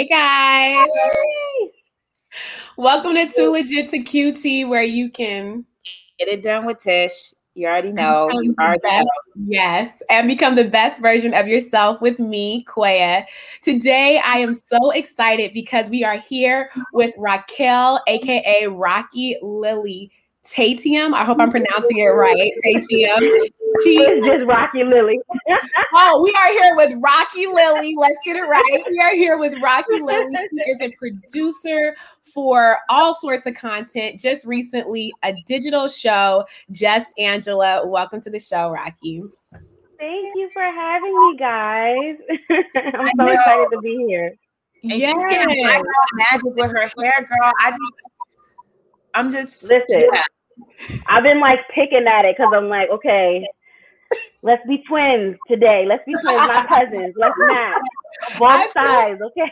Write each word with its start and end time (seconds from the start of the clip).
Hey 0.00 0.06
guys. 0.06 0.88
Hey. 1.12 1.72
Welcome 2.78 3.12
to 3.16 3.26
Too 3.26 3.52
Legit 3.52 3.86
to 3.88 3.98
QT, 3.98 4.66
where 4.66 4.82
you 4.82 5.10
can 5.10 5.66
get 6.18 6.26
it 6.26 6.42
done 6.42 6.64
with 6.64 6.80
Tish. 6.80 7.34
You 7.52 7.66
already 7.66 7.92
know. 7.92 8.30
You 8.30 8.54
already 8.58 8.80
best. 8.80 9.10
Yes. 9.44 10.02
And 10.08 10.26
become 10.26 10.54
the 10.54 10.64
best 10.64 11.02
version 11.02 11.34
of 11.34 11.48
yourself 11.48 12.00
with 12.00 12.18
me, 12.18 12.64
Quaya. 12.66 13.26
Today, 13.60 14.22
I 14.24 14.38
am 14.38 14.54
so 14.54 14.90
excited 14.92 15.52
because 15.52 15.90
we 15.90 16.02
are 16.02 16.16
here 16.16 16.70
with 16.94 17.14
Raquel, 17.18 18.00
aka 18.06 18.68
Rocky 18.68 19.36
Lily 19.42 20.10
Tatium. 20.44 21.12
I 21.12 21.26
hope 21.26 21.36
I'm 21.38 21.50
pronouncing 21.50 21.98
it 21.98 22.04
right. 22.04 22.52
Tatium. 22.64 23.50
She's 23.84 24.16
just 24.26 24.44
Rocky 24.46 24.84
Lily. 24.84 25.20
oh, 25.94 26.22
we 26.22 26.34
are 26.40 26.52
here 26.52 26.76
with 26.76 26.92
Rocky 27.00 27.46
Lily. 27.46 27.94
Let's 27.96 28.18
get 28.24 28.36
it 28.36 28.42
right. 28.42 28.84
We 28.90 28.98
are 28.98 29.14
here 29.14 29.38
with 29.38 29.54
Rocky 29.62 30.00
Lily. 30.00 30.34
She 30.36 30.70
is 30.70 30.80
a 30.80 30.92
producer 30.92 31.96
for 32.34 32.78
all 32.88 33.14
sorts 33.14 33.46
of 33.46 33.54
content. 33.54 34.20
Just 34.20 34.46
recently, 34.46 35.12
a 35.22 35.34
digital 35.46 35.88
show, 35.88 36.44
Just 36.70 37.12
Angela. 37.18 37.86
Welcome 37.86 38.20
to 38.22 38.30
the 38.30 38.40
show, 38.40 38.70
Rocky. 38.70 39.22
Thank 39.98 40.34
you 40.34 40.48
for 40.52 40.62
having 40.62 41.14
me, 41.14 41.36
guys. 41.38 42.16
I'm 42.94 43.08
so 43.18 43.26
excited 43.26 43.68
to 43.72 43.80
be 43.82 44.04
here. 44.08 44.34
And 44.82 44.94
yeah, 44.94 45.12
magic 45.14 46.54
with 46.54 46.70
her 46.70 46.90
hair, 46.98 47.12
girl. 47.18 47.52
I 47.60 47.70
just 47.70 48.10
I'm 49.14 49.30
just 49.30 49.62
listen. 49.64 50.08
Yeah. 50.12 50.22
I've 51.06 51.22
been 51.22 51.40
like 51.40 51.60
picking 51.74 52.06
at 52.06 52.24
it 52.24 52.36
because 52.36 52.52
I'm 52.54 52.68
like, 52.68 52.88
okay, 52.90 53.46
let's 54.42 54.66
be 54.66 54.82
twins 54.88 55.36
today. 55.48 55.84
Let's 55.86 56.04
be 56.06 56.12
twins, 56.12 56.48
my 56.48 56.66
cousins. 56.66 57.14
Let's 57.16 57.34
match 57.38 57.82
both 58.38 58.72
sides, 58.72 59.20
okay? 59.22 59.50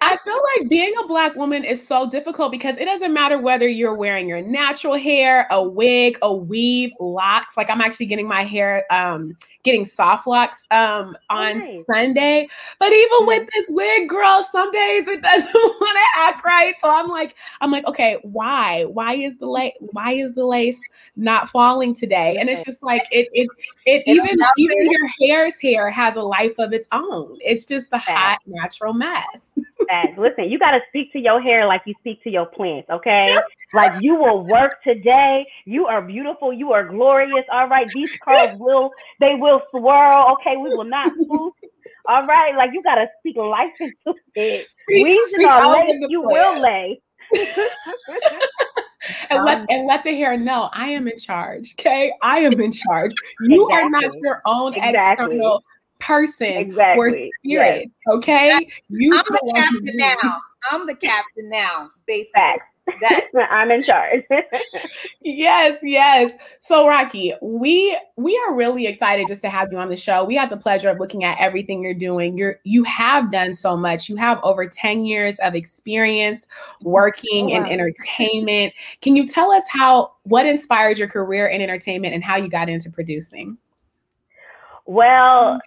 I 0.00 0.16
feel 0.16 0.38
like 0.56 0.70
being 0.70 0.94
a 1.02 1.06
black 1.06 1.34
woman 1.34 1.64
is 1.64 1.86
so 1.86 2.08
difficult 2.08 2.52
because 2.52 2.76
it 2.76 2.84
doesn't 2.84 3.12
matter 3.12 3.38
whether 3.38 3.68
you're 3.68 3.94
wearing 3.94 4.28
your 4.28 4.40
natural 4.40 4.94
hair, 4.94 5.46
a 5.50 5.62
wig, 5.62 6.18
a 6.22 6.34
weave, 6.34 6.92
locks. 7.00 7.56
Like 7.56 7.70
I'm 7.70 7.80
actually 7.80 8.06
getting 8.06 8.28
my 8.28 8.44
hair 8.44 8.84
um 8.90 9.36
getting 9.64 9.84
soft 9.84 10.26
locks 10.26 10.66
um 10.70 11.16
on 11.30 11.58
nice. 11.58 11.84
Sunday. 11.92 12.48
But 12.78 12.92
even 12.92 13.26
with 13.26 13.48
this 13.52 13.66
wig, 13.70 14.08
girl, 14.08 14.46
some 14.50 14.70
days 14.70 15.08
it 15.08 15.22
doesn't 15.22 15.54
want 15.54 15.98
to 15.98 16.20
act 16.20 16.44
right. 16.44 16.76
So 16.76 16.90
I'm 16.90 17.08
like, 17.08 17.34
I'm 17.60 17.70
like, 17.70 17.86
okay, 17.86 18.18
why? 18.22 18.84
Why 18.84 19.14
is 19.14 19.36
the 19.38 19.46
lace 19.46 19.72
why 19.80 20.12
is 20.12 20.34
the 20.34 20.44
lace 20.44 20.80
not 21.16 21.50
falling 21.50 21.94
today? 21.94 22.36
And 22.38 22.48
it's 22.48 22.64
just 22.64 22.82
like 22.82 23.02
it 23.10 23.28
it 23.32 23.48
it 23.86 24.02
even 24.06 24.36
even 24.58 24.76
your 24.78 25.08
hair's 25.20 25.60
hair 25.60 25.90
has 25.90 26.16
a 26.16 26.22
life 26.22 26.58
of 26.58 26.72
its 26.72 26.86
own. 26.92 27.38
It's 27.40 27.66
just 27.66 27.92
a 27.92 27.98
hot 27.98 28.38
natural 28.46 28.92
mess. 28.92 29.54
Listen, 30.16 30.50
you 30.50 30.58
got 30.58 30.72
to 30.72 30.80
speak 30.88 31.12
to 31.12 31.18
your 31.18 31.40
hair 31.40 31.66
like 31.66 31.82
you 31.86 31.94
speak 32.00 32.22
to 32.24 32.30
your 32.30 32.46
plants, 32.46 32.88
okay? 32.90 33.36
Like 33.74 34.00
you 34.00 34.14
will 34.14 34.44
work 34.46 34.82
today. 34.84 35.48
You 35.64 35.86
are 35.86 36.00
beautiful. 36.00 36.52
You 36.52 36.72
are 36.72 36.86
glorious. 36.86 37.44
All 37.52 37.68
right, 37.68 37.90
these 37.92 38.16
curls 38.22 38.56
will 38.60 38.92
they 39.18 39.34
will 39.34 39.53
swirl. 39.70 40.32
Okay, 40.34 40.56
we 40.56 40.70
will 40.70 40.84
not 40.84 41.12
swoop. 41.24 41.54
All 42.06 42.22
right, 42.22 42.54
like 42.56 42.70
you 42.72 42.82
got 42.82 42.96
to 42.96 43.06
speak 43.20 43.36
life 43.36 43.72
into 43.80 44.18
it. 44.34 44.66
Reason 44.88 45.44
or 45.46 45.72
lay, 45.72 45.98
you 46.08 46.20
will 46.20 46.60
lay. 46.60 47.00
and 49.30 49.44
let 49.44 49.60
um, 49.60 49.66
and 49.70 49.86
let 49.86 50.04
the 50.04 50.14
hair 50.14 50.36
know 50.36 50.68
I 50.72 50.90
am 50.90 51.08
in 51.08 51.16
charge. 51.16 51.74
Okay, 51.78 52.12
I 52.22 52.40
am 52.40 52.60
in 52.60 52.72
charge. 52.72 53.12
You 53.40 53.66
exactly. 53.66 53.84
are 53.84 53.90
not 53.90 54.14
your 54.20 54.42
own 54.46 54.74
exactly. 54.74 55.26
external 55.26 55.64
person 55.98 56.52
exactly. 56.52 56.98
or 56.98 57.12
spirit. 57.12 57.90
Yes. 58.06 58.16
Okay, 58.16 58.68
you. 58.88 59.16
I'm 59.16 59.24
the 59.24 59.52
captain 59.54 59.96
now. 59.96 60.40
I'm 60.70 60.86
the 60.86 60.94
captain 60.94 61.48
now. 61.48 61.90
Basically. 62.06 62.42
That 63.00 63.26
I'm 63.50 63.70
in 63.70 63.82
charge. 63.82 64.24
yes, 65.22 65.80
yes. 65.82 66.36
So 66.58 66.86
Rocky, 66.86 67.32
we 67.42 67.98
we 68.16 68.36
are 68.46 68.54
really 68.54 68.86
excited 68.86 69.26
just 69.26 69.40
to 69.42 69.48
have 69.48 69.72
you 69.72 69.78
on 69.78 69.88
the 69.88 69.96
show. 69.96 70.24
We 70.24 70.34
had 70.34 70.50
the 70.50 70.56
pleasure 70.56 70.88
of 70.88 70.98
looking 70.98 71.24
at 71.24 71.38
everything 71.40 71.82
you're 71.82 71.94
doing. 71.94 72.36
You're 72.38 72.60
you 72.64 72.84
have 72.84 73.30
done 73.30 73.54
so 73.54 73.76
much. 73.76 74.08
You 74.08 74.16
have 74.16 74.38
over 74.42 74.66
10 74.66 75.04
years 75.04 75.38
of 75.40 75.54
experience 75.54 76.46
working 76.82 77.50
oh, 77.50 77.60
wow. 77.60 77.64
in 77.64 77.72
entertainment. 77.72 78.72
Can 79.00 79.16
you 79.16 79.26
tell 79.26 79.50
us 79.50 79.64
how 79.68 80.12
what 80.24 80.46
inspired 80.46 80.98
your 80.98 81.08
career 81.08 81.46
in 81.46 81.60
entertainment 81.60 82.14
and 82.14 82.22
how 82.22 82.36
you 82.36 82.48
got 82.48 82.68
into 82.68 82.90
producing? 82.90 83.58
Well, 84.86 85.60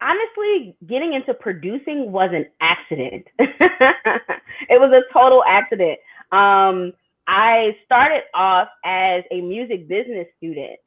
honestly, 0.00 0.76
getting 0.86 1.14
into 1.14 1.34
producing 1.34 2.12
was 2.12 2.30
an 2.32 2.46
accident. 2.60 3.26
it 3.38 4.80
was 4.80 4.92
a 4.92 5.12
total 5.12 5.44
accident. 5.46 5.98
Um, 6.32 6.92
I 7.26 7.76
started 7.84 8.22
off 8.34 8.68
as 8.84 9.24
a 9.30 9.40
music 9.40 9.88
business 9.88 10.26
student. 10.38 10.78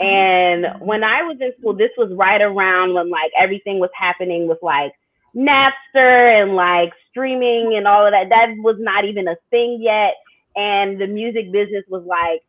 And 0.00 0.66
when 0.80 1.02
I 1.02 1.22
was 1.22 1.38
in 1.40 1.52
school, 1.58 1.74
this 1.74 1.90
was 1.96 2.12
right 2.14 2.40
around 2.40 2.94
when 2.94 3.10
like 3.10 3.32
everything 3.38 3.80
was 3.80 3.90
happening 3.98 4.48
with 4.48 4.58
like 4.62 4.92
Napster 5.34 6.42
and 6.42 6.54
like 6.54 6.92
streaming 7.10 7.74
and 7.76 7.86
all 7.86 8.06
of 8.06 8.12
that. 8.12 8.28
That 8.28 8.54
was 8.58 8.76
not 8.78 9.04
even 9.04 9.28
a 9.28 9.36
thing 9.50 9.80
yet. 9.82 10.14
And 10.56 11.00
the 11.00 11.06
music 11.06 11.50
business 11.52 11.84
was 11.88 12.04
like 12.06 12.42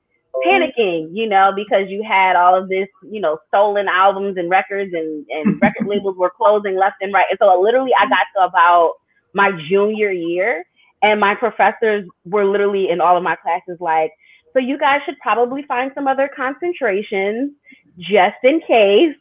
panicking, 0.46 1.10
you 1.14 1.28
know, 1.28 1.52
because 1.56 1.90
you 1.90 2.04
had 2.08 2.36
all 2.36 2.56
of 2.56 2.70
this, 2.70 2.88
you 3.04 3.20
know, 3.20 3.40
stolen 3.48 3.88
albums 3.88 4.38
and 4.38 4.50
records 4.50 4.94
and, 4.94 5.26
and 5.30 5.60
record 5.62 5.88
labels 5.88 6.18
were 6.18 6.32
closing 6.36 6.78
left 6.78 6.98
and 7.02 7.14
right. 7.14 7.26
And 7.30 7.40
so 7.42 7.60
literally 7.62 7.92
I 8.00 8.08
got 8.08 8.28
to 8.38 8.46
about 8.46 8.94
my 9.34 9.52
junior 9.70 10.12
year 10.12 10.64
and 11.02 11.20
my 11.20 11.36
professors 11.36 12.08
were 12.26 12.46
literally 12.46 12.90
in 12.90 13.02
all 13.02 13.18
of 13.18 13.24
my 13.24 13.36
classes 13.36 13.78
like, 13.80 14.12
so 14.54 14.60
you 14.60 14.78
guys 14.78 15.02
should 15.06 15.18
probably 15.20 15.64
find 15.64 15.92
some 15.94 16.08
other 16.08 16.30
concentrations 16.36 17.52
just 18.00 18.38
in 18.44 18.62
case. 18.62 19.16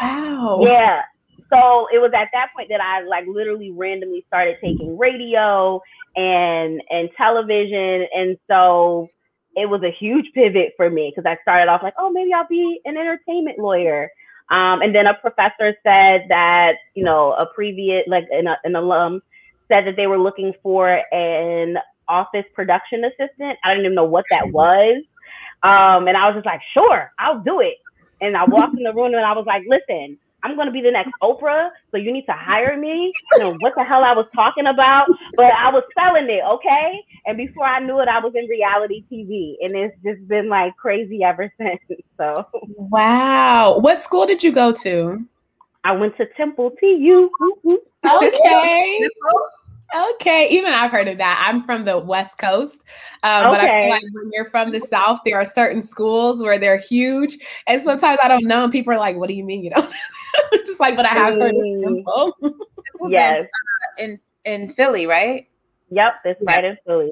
Wow. 0.00 0.60
Yeah. 0.62 1.02
So 1.50 1.86
it 1.92 1.98
was 1.98 2.10
at 2.14 2.28
that 2.32 2.50
point 2.54 2.68
that 2.70 2.80
I 2.80 3.02
like 3.02 3.24
literally 3.26 3.70
randomly 3.70 4.24
started 4.26 4.56
taking 4.60 4.98
radio 4.98 5.80
and 6.16 6.82
and 6.90 7.08
television. 7.16 8.06
And 8.14 8.36
so 8.48 9.08
it 9.54 9.68
was 9.68 9.82
a 9.82 9.90
huge 9.90 10.26
pivot 10.34 10.72
for 10.76 10.90
me 10.90 11.12
because 11.14 11.28
I 11.28 11.40
started 11.42 11.70
off 11.70 11.82
like, 11.82 11.94
oh, 11.98 12.10
maybe 12.10 12.32
I'll 12.32 12.46
be 12.48 12.80
an 12.84 12.96
entertainment 12.96 13.58
lawyer. 13.58 14.10
Um, 14.50 14.82
and 14.82 14.94
then 14.94 15.06
a 15.06 15.14
professor 15.14 15.74
said 15.82 16.26
that, 16.28 16.74
you 16.94 17.02
know, 17.02 17.32
a 17.32 17.46
previous, 17.46 18.04
like 18.06 18.26
an, 18.30 18.46
an 18.62 18.76
alum 18.76 19.22
said 19.68 19.86
that 19.86 19.96
they 19.96 20.06
were 20.06 20.18
looking 20.18 20.52
for 20.62 21.02
an 21.12 21.76
office 22.08 22.44
production 22.54 23.04
assistant. 23.04 23.58
I 23.64 23.70
didn't 23.70 23.86
even 23.86 23.94
know 23.94 24.04
what 24.04 24.24
that 24.30 24.50
was. 24.50 25.02
Um, 25.62 26.06
and 26.08 26.16
I 26.16 26.26
was 26.26 26.34
just 26.36 26.46
like, 26.46 26.60
sure, 26.72 27.10
I'll 27.18 27.40
do 27.40 27.60
it. 27.60 27.76
And 28.20 28.36
I 28.36 28.44
walked 28.44 28.76
in 28.76 28.84
the 28.84 28.92
room 28.92 29.14
and 29.14 29.24
I 29.24 29.32
was 29.32 29.44
like, 29.46 29.62
listen, 29.68 30.18
I'm 30.42 30.54
going 30.54 30.66
to 30.66 30.72
be 30.72 30.80
the 30.80 30.92
next 30.92 31.10
Oprah, 31.22 31.70
so 31.90 31.96
you 31.96 32.12
need 32.12 32.24
to 32.26 32.32
hire 32.32 32.76
me. 32.76 33.12
You 33.32 33.38
know 33.38 33.54
what 33.60 33.72
the 33.76 33.82
hell 33.82 34.04
I 34.04 34.12
was 34.12 34.26
talking 34.34 34.66
about, 34.66 35.08
but 35.34 35.52
I 35.52 35.70
was 35.70 35.82
selling 35.98 36.30
it, 36.30 36.42
okay? 36.44 37.00
And 37.26 37.36
before 37.36 37.64
I 37.64 37.80
knew 37.80 37.98
it, 38.00 38.08
I 38.08 38.20
was 38.20 38.32
in 38.36 38.46
reality 38.46 39.04
TV, 39.10 39.56
and 39.60 39.72
it's 39.74 39.96
just 40.04 40.26
been 40.28 40.48
like 40.48 40.76
crazy 40.76 41.24
ever 41.24 41.52
since. 41.58 41.80
So, 42.16 42.46
wow, 42.76 43.78
what 43.78 44.02
school 44.02 44.24
did 44.24 44.44
you 44.44 44.52
go 44.52 44.70
to? 44.72 45.26
I 45.82 45.92
went 45.92 46.16
to 46.18 46.26
Temple 46.36 46.72
TU. 46.80 47.28
Okay. 48.04 49.08
Okay, 49.94 50.48
even 50.50 50.72
I've 50.72 50.90
heard 50.90 51.08
of 51.08 51.18
that. 51.18 51.44
I'm 51.46 51.62
from 51.62 51.84
the 51.84 51.98
West 51.98 52.38
Coast, 52.38 52.84
um, 53.22 53.46
okay. 53.46 53.50
but 53.50 53.60
I 53.60 53.82
feel 53.82 53.90
like 53.90 54.02
when 54.14 54.30
you're 54.32 54.50
from 54.50 54.72
the 54.72 54.80
South, 54.80 55.20
there 55.24 55.36
are 55.36 55.44
certain 55.44 55.80
schools 55.80 56.42
where 56.42 56.58
they're 56.58 56.76
huge, 56.76 57.38
and 57.68 57.80
sometimes 57.80 58.18
I 58.22 58.28
don't 58.28 58.44
know, 58.44 58.64
and 58.64 58.72
people 58.72 58.92
are 58.92 58.98
like, 58.98 59.16
"What 59.16 59.28
do 59.28 59.34
you 59.34 59.44
mean 59.44 59.62
you 59.62 59.70
don't?" 59.70 59.92
Just 60.66 60.80
like, 60.80 60.96
but 60.96 61.06
I 61.06 61.10
have 61.10 61.34
heard 61.34 61.54
of 61.54 61.60
mm. 61.60 62.32
Yes, 63.08 63.46
in 63.98 64.18
in 64.44 64.72
Philly, 64.72 65.06
right? 65.06 65.48
Yep, 65.90 66.14
it's 66.24 66.42
right 66.42 66.64
in 66.64 66.76
Philly. 66.84 67.10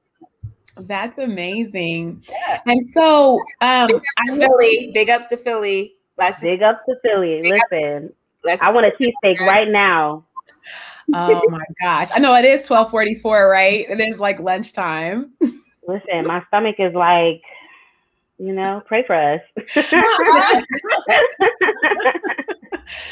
That's 0.77 1.19
amazing. 1.19 2.23
Yeah. 2.29 2.61
And 2.67 2.87
so, 2.87 3.39
um, 3.61 3.87
big 3.87 4.03
Philly, 4.27 4.91
big 4.93 5.11
ups 5.11 5.29
to 5.29 5.37
Philly. 5.37 5.95
Let's 6.19 6.41
big 6.41 6.63
ups 6.63 6.81
to 6.89 6.97
Philly. 7.03 7.43
Listen, 7.43 8.13
I 8.61 8.73
want 8.73 8.87
a 8.87 8.91
cheesesteak 8.91 9.41
right 9.41 9.69
now. 9.69 10.25
Oh 11.13 11.43
my 11.51 11.65
gosh. 11.81 12.09
I 12.15 12.19
know 12.19 12.35
it 12.35 12.45
is 12.45 12.69
1244, 12.69 13.49
right? 13.49 13.87
It 13.89 14.01
is 14.01 14.19
like 14.19 14.41
lunchtime. 14.41 15.33
Listen, 15.87 16.27
my 16.27 16.43
stomach 16.49 16.77
is 16.79 16.95
like, 16.95 17.43
you 18.39 18.53
know, 18.53 18.83
pray 18.87 19.05
for 19.07 19.15
us. 19.15 19.41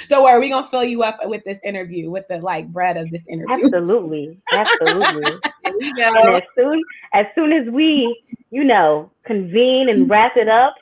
Don't 0.09 0.25
worry, 0.25 0.41
we're 0.41 0.49
gonna 0.49 0.67
fill 0.67 0.85
you 0.85 1.03
up 1.03 1.19
with 1.25 1.45
this 1.45 1.61
interview, 1.65 2.11
with 2.11 2.27
the 2.29 2.39
like 2.39 2.69
bread 2.69 2.97
of 2.97 3.11
this 3.11 3.27
interview. 3.29 3.67
Absolutely. 3.67 4.41
Absolutely. 4.53 5.41
as 6.35 6.43
soon 6.57 6.83
as 7.13 7.27
soon 7.35 7.53
as 7.53 7.69
we, 7.69 8.23
you 8.51 8.65
know, 8.65 9.11
convene 9.25 9.89
and 9.89 10.09
wrap 10.11 10.37
it 10.37 10.49
up, 10.49 10.75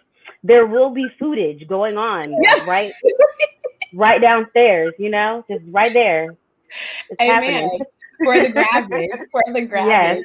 there 0.43 0.67
will 0.67 0.91
be 0.91 1.07
footage 1.19 1.67
going 1.69 1.97
on, 1.97 2.23
yes. 2.43 2.67
right? 2.67 2.93
right 3.95 4.21
downstairs, 4.21 4.95
you 4.99 5.11
know, 5.11 5.45
just 5.49 5.65
right 5.69 5.93
there. 5.93 6.37
It's 7.11 7.21
Amen. 7.21 7.43
Happening. 7.43 7.81
for 8.25 8.41
the 8.41 8.49
graphic, 8.51 9.11
for 9.31 9.43
the 9.53 9.63
graphic. 9.63 10.25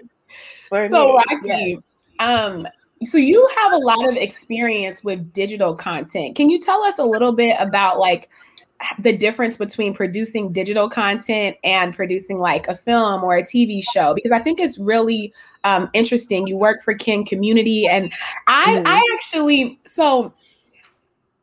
Yes. 0.71 0.89
so 0.89 1.07
me, 1.07 1.23
Rocky, 1.29 1.83
yes. 2.19 2.19
um, 2.19 2.67
so 3.03 3.17
you 3.17 3.47
have 3.61 3.73
a 3.73 3.77
lot 3.77 4.07
of 4.07 4.15
experience 4.15 5.03
with 5.03 5.31
digital 5.33 5.75
content. 5.75 6.35
Can 6.35 6.49
you 6.49 6.59
tell 6.59 6.83
us 6.83 6.99
a 6.99 7.03
little 7.03 7.31
bit 7.31 7.55
about 7.59 7.99
like 7.99 8.29
the 8.99 9.15
difference 9.15 9.57
between 9.57 9.93
producing 9.93 10.51
digital 10.51 10.89
content 10.89 11.55
and 11.63 11.95
producing 11.95 12.39
like 12.39 12.67
a 12.67 12.75
film 12.75 13.23
or 13.23 13.37
a 13.37 13.43
TV 13.43 13.81
show? 13.93 14.13
Because 14.13 14.31
I 14.31 14.39
think 14.39 14.59
it's 14.59 14.77
really 14.77 15.33
um, 15.63 15.89
interesting. 15.93 16.47
You 16.47 16.57
work 16.57 16.83
for 16.83 16.93
Kin 16.93 17.25
Community, 17.25 17.87
and 17.87 18.11
I, 18.47 18.75
mm. 18.75 18.83
I 18.85 19.09
actually 19.13 19.79
so 19.85 20.33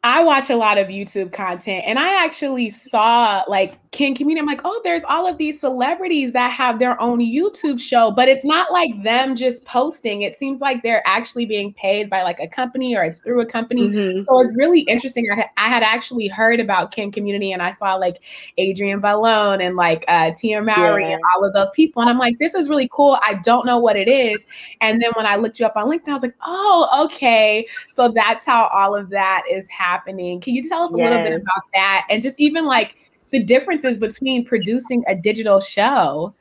I 0.05 0.25
watch 0.25 0.51
a 0.51 0.57
lot 0.57 0.79
of 0.79 0.89
YouTube 0.89 1.33
content 1.33 1.85
and 1.87 1.99
I 1.99 2.25
actually 2.25 2.71
saw 2.71 3.45
like 3.47 3.79
Kin 3.93 4.15
Community. 4.15 4.41
I'm 4.41 4.47
like, 4.47 4.63
oh, 4.65 4.81
there's 4.83 5.05
all 5.05 5.29
of 5.29 5.39
these 5.39 5.61
celebrities 5.61 6.33
that 6.33 6.51
have 6.51 6.79
their 6.79 7.01
own 7.01 7.21
YouTube 7.21 7.81
show, 7.81 8.11
but 8.11 8.29
it's 8.29 8.45
not 8.45 8.73
like 8.73 9.03
them 9.03 9.37
just 9.37 9.65
posting. 9.65 10.23
It 10.23 10.35
seems 10.35 10.61
like 10.61 10.83
they're 10.83 11.03
actually 11.07 11.47
being 11.47 11.73
paid 11.75 12.11
by 12.11 12.23
like 12.23 12.41
a 12.41 12.49
company 12.49 12.97
or 12.97 13.05
it's 13.05 13.21
through 13.21 13.41
a 13.41 13.47
company. 13.47 13.89
Mm-hmm. 13.89 14.23
So 14.23 14.41
it's 14.41 14.55
really 14.57 14.81
interesting. 14.81 15.27
I, 15.31 15.49
I, 15.57 15.69
had 15.69 15.83
actually 15.83 16.29
heard 16.29 16.61
about 16.61 16.91
Kin 16.91 17.13
Community 17.13 17.53
and 17.53 17.63
I 17.63 17.71
saw 17.71 17.95
like 17.95 18.23
Adrienne 18.59 19.01
Bailon 19.01 19.65
and 19.65 19.77
like 19.77 20.05
uh, 20.09 20.33
Tia 20.37 20.63
Mowry 20.63 21.05
yeah. 21.05 21.15
and 21.15 21.23
all 21.35 21.45
of 21.45 21.53
those 21.53 21.71
people. 21.75 22.03
And 22.03 22.11
I'm 22.11 22.19
like, 22.19 22.39
this 22.39 22.55
is 22.55 22.69
really 22.69 22.89
cool. 22.93 23.19
I 23.23 23.35
don't 23.35 23.67
know 23.67 23.79
what 23.79 23.97
it 23.97 24.09
is. 24.09 24.45
And 24.81 25.01
then 25.01 25.13
when 25.15 25.27
I 25.27 25.37
looked 25.37 25.61
you 25.61 25.67
up 25.67 25.77
on 25.77 25.89
LinkedIn, 25.89 26.09
I 26.09 26.13
was 26.13 26.23
like, 26.23 26.37
oh, 26.45 27.07
okay. 27.07 27.67
So 27.89 28.09
that's 28.09 28.45
how 28.45 28.69
all 28.73 28.97
of 28.97 29.11
that 29.11 29.45
is 29.51 29.69
happening 29.71 29.93
happening. 29.93 30.41
Can 30.41 30.55
you 30.55 30.63
tell 30.63 30.83
us 30.83 30.95
a 30.95 30.97
yes. 30.97 31.11
little 31.11 31.25
bit 31.25 31.41
about 31.41 31.63
that 31.75 32.07
and 32.11 32.23
just 32.23 32.39
even 32.41 32.67
like 32.67 32.97
the 33.33 33.43
differences 33.43 33.99
between 33.99 34.45
producing 34.45 35.03
a 35.09 35.17
digital 35.17 35.61
show? 35.61 36.35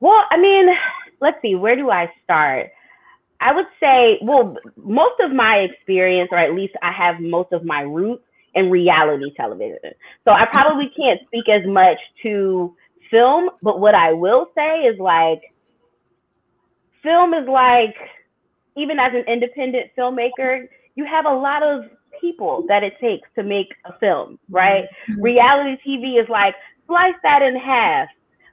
Well, 0.00 0.24
I 0.30 0.38
mean, 0.38 0.68
let's 1.20 1.40
see, 1.40 1.54
where 1.54 1.76
do 1.76 1.90
I 1.90 2.12
start? 2.24 2.70
I 3.40 3.52
would 3.54 3.66
say, 3.80 4.18
well, 4.22 4.56
most 4.76 5.18
of 5.20 5.32
my 5.32 5.56
experience, 5.58 6.28
or 6.32 6.38
at 6.38 6.54
least 6.54 6.74
I 6.82 6.92
have 6.92 7.20
most 7.20 7.52
of 7.52 7.64
my 7.64 7.80
roots 7.80 8.24
in 8.54 8.70
reality 8.70 9.32
television. 9.36 9.92
So 10.24 10.32
I 10.32 10.44
probably 10.46 10.90
can't 10.96 11.20
speak 11.26 11.48
as 11.48 11.66
much 11.66 11.98
to 12.22 12.74
film, 13.10 13.50
but 13.62 13.80
what 13.80 13.94
I 13.94 14.12
will 14.12 14.48
say 14.54 14.80
is 14.80 14.98
like, 14.98 15.40
film 17.02 17.32
is 17.32 17.48
like, 17.48 17.96
even 18.76 18.98
as 18.98 19.12
an 19.14 19.24
independent 19.32 19.86
filmmaker, 19.96 20.66
you 20.94 21.06
have 21.06 21.24
a 21.24 21.34
lot 21.34 21.62
of 21.62 21.84
people 22.20 22.64
that 22.68 22.82
it 22.82 22.94
takes 23.00 23.28
to 23.36 23.42
make 23.42 23.74
a 23.84 23.98
film, 23.98 24.38
right? 24.48 24.84
Mm-hmm. 25.08 25.22
Reality 25.22 25.76
TV 25.86 26.22
is 26.22 26.28
like 26.28 26.54
slice 26.86 27.14
that 27.22 27.42
in 27.42 27.56
half, 27.56 28.08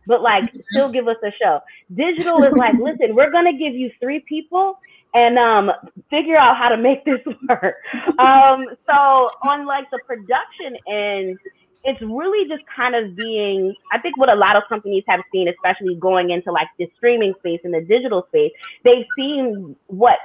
but 0.05 0.21
like 0.21 0.43
mm-hmm. 0.45 0.59
still 0.71 0.91
give 0.91 1.07
us 1.07 1.17
a 1.23 1.31
show. 1.41 1.59
Digital 1.93 2.43
is 2.43 2.53
like, 2.53 2.75
listen, 2.79 3.15
we're 3.15 3.31
gonna 3.31 3.57
give 3.57 3.73
you 3.73 3.91
three 3.99 4.19
people 4.21 4.79
and 5.13 5.37
um, 5.37 5.71
figure 6.09 6.37
out 6.37 6.57
how 6.57 6.69
to 6.69 6.77
make 6.77 7.03
this 7.05 7.19
work. 7.49 7.75
Um, 8.19 8.65
so 8.85 9.29
on 9.47 9.65
like 9.65 9.89
the 9.91 9.99
production 10.05 10.77
end, 10.87 11.37
it's 11.83 12.01
really 12.01 12.47
just 12.49 12.63
kind 12.75 12.95
of 12.95 13.15
being 13.15 13.73
i 13.91 13.99
think 13.99 14.17
what 14.17 14.29
a 14.29 14.35
lot 14.35 14.55
of 14.55 14.63
companies 14.67 15.03
have 15.07 15.21
seen 15.31 15.47
especially 15.47 15.95
going 15.95 16.31
into 16.31 16.51
like 16.51 16.67
the 16.77 16.89
streaming 16.97 17.33
space 17.39 17.61
and 17.63 17.73
the 17.73 17.81
digital 17.81 18.25
space 18.27 18.51
they've 18.83 19.05
seen 19.15 19.75
what 19.87 20.17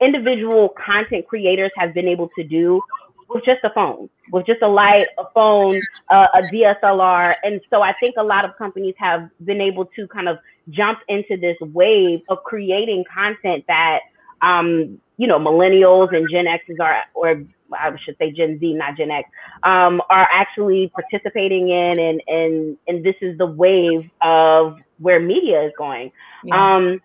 individual 0.00 0.70
content 0.84 1.26
creators 1.26 1.70
have 1.76 1.94
been 1.94 2.08
able 2.08 2.28
to 2.36 2.44
do 2.44 2.80
with 3.28 3.44
just 3.44 3.60
a 3.64 3.70
phone, 3.74 4.08
with 4.32 4.46
just 4.46 4.62
a 4.62 4.68
light, 4.68 5.06
a 5.18 5.24
phone, 5.34 5.78
uh, 6.10 6.26
a 6.34 6.40
DSLR. 6.42 7.34
And 7.42 7.60
so 7.70 7.82
I 7.82 7.92
think 8.00 8.14
a 8.18 8.22
lot 8.22 8.48
of 8.48 8.56
companies 8.56 8.94
have 8.98 9.28
been 9.44 9.60
able 9.60 9.84
to 9.96 10.06
kind 10.08 10.28
of 10.28 10.38
jump 10.70 11.00
into 11.08 11.36
this 11.36 11.56
wave 11.60 12.20
of 12.28 12.42
creating 12.44 13.04
content 13.12 13.64
that, 13.68 14.00
um, 14.40 14.98
you 15.18 15.26
know, 15.26 15.38
millennials 15.38 16.14
and 16.16 16.28
Gen 16.30 16.46
X's 16.46 16.76
are, 16.80 17.02
or 17.14 17.44
I 17.72 17.90
should 18.04 18.16
say 18.18 18.30
Gen 18.30 18.58
Z, 18.60 18.74
not 18.74 18.96
Gen 18.96 19.10
X, 19.10 19.28
um, 19.62 20.00
are 20.08 20.28
actually 20.32 20.90
participating 20.94 21.68
in, 21.68 21.98
and 21.98 22.22
and 22.26 22.76
and 22.86 23.04
this 23.04 23.16
is 23.20 23.36
the 23.36 23.46
wave 23.46 24.08
of 24.22 24.78
where 24.98 25.20
media 25.20 25.64
is 25.64 25.72
going. 25.76 26.10
Yeah. 26.44 26.76
Um, 26.76 27.02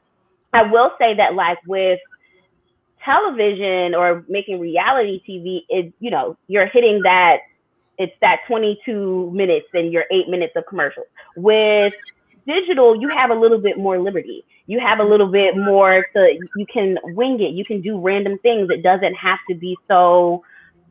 I 0.53 0.63
will 0.63 0.91
say 0.99 1.15
that 1.15 1.33
like 1.33 1.57
with 1.65 1.99
television 3.03 3.95
or 3.95 4.23
making 4.27 4.59
reality 4.59 5.21
TV 5.27 5.61
is, 5.69 5.91
you 5.99 6.11
know, 6.11 6.37
you're 6.47 6.67
hitting 6.67 7.01
that 7.03 7.39
it's 7.97 8.13
that 8.21 8.41
22 8.47 9.31
minutes 9.33 9.67
and 9.73 9.91
your 9.91 10.05
eight 10.11 10.27
minutes 10.29 10.53
of 10.55 10.65
commercials. 10.65 11.05
With 11.35 11.93
digital, 12.47 12.99
you 12.99 13.09
have 13.09 13.29
a 13.29 13.35
little 13.35 13.59
bit 13.59 13.77
more 13.77 13.99
liberty. 13.99 14.43
You 14.65 14.79
have 14.79 14.99
a 14.99 15.03
little 15.03 15.27
bit 15.27 15.57
more 15.57 16.05
to 16.13 16.47
you 16.55 16.65
can 16.65 16.97
wing 17.03 17.39
it. 17.41 17.53
You 17.53 17.65
can 17.65 17.81
do 17.81 17.99
random 17.99 18.39
things. 18.39 18.69
It 18.71 18.81
doesn't 18.81 19.13
have 19.15 19.39
to 19.49 19.55
be 19.55 19.77
so 19.87 20.43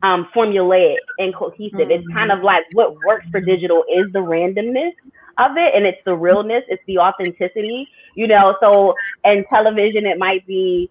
um, 0.03 0.27
formulaic 0.35 0.97
and 1.17 1.33
cohesive. 1.35 1.79
Mm-hmm. 1.79 1.91
It's 1.91 2.07
kind 2.13 2.31
of 2.31 2.43
like 2.43 2.63
what 2.73 2.95
works 3.05 3.25
for 3.31 3.41
digital 3.41 3.83
is 3.91 4.11
the 4.13 4.19
randomness 4.19 4.91
of 5.39 5.57
it 5.57 5.73
and 5.73 5.85
it's 5.85 5.97
the 6.05 6.13
realness, 6.13 6.63
it's 6.67 6.83
the 6.85 6.99
authenticity, 6.99 7.87
you 8.15 8.27
know. 8.27 8.55
So 8.59 8.95
and 9.23 9.45
television, 9.49 10.05
it 10.05 10.19
might 10.19 10.45
be 10.45 10.89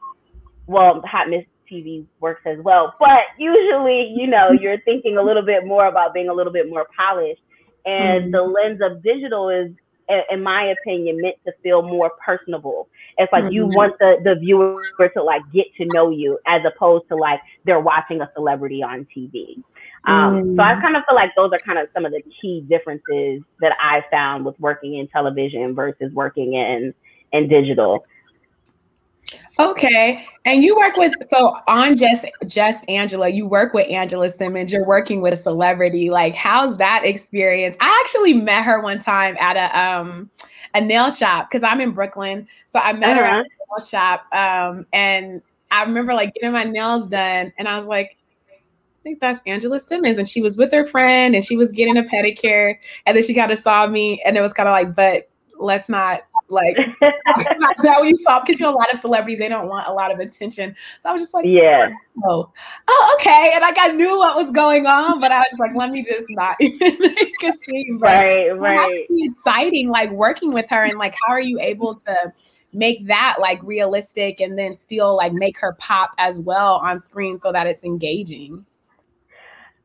well, 0.66 1.02
Hot 1.06 1.28
Miss 1.28 1.44
TV 1.70 2.04
works 2.20 2.42
as 2.46 2.58
well. 2.58 2.94
But 2.98 3.20
usually, 3.38 4.12
you 4.16 4.26
know, 4.26 4.50
you're 4.60 4.80
thinking 4.82 5.16
a 5.16 5.22
little 5.22 5.44
bit 5.44 5.66
more 5.66 5.86
about 5.86 6.14
being 6.14 6.28
a 6.28 6.34
little 6.34 6.52
bit 6.52 6.68
more 6.68 6.86
polished. 6.96 7.42
And 7.84 8.24
mm-hmm. 8.24 8.30
the 8.30 8.42
lens 8.42 8.80
of 8.80 9.02
digital 9.02 9.48
is, 9.48 9.72
in 10.30 10.42
my 10.42 10.66
opinion, 10.66 11.20
meant 11.20 11.36
to 11.46 11.52
feel 11.62 11.82
more 11.82 12.12
personable. 12.24 12.88
It's 13.18 13.32
like 13.32 13.44
mm-hmm. 13.44 13.52
you 13.52 13.66
want 13.66 13.98
the, 13.98 14.16
the 14.22 14.36
viewer 14.36 14.80
to 14.98 15.22
like 15.22 15.42
get 15.52 15.66
to 15.78 15.86
know 15.92 16.10
you 16.10 16.38
as 16.46 16.62
opposed 16.64 17.08
to 17.08 17.16
like 17.16 17.40
they're 17.64 17.80
watching 17.80 18.20
a 18.20 18.30
celebrity 18.34 18.82
on 18.82 19.06
TV. 19.16 19.62
Um, 20.04 20.42
mm. 20.42 20.56
So 20.56 20.62
I 20.62 20.74
mm. 20.74 20.82
kind 20.82 20.96
of 20.96 21.04
feel 21.08 21.14
like 21.14 21.30
those 21.36 21.50
are 21.52 21.58
kind 21.58 21.78
of 21.78 21.88
some 21.94 22.04
of 22.04 22.12
the 22.12 22.22
key 22.40 22.64
differences 22.68 23.42
that 23.60 23.72
I 23.80 24.02
found 24.10 24.44
with 24.44 24.58
working 24.58 24.98
in 24.98 25.06
television 25.08 25.74
versus 25.74 26.12
working 26.12 26.54
in 26.54 26.94
in 27.32 27.48
digital. 27.48 28.04
Okay. 29.58 30.26
And 30.44 30.64
you 30.64 30.76
work 30.76 30.96
with 30.96 31.12
so 31.20 31.56
on 31.68 31.94
just 31.96 32.24
just 32.46 32.88
Angela, 32.88 33.28
you 33.28 33.46
work 33.46 33.74
with 33.74 33.88
Angela 33.90 34.30
Simmons, 34.30 34.72
you're 34.72 34.86
working 34.86 35.20
with 35.20 35.34
a 35.34 35.36
celebrity. 35.36 36.10
Like, 36.10 36.34
how's 36.34 36.76
that 36.78 37.04
experience? 37.04 37.76
I 37.80 38.02
actually 38.02 38.34
met 38.34 38.64
her 38.64 38.80
one 38.80 38.98
time 38.98 39.36
at 39.38 39.56
a 39.56 39.78
um 39.78 40.30
a 40.74 40.80
nail 40.80 41.10
shop 41.10 41.46
because 41.48 41.62
I'm 41.62 41.80
in 41.80 41.92
Brooklyn. 41.92 42.48
So 42.66 42.78
I 42.78 42.92
met 42.94 43.10
uh-huh. 43.10 43.18
her 43.18 43.24
at 43.24 43.32
uh-huh. 43.32 43.42
a 43.42 43.80
nail 43.80 43.86
shop. 43.86 44.34
Um, 44.34 44.86
and 44.92 45.42
I 45.70 45.82
remember 45.84 46.14
like 46.14 46.34
getting 46.34 46.52
my 46.52 46.64
nails 46.64 47.08
done, 47.08 47.52
and 47.58 47.68
I 47.68 47.76
was 47.76 47.86
like, 47.86 48.16
I 48.50 49.02
think 49.02 49.20
that's 49.20 49.40
Angela 49.46 49.80
Simmons. 49.80 50.18
And 50.18 50.28
she 50.28 50.40
was 50.40 50.56
with 50.56 50.72
her 50.72 50.86
friend 50.86 51.34
and 51.34 51.44
she 51.44 51.56
was 51.56 51.72
getting 51.72 51.96
a 51.96 52.02
pedicure. 52.02 52.76
And 53.04 53.16
then 53.16 53.24
she 53.24 53.34
kind 53.34 53.50
of 53.50 53.58
saw 53.58 53.86
me 53.88 54.22
and 54.24 54.36
it 54.36 54.40
was 54.40 54.52
kind 54.52 54.68
of 54.68 54.72
like, 54.72 54.94
but 54.94 55.28
let's 55.58 55.88
not 55.88 56.22
like 56.52 56.76
now 57.82 58.00
we 58.02 58.16
talk 58.24 58.46
because 58.46 58.60
you 58.60 58.66
know 58.66 58.72
a 58.72 58.76
lot 58.76 58.92
of 58.92 59.00
celebrities 59.00 59.38
they 59.38 59.48
don't 59.48 59.68
want 59.68 59.88
a 59.88 59.92
lot 59.92 60.12
of 60.12 60.18
attention. 60.20 60.74
So 60.98 61.08
I 61.08 61.12
was 61.12 61.22
just 61.22 61.34
like, 61.34 61.44
yeah, 61.46 61.90
oh, 62.24 62.50
oh, 62.88 63.16
okay. 63.20 63.50
And 63.54 63.62
like 63.62 63.78
I 63.78 63.88
knew 63.88 64.18
what 64.18 64.36
was 64.36 64.52
going 64.52 64.86
on, 64.86 65.20
but 65.20 65.32
I 65.32 65.38
was 65.38 65.58
like, 65.58 65.74
let 65.74 65.90
me 65.90 66.02
just 66.02 66.26
not 66.30 66.56
make 66.60 67.42
a 67.42 67.52
scene. 67.52 67.98
But 68.00 68.08
right, 68.08 68.50
right. 68.50 69.06
exciting, 69.10 69.88
like 69.88 70.10
working 70.10 70.52
with 70.52 70.68
her 70.70 70.84
and 70.84 70.98
like 70.98 71.14
how 71.26 71.32
are 71.32 71.40
you 71.40 71.58
able 71.60 71.94
to 71.94 72.16
make 72.72 73.06
that 73.06 73.36
like 73.38 73.62
realistic 73.62 74.40
and 74.40 74.58
then 74.58 74.74
still 74.74 75.16
like 75.16 75.32
make 75.32 75.58
her 75.58 75.74
pop 75.78 76.12
as 76.18 76.38
well 76.38 76.76
on 76.76 76.98
screen 76.98 77.38
so 77.38 77.52
that 77.52 77.66
it's 77.66 77.84
engaging. 77.84 78.64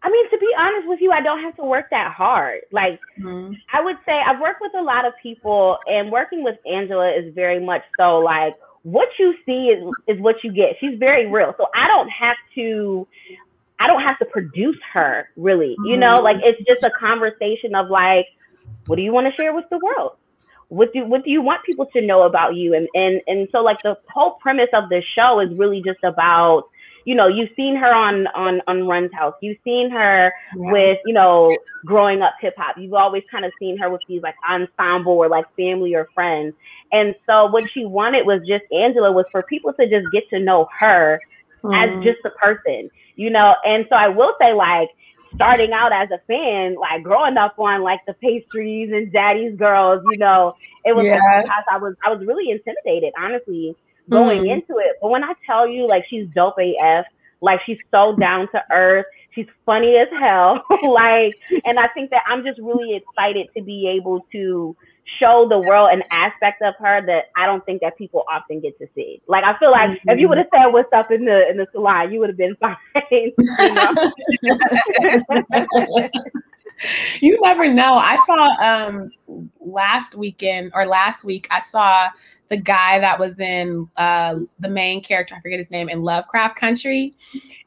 I 0.03 0.09
mean, 0.09 0.29
to 0.29 0.37
be 0.37 0.47
honest 0.57 0.87
with 0.87 0.99
you, 1.01 1.11
I 1.11 1.21
don't 1.21 1.41
have 1.41 1.55
to 1.57 1.63
work 1.63 1.87
that 1.89 2.13
hard. 2.13 2.61
Like, 2.71 2.99
mm-hmm. 3.19 3.53
I 3.73 3.81
would 3.81 3.97
say 4.05 4.13
I've 4.13 4.39
worked 4.39 4.61
with 4.61 4.73
a 4.75 4.81
lot 4.81 5.05
of 5.05 5.13
people, 5.21 5.77
and 5.87 6.11
working 6.11 6.43
with 6.43 6.57
Angela 6.71 7.11
is 7.11 7.33
very 7.33 7.59
much 7.63 7.81
so 7.99 8.19
like 8.19 8.55
what 8.87 9.09
you 9.19 9.33
see 9.45 9.67
is 9.67 9.83
is 10.07 10.21
what 10.21 10.35
you 10.43 10.51
get. 10.53 10.77
She's 10.79 10.97
very 10.97 11.29
real, 11.29 11.53
so 11.57 11.65
I 11.75 11.87
don't 11.87 12.09
have 12.09 12.37
to. 12.55 13.05
I 13.79 13.85
don't 13.85 14.01
have 14.01 14.17
to 14.19 14.25
produce 14.25 14.77
her 14.93 15.29
really, 15.35 15.75
mm-hmm. 15.79 15.85
you 15.85 15.97
know, 15.97 16.15
mm-hmm. 16.15 16.23
like 16.23 16.37
it's 16.41 16.59
just 16.65 16.83
a 16.83 16.91
conversation 16.97 17.75
of 17.75 17.89
like, 17.89 18.25
what 18.87 18.95
do 18.95 19.01
you 19.01 19.11
want 19.11 19.27
to 19.27 19.33
share 19.39 19.53
with 19.53 19.65
the 19.69 19.77
world? 19.79 20.13
What 20.69 20.93
do 20.93 21.05
what 21.05 21.25
do 21.25 21.31
you 21.31 21.41
want 21.41 21.63
people 21.65 21.85
to 21.87 22.01
know 22.01 22.23
about 22.23 22.55
you? 22.55 22.73
And 22.75 22.87
and 22.93 23.21
and 23.27 23.47
so 23.51 23.59
like 23.59 23.81
the 23.83 23.97
whole 24.13 24.37
premise 24.41 24.69
of 24.73 24.89
this 24.89 25.03
show 25.15 25.41
is 25.41 25.49
really 25.53 25.81
just 25.85 26.03
about 26.03 26.69
you 27.07 27.15
know, 27.15 27.27
you've 27.29 27.51
seen 27.55 27.77
her 27.77 27.95
on 27.95 28.27
on 28.35 28.61
on 28.67 28.85
Run's 28.85 29.13
House. 29.13 29.33
You've 29.39 29.57
seen 29.63 29.89
her 29.91 30.33
yeah. 30.57 30.71
with, 30.73 30.99
you 31.05 31.13
know, 31.13 31.55
growing 31.85 32.21
up 32.21 32.33
hip 32.41 32.53
hop. 32.57 32.77
You've 32.77 32.93
always 32.93 33.23
kind 33.31 33.45
of 33.45 33.53
seen 33.57 33.77
her 33.77 33.89
with 33.89 34.01
these 34.09 34.21
like 34.21 34.35
ensemble 34.47 35.13
or 35.13 35.29
like 35.29 35.45
family 35.55 35.95
or 35.95 36.09
friends. 36.13 36.53
And 36.91 37.15
so 37.25 37.45
what 37.45 37.71
she 37.71 37.85
wanted 37.85 38.25
was 38.25 38.41
just 38.45 38.65
Angela 38.73 39.09
was 39.09 39.25
for 39.31 39.41
people 39.43 39.71
to 39.79 39.89
just 39.89 40.05
get 40.11 40.29
to 40.31 40.39
know 40.39 40.67
her 40.79 41.21
mm. 41.63 41.73
as 41.73 42.03
just 42.03 42.19
a 42.25 42.29
person, 42.31 42.91
you 43.15 43.29
know. 43.29 43.55
And 43.65 43.85
so 43.89 43.95
I 43.95 44.09
will 44.09 44.33
say 44.41 44.51
like 44.51 44.89
starting 45.33 45.71
out 45.71 45.93
as 45.93 46.09
a 46.11 46.19
fan, 46.27 46.75
like 46.75 47.03
growing 47.03 47.37
up 47.37 47.57
on 47.57 47.83
like 47.83 48.01
the 48.05 48.15
pastries 48.15 48.91
and 48.91 49.13
daddy's 49.13 49.55
girls, 49.55 50.03
you 50.11 50.17
know, 50.17 50.57
it 50.83 50.93
was 50.93 51.05
Yeah. 51.05 51.21
like, 51.37 51.65
I 51.71 51.77
was 51.77 51.95
I 52.05 52.13
was 52.13 52.27
really 52.27 52.51
intimidated, 52.51 53.13
honestly, 53.17 53.77
going 54.09 54.43
Mhm. 54.43 54.51
into 54.51 54.77
it. 54.77 54.97
But 55.01 55.09
when 55.09 55.23
I 55.23 55.33
tell 55.45 55.67
you 55.67 55.87
like 55.87 56.05
she's 56.09 56.27
dope 56.29 56.57
AF, 56.59 57.05
like 57.41 57.61
she's 57.65 57.79
so 57.91 58.15
down 58.15 58.47
to 58.51 58.63
earth, 58.71 59.05
she's 59.31 59.47
funny 59.65 59.97
as 59.97 60.07
hell. 60.19 60.63
like 60.83 61.35
and 61.65 61.79
I 61.79 61.87
think 61.89 62.09
that 62.11 62.23
I'm 62.27 62.43
just 62.43 62.59
really 62.59 62.95
excited 62.95 63.47
to 63.55 63.63
be 63.63 63.87
able 63.87 64.25
to 64.31 64.75
show 65.19 65.47
the 65.47 65.57
world 65.57 65.89
an 65.93 66.03
aspect 66.11 66.61
of 66.61 66.73
her 66.79 67.01
that 67.05 67.25
I 67.37 67.45
don't 67.45 67.65
think 67.65 67.79
that 67.81 67.97
people 67.97 68.25
often 68.29 68.59
get 68.59 68.77
to 68.79 68.87
see. 68.93 69.21
Like 69.27 69.43
I 69.45 69.57
feel 69.57 69.71
like 69.71 70.01
if 70.07 70.19
you 70.19 70.27
would 70.27 70.37
have 70.37 70.47
said 70.53 70.65
what's 70.67 70.91
up 70.93 71.11
in 71.11 71.23
the 71.25 71.47
in 71.49 71.55
the 71.57 71.65
salon, 71.71 72.11
you 72.11 72.19
would 72.19 72.29
have 72.29 72.37
been 72.37 72.55
fine. 72.59 72.75
you 73.11 73.33
you 77.21 77.39
never 77.41 77.71
know. 77.71 77.93
I 77.95 78.17
saw 78.17 78.47
um 78.61 79.09
last 79.59 80.15
weekend 80.15 80.71
or 80.73 80.85
last 80.85 81.23
week, 81.23 81.47
I 81.51 81.59
saw 81.59 82.09
the 82.49 82.57
guy 82.57 82.99
that 82.99 83.19
was 83.19 83.39
in 83.39 83.87
uh 83.97 84.39
the 84.59 84.69
main 84.69 85.01
character, 85.03 85.35
I 85.35 85.41
forget 85.41 85.59
his 85.59 85.71
name, 85.71 85.89
in 85.89 86.01
Lovecraft 86.01 86.55
Country. 86.57 87.13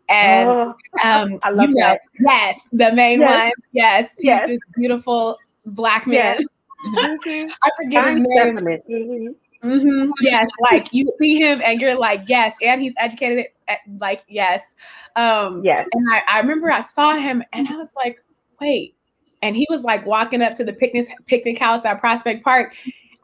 And 0.08 0.48
Oh, 0.48 0.74
um 1.04 1.38
I 1.44 1.50
love 1.50 1.68
you 1.68 1.74
know, 1.76 1.80
that. 1.80 2.00
yes, 2.20 2.68
the 2.72 2.92
main 2.92 3.20
Yes. 3.20 3.42
one. 3.44 3.52
Yes, 3.72 4.14
he's 4.16 4.24
Yes. 4.24 4.48
just 4.48 4.62
beautiful 4.76 5.38
black 5.66 6.06
man. 6.06 6.38
Yes. 6.38 6.66
mhm. 6.86 7.50
I 7.62 7.70
forget 7.76 8.04
his 8.06 8.24
name. 8.26 8.56
specimen. 8.58 8.82
Mhm. 8.90 9.34
hmm 9.62 10.10
Yes, 10.22 10.48
like 10.70 10.88
you 10.92 11.04
see 11.20 11.36
him 11.38 11.60
and 11.64 11.80
you're 11.80 11.98
like, 11.98 12.22
yes, 12.26 12.56
and 12.62 12.80
he's 12.80 12.94
educated. 12.96 13.46
eh, 13.68 13.76
Like, 13.98 14.22
yes. 14.28 14.74
Um, 15.16 15.62
Yes. 15.64 15.86
And 15.92 16.06
I, 16.14 16.22
I 16.28 16.40
remember 16.40 16.70
I 16.70 16.80
saw 16.80 17.14
him 17.16 17.42
and 17.52 17.68
I 17.68 17.76
was 17.76 17.92
like, 17.94 18.18
wait. 18.60 18.94
And 19.42 19.54
he 19.56 19.66
was 19.70 19.84
like 19.84 20.04
walking 20.06 20.40
up 20.42 20.54
to 20.54 20.64
the 20.64 20.72
picnic 20.72 21.06
picnic 21.26 21.58
house 21.58 21.84
at 21.84 22.00
Prospect 22.00 22.42
Park. 22.44 22.74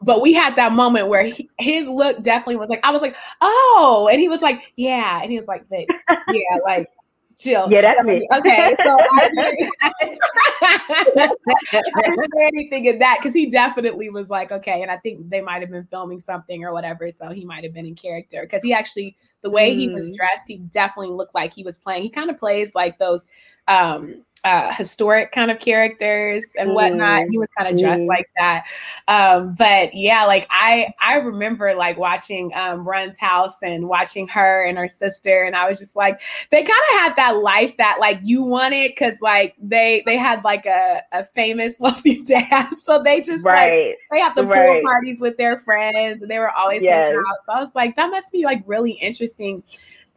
But 0.07 0.21
we 0.21 0.33
had 0.33 0.55
that 0.55 0.71
moment 0.71 1.09
where 1.09 1.25
he, 1.25 1.49
his 1.59 1.87
look 1.87 2.23
definitely 2.23 2.55
was 2.55 2.69
like, 2.69 2.83
I 2.83 2.91
was 2.91 3.01
like, 3.01 3.15
oh, 3.41 4.09
and 4.11 4.19
he 4.21 4.29
was 4.29 4.41
like, 4.41 4.71
yeah, 4.77 5.21
and 5.21 5.29
he 5.31 5.37
was 5.37 5.47
like, 5.47 5.67
"Babe, 5.69 5.87
yeah, 6.25 6.57
like, 6.63 6.89
chill. 7.37 7.67
Yeah, 7.69 7.81
that's 7.81 8.03
me. 8.03 8.27
Okay, 8.33 8.73
so 8.81 8.97
I 9.11 9.29
didn't, 9.29 9.73
I 10.63 12.01
didn't 12.05 12.31
say 12.33 12.47
anything 12.53 12.85
in 12.85 12.99
that 12.99 13.17
because 13.19 13.33
he 13.33 13.49
definitely 13.49 14.09
was 14.09 14.29
like, 14.29 14.51
okay, 14.51 14.81
and 14.81 14.89
I 14.89 14.97
think 14.97 15.29
they 15.29 15.41
might 15.41 15.61
have 15.61 15.69
been 15.71 15.87
filming 15.91 16.19
something 16.19 16.63
or 16.63 16.71
whatever, 16.73 17.11
so 17.11 17.29
he 17.29 17.45
might 17.45 17.63
have 17.63 17.73
been 17.73 17.85
in 17.85 17.95
character 17.95 18.41
because 18.43 18.63
he 18.63 18.73
actually, 18.73 19.15
the 19.41 19.49
way 19.49 19.73
he 19.75 19.89
was 19.89 20.09
Mm. 20.09 20.15
dressed, 20.15 20.47
he 20.47 20.57
definitely 20.57 21.13
looked 21.13 21.35
like 21.35 21.53
he 21.53 21.63
was 21.63 21.77
playing. 21.77 22.03
He 22.03 22.09
kind 22.09 22.29
of 22.29 22.39
plays 22.39 22.73
like 22.73 22.97
those 22.97 23.27
um 23.67 24.23
uh 24.43 24.71
historic 24.73 25.31
kind 25.31 25.51
of 25.51 25.59
characters 25.59 26.53
and 26.59 26.73
whatnot. 26.73 27.23
Mm. 27.23 27.29
He 27.29 27.37
was 27.37 27.47
kind 27.57 27.69
of 27.73 27.79
dressed 27.79 28.03
Mm. 28.03 28.07
like 28.07 28.29
that. 28.37 28.65
Um, 29.07 29.55
but 29.57 29.93
yeah, 29.93 30.25
like 30.25 30.47
I 30.49 30.93
I 30.99 31.15
remember 31.15 31.73
like 31.75 31.97
watching 31.97 32.51
um 32.55 32.87
Run's 32.87 33.17
house 33.17 33.61
and 33.63 33.87
watching 33.87 34.27
her 34.29 34.65
and 34.65 34.77
her 34.77 34.87
sister, 34.87 35.43
and 35.43 35.55
I 35.55 35.67
was 35.69 35.79
just 35.79 35.95
like, 35.95 36.21
they 36.51 36.63
kind 36.63 36.69
of 36.93 36.99
had 36.99 37.15
that 37.15 37.37
life 37.37 37.75
that 37.77 37.97
like 37.99 38.19
you 38.23 38.43
wanted 38.43 38.89
because 38.91 39.21
like 39.21 39.55
they 39.61 40.03
they 40.05 40.17
had 40.17 40.43
like 40.43 40.65
a, 40.65 41.01
a 41.11 41.23
famous 41.23 41.77
wealthy 41.79 42.23
dad 42.23 42.69
so 42.77 43.01
they 43.03 43.21
just 43.21 43.45
like 43.45 43.97
they 44.11 44.19
have 44.19 44.35
the 44.35 44.43
pool 44.43 44.81
parties 44.83 45.21
with 45.21 45.37
their 45.37 45.57
friends 45.59 46.21
and 46.21 46.29
they 46.31 46.39
were 46.39 46.51
always 46.51 46.81
Yes. 46.83 47.13
out 47.13 47.37
so 47.45 47.53
i 47.53 47.59
was 47.59 47.73
like 47.75 47.95
that 47.95 48.09
must 48.09 48.31
be 48.31 48.43
like 48.43 48.61
really 48.65 48.91
interesting 48.93 49.61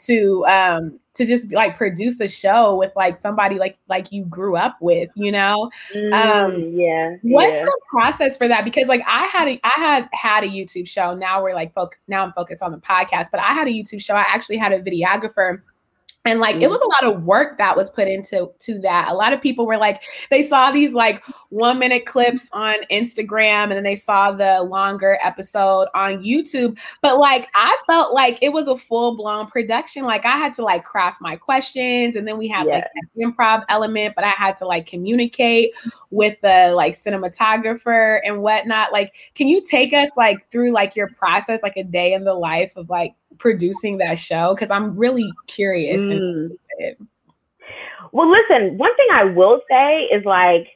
to 0.01 0.45
um 0.47 0.99
to 1.15 1.27
just 1.27 1.53
like 1.53 1.77
produce 1.77 2.21
a 2.21 2.29
show 2.29 2.77
with 2.77 2.93
like 2.97 3.17
somebody 3.17 3.57
like 3.59 3.77
like 3.89 4.13
you 4.13 4.25
grew 4.25 4.57
up 4.57 4.77
with 4.81 5.11
you 5.17 5.33
know 5.33 5.71
Mm, 5.95 6.73
yeah. 6.77 7.17
What's 7.23 7.57
yeah. 7.57 7.65
the 7.65 7.81
process 7.89 8.37
for 8.37 8.47
that? 8.49 8.65
Because 8.65 8.89
like 8.89 9.03
I 9.07 9.27
had 9.27 9.49
a 9.49 9.61
I 9.65 9.73
had 9.77 10.09
had 10.13 10.45
a 10.45 10.49
YouTube 10.49 10.87
show. 10.89 11.15
Now 11.15 11.43
we're 11.43 11.55
like 11.55 11.73
focus 11.75 11.99
now 12.09 12.25
I'm 12.25 12.33
focused 12.33 12.63
on 12.63 12.71
the 12.73 12.79
podcast, 12.79 13.27
but 13.31 13.41
I 13.41 13.53
had 13.53 13.67
a 13.69 13.71
YouTube 13.71 14.01
show. 14.01 14.15
I 14.15 14.21
actually 14.29 14.57
had 14.57 14.73
a 14.73 14.83
videographer. 14.83 15.61
And 16.27 16.39
like 16.39 16.57
it 16.57 16.69
Mm. 16.69 16.71
was 16.71 16.83
a 16.83 17.07
lot 17.07 17.15
of 17.15 17.25
work 17.27 17.57
that 17.59 17.77
was 17.77 17.89
put 17.91 18.07
into 18.07 18.51
to 18.61 18.79
that. 18.81 19.09
A 19.11 19.15
lot 19.15 19.33
of 19.33 19.41
people 19.41 19.67
were 19.67 19.79
like 19.79 20.03
they 20.31 20.43
saw 20.43 20.71
these 20.71 20.93
like 20.95 21.23
1 21.51 21.79
minute 21.79 22.07
clips 22.07 22.49
on 22.53 22.77
Instagram 22.91 23.65
and 23.65 23.73
then 23.73 23.83
they 23.83 23.95
saw 23.95 24.33
the 24.33 24.63
longer 24.63 25.19
episode 25.23 25.89
on 25.95 26.23
YouTube, 26.23 26.79
but 27.03 27.19
like 27.19 27.49
I 27.55 27.77
felt 27.87 28.15
like 28.15 28.39
it 28.41 28.53
was 28.53 28.69
a 28.69 28.77
full-blown 28.77 29.49
production. 29.49 30.05
Like 30.05 30.25
I 30.25 30.37
had 30.37 30.53
to 30.55 30.63
like 30.63 30.85
craft 30.85 31.21
my 31.21 31.37
questions 31.37 32.17
and 32.17 32.27
then 32.27 32.39
we 32.39 32.49
had 32.49 32.67
like 32.67 32.85
an 32.95 33.33
improv 33.33 33.65
element, 33.69 34.15
but 34.15 34.25
I 34.25 34.31
had 34.31 34.57
to 34.57 34.67
like 34.67 34.87
communicate 34.87 35.73
with 36.11 36.41
the 36.41 36.73
like 36.75 36.93
cinematographer 36.93 38.21
and 38.25 38.43
whatnot. 38.43 38.93
Like, 38.93 39.15
can 39.35 39.49
you 39.49 39.61
take 39.61 39.93
us 39.93 40.11
like 40.17 40.51
through 40.51 40.71
like 40.71 40.97
your 40.97 41.09
process, 41.09 41.63
like 41.63 41.77
a 41.77 41.85
day 41.85 42.13
in 42.13 42.25
the 42.25 42.35
life 42.35 42.77
of 42.77 42.89
like 42.89 43.15
producing 43.39 43.99
that 43.99 44.19
show? 44.19 44.55
Because 44.55 44.71
I'm 44.71 44.97
really 44.97 45.31
curious 45.47 46.01
Mm. 46.01 46.57
Well, 48.13 48.31
listen, 48.31 48.79
one 48.79 48.95
thing 48.97 49.07
I 49.13 49.25
will 49.25 49.61
say 49.71 50.05
is 50.05 50.25
like 50.25 50.69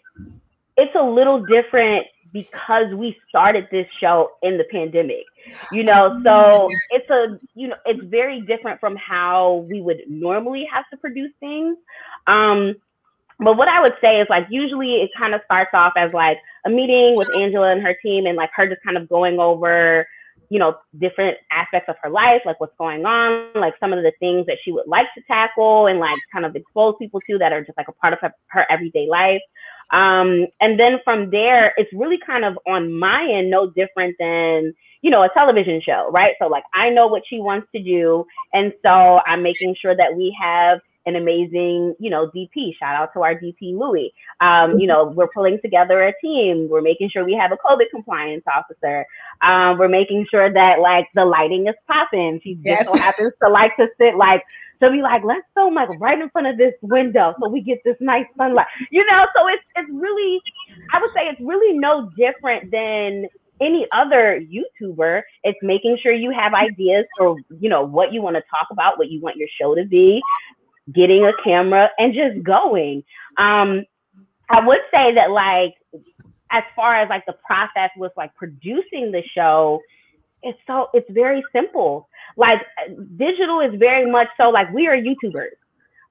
it's 0.77 0.95
a 0.95 1.03
little 1.03 1.45
different 1.45 2.07
because 2.33 2.93
we 2.95 3.17
started 3.29 3.69
this 3.71 3.87
show 4.01 4.33
in 4.43 4.59
the 4.59 4.65
pandemic. 4.65 5.25
You 5.71 5.85
know, 5.85 6.21
so 6.25 6.69
it's 6.91 7.09
a 7.11 7.39
you 7.55 7.69
know, 7.69 7.77
it's 7.87 8.03
very 8.05 8.41
different 8.43 8.81
from 8.81 8.97
how 8.97 9.67
we 9.71 9.81
would 9.81 10.03
normally 10.09 10.67
have 10.73 10.85
to 10.91 10.97
produce 10.97 11.33
things. 11.41 11.77
Um 12.27 12.75
but 13.41 13.57
what 13.57 13.69
I 13.69 13.81
would 13.81 13.95
say 14.01 14.21
is 14.21 14.27
like 14.31 14.47
usually 14.51 14.97
it 14.97 15.11
kind 15.17 15.35
of 15.35 15.41
starts 15.45 15.71
off 15.75 15.93
as 15.97 16.13
like 16.13 16.39
a 16.67 16.71
meeting 16.71 17.17
with 17.17 17.29
Angela 17.37 17.73
and 17.73 17.83
her 17.83 17.97
team 18.03 18.27
and 18.27 18.37
like 18.37 18.51
her 18.55 18.69
just 18.69 18.83
kind 18.83 18.97
of 18.97 19.09
going 19.09 19.39
over 19.39 20.07
you 20.51 20.59
know, 20.59 20.77
different 21.01 21.37
aspects 21.51 21.89
of 21.89 21.97
her 22.03 22.11
life, 22.11 22.43
like 22.45 22.61
what's 22.61 22.77
going 22.77 23.05
on, 23.05 23.49
like 23.61 23.75
some 23.81 23.93
of 23.93 24.03
the 24.03 24.13
things 24.21 24.47
that 24.47 24.57
she 24.65 24.73
would 24.73 24.87
like 24.87 25.07
to 25.17 25.23
tackle 25.27 25.87
and 25.87 25.99
like 25.99 26.17
kind 26.33 26.45
of 26.45 26.55
expose 26.55 26.95
people 26.99 27.21
to 27.29 27.39
that 27.39 27.53
are 27.53 27.65
just 27.65 27.77
like 27.77 27.89
a 27.89 27.93
part 27.93 28.13
of 28.13 28.21
her, 28.21 28.33
her 28.49 28.67
everyday 28.71 29.09
life. 29.09 29.41
Um, 29.91 30.47
and 30.61 30.79
then 30.79 30.99
from 31.05 31.31
there, 31.31 31.73
it's 31.77 31.93
really 31.93 32.19
kind 32.25 32.45
of 32.45 32.59
on 32.67 32.93
my 32.93 33.29
end, 33.31 33.51
no 33.51 33.71
different 33.71 34.17
than, 34.19 34.75
you 35.03 35.11
know, 35.11 35.23
a 35.23 35.29
television 35.35 35.81
show, 35.85 36.11
right? 36.13 36.35
So 36.41 36.49
like 36.49 36.65
I 36.75 36.91
know 36.91 37.07
what 37.07 37.23
she 37.29 37.39
wants 37.39 37.69
to 37.75 37.83
do. 37.83 38.25
And 38.53 38.73
so 38.83 39.21
I'm 39.27 39.43
making 39.43 39.77
sure 39.81 39.97
that 39.97 40.17
we 40.17 40.37
have 40.41 40.81
an 41.07 41.17
amazing, 41.17 41.95
you 41.99 42.11
know, 42.11 42.31
DP. 42.35 42.75
Shout 42.79 42.95
out 42.95 43.13
to 43.13 43.23
our 43.23 43.35
DP 43.35 43.79
Louis. 43.79 44.13
Um, 44.41 44.79
you 44.79 44.87
know, 44.87 45.13
we're 45.15 45.29
pulling 45.29 45.59
together 45.61 46.03
a 46.03 46.13
team. 46.21 46.69
We're 46.71 46.81
making 46.81 47.11
sure 47.11 47.25
we 47.25 47.35
have 47.35 47.53
a 47.53 47.57
COVID 47.57 47.91
compliance 47.91 48.45
officer. 48.47 49.05
Um, 49.43 49.79
we're 49.79 49.89
making 49.89 50.27
sure 50.31 50.53
that 50.53 50.81
like 50.81 51.09
the 51.15 51.25
lighting 51.25 51.67
is 51.69 51.75
popping. 51.87 52.41
She 52.43 52.55
just 52.55 52.91
so 52.91 52.97
happens 52.97 53.33
to 53.43 53.51
like 53.51 53.77
to 53.77 53.89
sit 53.99 54.17
like 54.17 54.43
to 54.83 54.91
be 54.91 55.03
like, 55.03 55.23
let's 55.25 55.47
film 55.55 55.75
like 55.75 55.89
right 56.01 56.21
in 56.21 56.29
front 56.31 56.47
of 56.47 56.59
this 56.59 56.75
window 56.83 57.35
so 57.41 57.49
we 57.49 57.61
get 57.61 57.79
this 57.85 57.97
nice 58.01 58.27
sunlight. 58.37 58.67
You 58.91 59.05
know, 59.07 59.27
so 59.37 59.49
it's 59.49 59.63
it's 59.77 59.91
really 59.93 60.41
I 60.93 61.01
would 61.01 61.11
say 61.15 61.29
it's 61.29 61.41
really 61.41 61.79
no 61.79 62.11
different 62.17 62.71
than 62.71 63.29
any 63.61 63.87
other 63.93 64.41
YouTuber. 64.41 65.23
It's 65.45 65.59
making 65.63 65.99
sure 66.03 66.13
you 66.13 66.31
have 66.33 66.55
ideas 66.55 67.07
for, 67.17 67.37
you 67.61 67.69
know, 67.69 67.83
what 67.83 68.13
you 68.13 68.23
want 68.23 68.37
to 68.37 68.43
talk 68.51 68.69
about, 68.71 68.99
what 68.99 69.11
you 69.11 69.21
want 69.21 69.37
your 69.37 69.49
show 69.61 69.75
to 69.75 69.85
be, 69.85 70.21
getting 70.93 71.25
a 71.25 71.33
camera 71.43 71.91
and 71.99 72.15
just 72.15 72.43
going. 72.43 73.05
Um, 73.39 73.85
I 74.51 74.65
would 74.65 74.81
say 74.93 75.15
that 75.15 75.31
like 75.31 75.75
as 76.51 76.63
far 76.77 76.97
as 76.97 77.09
like 77.09 77.25
the 77.27 77.37
process 77.47 77.91
with 77.97 78.13
like 78.17 78.35
producing 78.35 79.11
the 79.11 79.23
show, 79.35 79.81
it's 80.45 80.59
so 80.67 80.89
it's 80.95 81.11
very 81.11 81.43
simple. 81.53 82.09
Like 82.37 82.61
digital 83.17 83.61
is 83.61 83.79
very 83.79 84.11
much 84.11 84.29
so 84.41 84.51
like 84.51 84.73
we 84.73 84.87
are 84.87 84.97
YouTubers. 84.97 85.57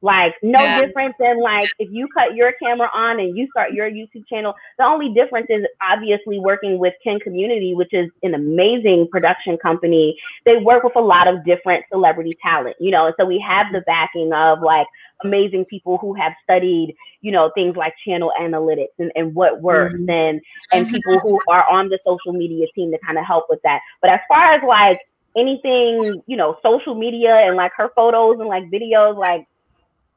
Like 0.04 0.36
no 0.44 0.60
Yeah. 0.60 0.76
different 0.76 1.16
than 1.20 1.42
like 1.42 1.72
if 1.80 1.90
you 1.92 2.08
cut 2.14 2.36
your 2.36 2.54
camera 2.62 2.90
on 2.94 3.20
and 3.20 3.36
you 3.38 3.48
start 3.52 3.74
your 3.74 3.90
YouTube 3.90 4.28
channel. 4.30 4.54
The 4.78 4.86
only 4.86 5.14
difference 5.14 5.48
is 5.50 5.66
obviously 5.82 6.40
working 6.40 6.78
with 6.78 6.94
Kin 7.04 7.20
Community, 7.22 7.74
which 7.74 7.94
is 7.94 8.12
an 8.24 8.36
amazing 8.36 9.08
production 9.12 9.58
company. 9.58 10.16
They 10.46 10.58
work 10.58 10.84
with 10.84 10.96
a 10.98 11.02
lot 11.02 11.28
of 11.28 11.46
different 11.46 11.86
celebrity 11.92 12.38
talent, 12.44 12.76
you 12.80 12.92
know, 12.92 13.08
and 13.08 13.16
so 13.20 13.26
we 13.26 13.40
have 13.48 13.68
the 13.74 13.82
backing 13.88 14.34
of 14.34 14.62
like 14.62 14.88
amazing 15.24 15.66
people 15.66 15.98
who 16.00 16.14
have 16.16 16.34
studied, 16.44 16.96
you 17.22 17.32
know, 17.32 17.52
things 17.56 17.76
like 17.78 17.94
channel 18.06 18.32
analytics 18.40 18.94
and, 19.00 19.12
and 19.16 19.34
what 19.34 19.62
works 19.62 20.00
Mhm. 20.00 20.08
and 20.08 20.42
and 20.72 20.88
people 20.90 21.20
who 21.22 21.42
are 21.48 21.66
on 21.72 21.90
the 21.90 22.00
social 22.06 22.34
media 22.34 22.68
team 22.76 22.92
to 22.92 23.00
kind 23.06 23.18
of 23.18 23.26
help 23.26 23.46
with 23.50 23.60
that. 23.64 23.80
But 24.02 24.12
as 24.12 24.20
far 24.28 24.54
as 24.54 24.62
like 24.68 24.98
anything, 25.38 26.22
you 26.28 26.38
know, 26.38 26.58
social 26.64 26.96
media 26.96 27.36
and 27.36 27.56
like 27.56 27.72
her 27.78 27.90
photos 27.96 28.40
and 28.40 28.50
like 28.50 28.64
videos, 28.72 29.18
like 29.18 29.46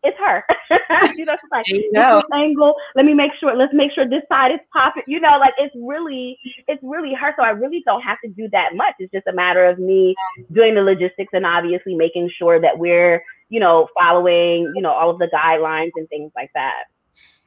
it's 0.06 0.18
her. 0.18 0.44
you 1.16 1.24
know, 1.24 1.32
she's 1.32 1.50
like 1.50 1.68
you 1.68 1.90
this 1.92 2.04
this 2.04 2.22
angle. 2.32 2.74
Let 2.94 3.04
me 3.04 3.14
make 3.14 3.32
sure. 3.38 3.56
Let's 3.56 3.74
make 3.74 3.92
sure 3.92 4.08
this 4.08 4.22
side 4.28 4.52
is 4.52 4.60
popping. 4.72 5.02
You 5.06 5.20
know, 5.20 5.38
like 5.38 5.54
it's 5.58 5.74
really, 5.76 6.38
it's 6.68 6.82
really 6.82 7.12
her. 7.14 7.34
So 7.36 7.42
I 7.44 7.50
really 7.50 7.82
don't 7.84 8.02
have 8.02 8.18
to 8.24 8.30
do 8.30 8.48
that 8.52 8.74
much. 8.74 8.94
It's 8.98 9.12
just 9.12 9.26
a 9.26 9.32
matter 9.32 9.66
of 9.66 9.78
me 9.78 10.14
doing 10.52 10.74
the 10.74 10.82
logistics 10.82 11.30
and 11.32 11.44
obviously 11.44 11.94
making 11.94 12.30
sure 12.38 12.60
that 12.60 12.78
we're, 12.78 13.22
you 13.48 13.60
know, 13.60 13.88
following, 13.98 14.72
you 14.74 14.82
know, 14.82 14.92
all 14.92 15.10
of 15.10 15.18
the 15.18 15.26
guidelines 15.26 15.90
and 15.96 16.08
things 16.08 16.32
like 16.36 16.50
that. 16.54 16.84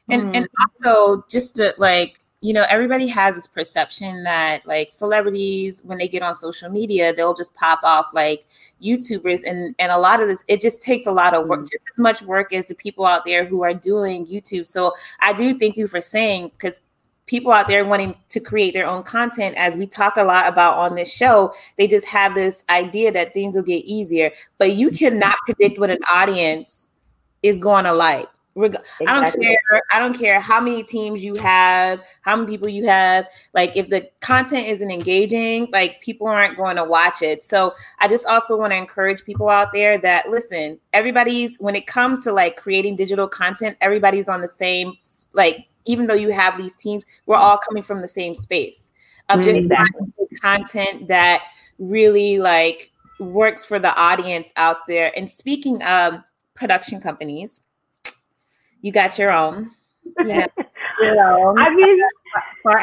And 0.10 0.24
mm-hmm. 0.24 0.36
and 0.36 0.48
also 0.60 1.24
just 1.30 1.56
to 1.58 1.74
like 1.78 2.20
you 2.42 2.54
know, 2.54 2.66
everybody 2.70 3.06
has 3.08 3.36
this 3.36 3.48
perception 3.48 4.24
that 4.24 4.66
like 4.66 4.90
celebrities, 4.90 5.82
when 5.84 5.98
they 5.98 6.08
get 6.08 6.22
on 6.22 6.34
social 6.34 6.70
media, 6.70 7.14
they'll 7.14 7.34
just 7.34 7.54
pop 7.54 7.82
off 7.84 8.08
like 8.14 8.46
YouTubers. 8.82 9.44
And 9.46 9.76
and 9.78 9.92
a 9.92 9.98
lot 9.98 10.22
of 10.22 10.28
this, 10.28 10.46
it 10.48 10.62
just 10.62 10.82
takes 10.82 11.06
a 11.06 11.12
lot 11.12 11.34
of 11.34 11.48
work, 11.48 11.60
mm-hmm. 11.60 11.72
just 11.72 11.90
as 11.92 11.98
much 11.98 12.22
work 12.22 12.54
as 12.54 12.68
the 12.68 12.76
people 12.76 13.06
out 13.06 13.26
there 13.26 13.46
who 13.46 13.64
are 13.64 13.74
doing 13.74 14.26
YouTube. 14.26 14.68
So 14.68 14.94
I 15.20 15.34
do 15.34 15.58
thank 15.60 15.76
you 15.76 15.88
for 15.88 16.00
saying 16.00 16.52
because 16.58 16.80
people 17.26 17.52
out 17.52 17.68
there 17.68 17.86
wanting 17.86 18.16
to 18.30 18.40
create 18.40 18.74
their 18.74 18.88
own 18.88 19.04
content, 19.04 19.56
as 19.58 19.76
we 19.76 19.86
talk 19.86 20.16
a 20.16 20.24
lot 20.24 20.48
about 20.48 20.78
on 20.78 20.96
this 20.96 21.14
show, 21.14 21.54
they 21.78 21.88
just 21.88 22.08
have 22.08 22.36
this 22.36 22.64
idea 22.70 23.12
that 23.12 23.34
things 23.34 23.56
will 23.56 23.64
get 23.64 23.84
easier. 23.86 24.32
But 24.58 24.78
you 24.78 24.92
cannot 24.92 25.36
predict 25.46 25.78
what 25.78 25.90
an 25.90 26.00
audience 26.12 26.90
is 27.44 27.60
going 27.60 27.84
to 27.84 27.94
like. 27.94 28.28
Reg- 28.60 28.76
exactly. 29.00 29.08
I 29.08 29.22
don't 29.22 29.42
care. 29.42 29.82
I 29.92 30.00
don't 30.00 30.20
care 30.20 30.40
how 30.42 30.60
many 30.60 30.84
teams 30.84 31.24
you 31.24 31.34
have, 31.36 32.04
how 32.22 32.36
many 32.36 32.48
people 32.52 32.68
you 32.68 32.86
have. 32.88 33.26
Like, 33.54 33.78
if 33.78 33.90
the 33.90 34.10
content 34.20 34.68
isn't 34.68 34.92
engaging, 34.92 35.70
like 35.72 36.02
people 36.02 36.28
aren't 36.28 36.58
going 36.58 36.76
to 36.76 36.84
watch 36.84 37.22
it. 37.22 37.42
So, 37.42 37.74
I 38.00 38.10
just 38.10 38.26
also 38.26 38.58
want 38.58 38.74
to 38.74 38.78
encourage 38.78 39.24
people 39.24 39.48
out 39.48 39.72
there 39.72 39.98
that 40.00 40.30
listen. 40.30 40.78
Everybody's 40.92 41.58
when 41.58 41.76
it 41.76 41.88
comes 41.88 42.22
to 42.26 42.34
like 42.34 42.58
creating 42.58 42.98
digital 42.98 43.28
content, 43.30 43.78
everybody's 43.80 44.28
on 44.28 44.42
the 44.42 44.48
same. 44.48 44.94
Like, 45.32 45.68
even 45.86 46.08
though 46.08 46.14
you 46.14 46.32
have 46.32 46.58
these 46.58 46.76
teams, 46.78 47.06
we're 47.26 47.38
all 47.38 47.58
coming 47.58 47.84
from 47.84 48.02
the 48.02 48.08
same 48.08 48.36
space 48.36 48.92
of 49.30 49.40
mm, 49.40 49.44
just 49.46 49.60
exactly. 49.62 50.08
content 50.42 51.08
that 51.08 51.44
really 51.78 52.40
like 52.40 52.92
works 53.20 53.64
for 53.64 53.80
the 53.80 53.96
audience 53.96 54.52
out 54.58 54.86
there. 54.88 55.14
And 55.16 55.30
speaking 55.30 55.82
of 55.84 56.20
production 56.56 57.00
companies 57.00 57.62
you 58.82 58.92
got 58.92 59.18
your 59.18 59.32
own. 59.32 59.72
Yeah. 60.26 60.48
your 61.02 61.48
own. 61.48 61.58
I 61.60 61.70
mean, 61.70 61.98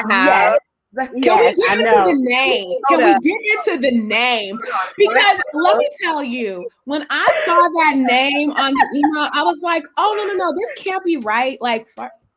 yes. 0.01 0.57
Can 0.97 1.09
yes, 1.21 1.55
we 1.57 1.67
get 1.67 1.79
into 1.79 1.91
the 1.91 2.17
name? 2.17 2.79
Can 2.89 2.97
we 2.97 3.29
get 3.29 3.67
into 3.67 3.81
the 3.81 3.91
name? 3.91 4.57
Because 4.97 5.41
let 5.53 5.77
me 5.77 5.87
tell 6.01 6.23
you, 6.23 6.67
when 6.85 7.05
I 7.09 7.41
saw 7.45 7.53
that 7.53 7.97
name 7.97 8.51
on 8.51 8.73
the 8.73 8.89
email, 8.95 9.29
I 9.33 9.43
was 9.43 9.61
like, 9.61 9.83
oh 9.97 10.15
no, 10.17 10.33
no, 10.33 10.33
no, 10.33 10.53
this 10.55 10.83
can't 10.83 11.03
be 11.03 11.17
right. 11.17 11.61
Like 11.61 11.87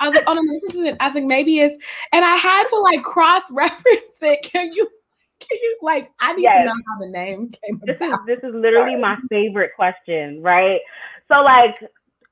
I 0.00 0.06
was 0.06 0.14
like, 0.14 0.24
oh 0.26 0.34
no, 0.34 0.42
no 0.42 0.52
this 0.52 0.64
isn't. 0.64 0.96
I 1.00 1.06
was 1.06 1.14
like, 1.14 1.24
maybe 1.24 1.60
it's, 1.60 1.76
and 2.12 2.24
I 2.24 2.36
had 2.36 2.64
to 2.66 2.76
like 2.78 3.02
cross 3.02 3.50
reference 3.50 4.22
it. 4.22 4.42
Can 4.42 4.72
you? 4.72 4.86
Can 5.38 5.58
you 5.62 5.78
like? 5.80 6.10
I 6.20 6.34
need 6.34 6.42
yes. 6.42 6.58
to 6.58 6.64
know 6.66 6.72
how 6.72 7.00
the 7.00 7.08
name 7.08 7.50
came 7.64 7.80
this 7.84 7.96
about. 7.96 8.28
Is, 8.28 8.40
this 8.42 8.48
is 8.48 8.54
literally 8.54 8.96
my 8.96 9.16
favorite 9.30 9.70
question, 9.74 10.42
right? 10.42 10.80
So 11.28 11.42
like 11.42 11.82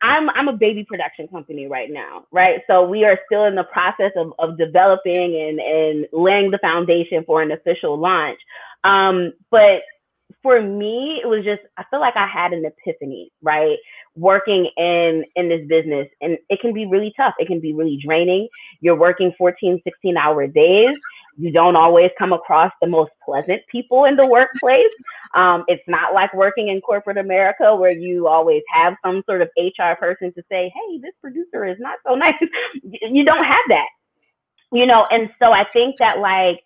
I'm 0.00 0.31
I'm 0.31 0.49
a 0.49 0.52
baby 0.52 0.85
production 0.85 1.26
company 1.28 1.67
right 1.67 1.90
now, 1.90 2.25
right? 2.31 2.61
So 2.67 2.87
we 2.87 3.05
are 3.05 3.19
still 3.26 3.45
in 3.47 3.55
the 3.55 3.64
process 3.64 4.12
of, 4.17 4.33
of 4.38 4.57
developing 4.59 5.14
and, 5.14 5.59
and 5.61 6.07
laying 6.12 6.50
the 6.50 6.59
foundation 6.59 7.25
for 7.25 7.43
an 7.43 7.50
official 7.52 7.99
launch. 7.99 8.38
Um, 8.85 9.33
but 9.50 9.83
for 10.43 10.62
me, 10.62 11.21
it 11.23 11.26
was 11.26 11.45
just 11.45 11.62
I 11.76 11.85
feel 11.90 12.00
like 12.00 12.17
I 12.17 12.26
had 12.26 12.52
an 12.52 12.64
epiphany, 12.64 13.33
right? 13.43 13.76
Working 14.14 14.71
in 14.76 15.25
in 15.35 15.49
this 15.49 15.67
business 15.69 16.07
and 16.21 16.38
it 16.49 16.61
can 16.61 16.73
be 16.73 16.87
really 16.87 17.12
tough. 17.17 17.35
It 17.38 17.49
can 17.49 17.61
be 17.61 17.73
really 17.73 17.99
draining. 18.05 18.49
You're 18.81 18.99
working 18.99 19.33
14, 19.37 19.81
16 19.83 20.17
hour 20.17 20.47
days 20.47 20.97
you 21.38 21.52
don't 21.52 21.76
always 21.76 22.11
come 22.18 22.33
across 22.33 22.73
the 22.83 22.88
most 22.88 23.12
pleasant 23.25 23.62
people 23.71 24.04
in 24.07 24.16
the 24.16 24.26
workplace. 24.26 24.92
Um, 25.35 25.64
it's 25.68 25.83
not 25.87 26.12
like 26.12 26.35
working 26.35 26.68
in 26.68 26.80
corporate 26.80 27.16
America 27.16 27.76
where 27.76 27.93
you 27.93 28.26
always 28.26 28.62
have 28.73 28.95
some 29.04 29.23
sort 29.25 29.41
of 29.41 29.49
HR 29.56 29.95
person 29.99 30.32
to 30.34 30.43
say, 30.50 30.73
hey, 30.75 30.99
this 31.00 31.15
producer 31.21 31.65
is 31.65 31.76
not 31.78 31.99
so 32.06 32.15
nice. 32.17 32.34
you 32.82 33.25
don't 33.25 33.45
have 33.45 33.65
that, 33.69 33.86
you 34.73 34.84
know? 34.84 35.06
And 35.12 35.30
so 35.41 35.52
I 35.52 35.65
think 35.73 35.97
that 35.99 36.19
like 36.19 36.60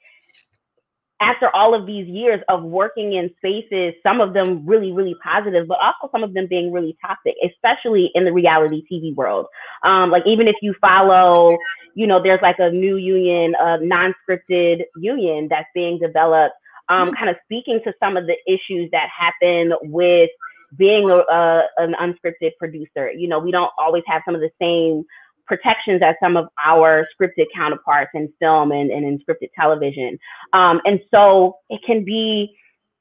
after 1.23 1.55
all 1.55 1.75
of 1.75 1.87
these 1.87 2.07
years 2.09 2.41
of 2.49 2.65
working 2.65 3.15
in 3.15 3.31
spaces, 3.39 3.95
some 4.03 4.21
of 4.21 4.35
them 4.35 4.67
really, 4.67 4.93
really 4.93 5.15
positive, 5.23 5.69
but 5.69 5.79
also 5.79 6.11
some 6.11 6.25
of 6.25 6.35
them 6.35 6.47
being 6.49 6.73
really 6.73 6.97
toxic, 7.05 7.35
especially 7.45 8.11
in 8.15 8.25
the 8.25 8.33
reality 8.33 8.83
TV 8.91 9.15
world. 9.15 9.47
Um, 9.85 10.11
like 10.11 10.25
even 10.27 10.49
if 10.49 10.57
you 10.61 10.75
follow, 10.81 11.57
you 11.95 12.07
know, 12.07 12.21
there's 12.23 12.43
like 12.43 12.57
a 12.59 12.71
new 12.71 12.97
union, 12.97 13.55
a 13.59 13.79
non-scripted 13.79 14.83
union 14.97 15.47
that's 15.49 15.69
being 15.75 15.99
developed, 15.99 16.55
um, 16.89 17.09
mm-hmm. 17.09 17.17
kind 17.17 17.31
of 17.31 17.37
speaking 17.45 17.81
to 17.85 17.95
some 18.01 18.17
of 18.17 18.27
the 18.27 18.37
issues 18.47 18.91
that 18.91 19.09
happen 19.17 19.73
with 19.83 20.31
being 20.77 21.09
a, 21.11 21.15
a, 21.15 21.63
an 21.79 21.95
unscripted 22.01 22.51
producer. 22.59 23.13
You 23.13 23.29
know, 23.29 23.39
we 23.39 23.53
don't 23.53 23.71
always 23.79 24.03
have 24.07 24.23
some 24.25 24.35
of 24.35 24.41
the 24.41 24.51
same 24.61 25.05
protections 25.47 26.03
as 26.05 26.15
some 26.23 26.37
of 26.37 26.47
our 26.65 27.07
scripted 27.15 27.47
counterparts 27.55 28.11
in 28.15 28.33
film 28.39 28.73
and, 28.73 28.91
and 28.91 29.05
in 29.05 29.19
scripted 29.19 29.49
television. 29.59 30.19
Um, 30.53 30.81
and 30.85 31.01
so 31.11 31.57
it 31.69 31.81
can 31.87 32.05
be, 32.05 32.55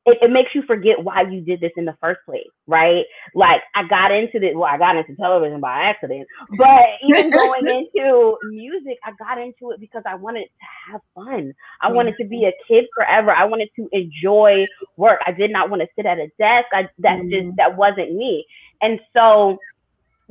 it, 0.05 0.17
it, 0.19 0.31
makes 0.31 0.49
you 0.55 0.63
forget 0.63 1.03
why 1.03 1.21
you 1.21 1.41
did 1.41 1.61
this 1.61 1.71
in 1.77 1.85
the 1.85 1.95
first 2.01 2.21
place, 2.25 2.47
right? 2.65 3.03
Like 3.35 3.61
I 3.75 3.87
got 3.87 4.11
into 4.11 4.39
this, 4.39 4.53
well, 4.55 4.69
I 4.69 4.79
got 4.79 4.95
into 4.95 5.15
television 5.15 5.61
by 5.61 5.83
accident, 5.83 6.27
but 6.57 6.81
even 7.07 7.29
going 7.29 7.67
into 7.67 8.35
music, 8.49 8.97
I 9.03 9.11
got 9.19 9.37
into 9.37 9.71
it 9.71 9.79
because 9.79 10.01
I 10.07 10.15
wanted 10.15 10.45
to 10.45 10.91
have 10.91 11.01
fun. 11.13 11.53
I 11.81 11.91
wanted 11.91 12.15
to 12.19 12.25
be 12.25 12.45
a 12.45 12.53
kid 12.67 12.85
forever. 12.95 13.31
I 13.31 13.45
wanted 13.45 13.69
to 13.75 13.87
enjoy 13.91 14.65
work. 14.97 15.19
I 15.27 15.31
did 15.31 15.51
not 15.51 15.69
want 15.69 15.83
to 15.83 15.87
sit 15.95 16.07
at 16.07 16.17
a 16.17 16.27
desk. 16.39 16.67
I, 16.73 16.89
that 16.99 17.19
mm-hmm. 17.19 17.29
just, 17.29 17.57
that 17.57 17.77
wasn't 17.77 18.15
me. 18.15 18.45
And 18.81 18.99
so 19.15 19.59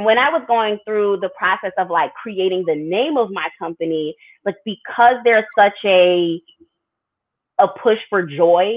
when 0.05 0.19
I 0.19 0.31
was 0.31 0.43
going 0.47 0.79
through 0.85 1.19
the 1.21 1.31
process 1.39 1.73
of 1.79 1.91
like 1.91 2.13
creating 2.15 2.65
the 2.67 2.75
name 2.75 3.17
of 3.17 3.31
my 3.31 3.49
company, 3.59 4.15
like 4.45 4.57
because 4.65 5.17
there's 5.25 5.45
such 5.57 5.79
a 5.85 6.41
a 7.59 7.69
push 7.83 7.99
for 8.09 8.23
joy, 8.23 8.75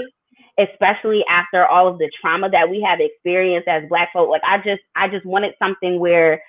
especially 0.59 1.23
after 1.29 1.65
all 1.65 1.87
of 1.87 1.97
the 1.97 2.11
trauma 2.19 2.49
that 2.49 2.69
we 2.69 2.81
have 2.81 2.99
experienced 2.99 3.67
as 3.67 3.83
black 3.89 4.11
folk, 4.13 4.29
like 4.29 4.41
I 4.45 4.57
just 4.57 4.81
I 4.95 5.07
just 5.07 5.25
wanted 5.25 5.53
something 5.59 5.99
where 5.99 6.41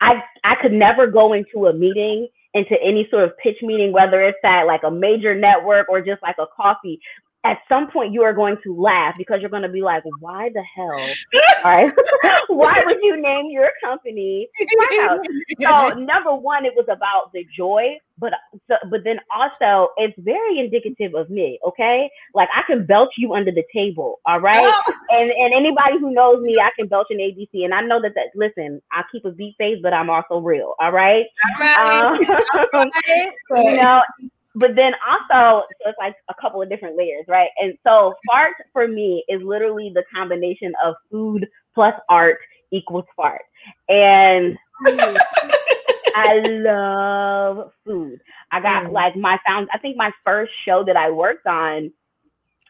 I 0.00 0.22
I 0.44 0.56
could 0.60 0.72
never 0.72 1.06
go 1.06 1.32
into 1.32 1.66
a 1.66 1.72
meeting 1.72 2.28
into 2.54 2.74
any 2.82 3.06
sort 3.10 3.24
of 3.24 3.36
pitch 3.36 3.58
meeting, 3.60 3.92
whether 3.92 4.22
it's 4.22 4.38
at 4.42 4.64
like 4.64 4.80
a 4.82 4.90
major 4.90 5.34
network 5.34 5.88
or 5.90 6.00
just 6.00 6.22
like 6.22 6.36
a 6.38 6.46
coffee, 6.56 6.98
at 7.46 7.58
some 7.68 7.90
point 7.90 8.12
you 8.12 8.22
are 8.22 8.32
going 8.32 8.56
to 8.64 8.74
laugh 8.74 9.14
because 9.16 9.38
you're 9.40 9.50
going 9.50 9.62
to 9.62 9.68
be 9.68 9.82
like, 9.82 10.02
why 10.20 10.50
the 10.52 10.62
hell? 10.62 11.42
Right? 11.64 11.92
why 12.48 12.82
would 12.84 12.98
you 13.02 13.20
name 13.20 13.46
your 13.50 13.70
company? 13.82 14.48
So 15.62 15.88
number 16.00 16.34
one, 16.34 16.64
it 16.64 16.74
was 16.74 16.86
about 16.88 17.32
the 17.32 17.46
joy, 17.56 17.98
but 18.18 18.32
but 18.68 19.04
then 19.04 19.18
also 19.34 19.90
it's 19.96 20.14
very 20.18 20.58
indicative 20.58 21.14
of 21.14 21.30
me. 21.30 21.58
Okay, 21.66 22.10
like 22.34 22.48
I 22.54 22.62
can 22.66 22.86
belch 22.86 23.10
you 23.18 23.34
under 23.34 23.52
the 23.52 23.64
table. 23.72 24.20
All 24.26 24.40
right, 24.40 24.72
and 25.10 25.30
and 25.30 25.54
anybody 25.54 25.98
who 26.00 26.12
knows 26.12 26.40
me, 26.42 26.56
I 26.60 26.70
can 26.76 26.88
belch 26.88 27.08
an 27.10 27.18
ABC, 27.18 27.64
and 27.64 27.74
I 27.74 27.82
know 27.82 28.00
that 28.02 28.14
that. 28.14 28.28
Listen, 28.34 28.80
I 28.92 29.02
keep 29.12 29.24
a 29.24 29.30
beat 29.30 29.54
face, 29.58 29.78
but 29.82 29.92
I'm 29.92 30.10
also 30.10 30.38
real. 30.38 30.74
All 30.80 30.92
right, 30.92 31.26
all 31.60 31.60
right. 31.60 32.10
Um, 32.10 32.18
all 32.72 32.86
right. 33.08 33.64
you 33.64 33.76
know, 33.76 34.02
but 34.56 34.74
then 34.74 34.92
also 35.08 35.66
so 35.82 35.90
it's 35.90 35.98
like 35.98 36.14
a 36.28 36.34
couple 36.40 36.60
of 36.62 36.68
different 36.68 36.96
layers, 36.96 37.24
right? 37.28 37.50
And 37.60 37.74
so 37.86 38.14
fart 38.26 38.54
for 38.72 38.88
me 38.88 39.22
is 39.28 39.42
literally 39.42 39.92
the 39.94 40.02
combination 40.12 40.72
of 40.84 40.94
food 41.10 41.46
plus 41.74 41.94
art 42.08 42.38
equals 42.72 43.04
fart. 43.14 43.42
And 43.88 44.56
I 46.16 46.40
love 46.46 47.70
food. 47.84 48.20
I 48.50 48.60
got 48.60 48.84
mm. 48.84 48.92
like 48.92 49.14
my 49.16 49.38
found 49.46 49.68
I 49.72 49.78
think 49.78 49.96
my 49.96 50.10
first 50.24 50.52
show 50.64 50.82
that 50.84 50.96
I 50.96 51.10
worked 51.10 51.46
on 51.46 51.92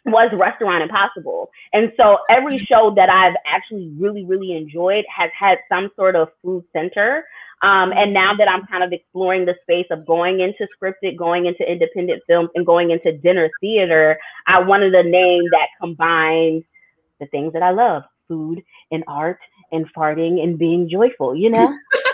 was 0.07 0.31
Restaurant 0.39 0.83
Impossible. 0.83 1.51
And 1.73 1.93
so 1.97 2.19
every 2.31 2.59
show 2.59 2.93
that 2.97 3.09
I've 3.11 3.35
actually 3.47 3.93
really, 3.99 4.25
really 4.25 4.53
enjoyed 4.57 5.05
has 5.15 5.31
had 5.39 5.59
some 5.69 5.91
sort 5.97 6.17
of 6.17 6.29
food 6.43 6.65
center. 6.73 7.25
Um, 7.63 7.93
and 7.93 8.13
now 8.13 8.35
that 8.35 8.49
I'm 8.49 8.67
kind 8.67 8.85
of 8.85 8.93
exploring 8.93 9.47
the 9.47 9.55
space 9.63 9.87
of 9.91 10.07
going 10.07 10.41
into 10.41 10.69
scripted, 10.77 11.17
going 11.17 11.47
into 11.47 11.71
independent 11.71 12.23
films, 12.27 12.51
and 12.55 12.65
going 12.65 12.91
into 12.91 13.17
dinner 13.19 13.51
theater, 13.61 14.19
I 14.47 14.61
wanted 14.61 14.95
a 14.95 15.03
name 15.03 15.45
that 15.51 15.69
combines 15.81 16.63
the 17.19 17.27
things 17.27 17.53
that 17.55 17.63
I 17.63 17.71
love 17.71 18.05
food 18.29 18.63
and 18.91 19.03
art 19.09 19.39
and 19.73 19.87
farting 19.95 20.43
and 20.43 20.59
being 20.59 20.89
joyful, 20.89 21.35
you 21.35 21.51
know? 21.51 21.77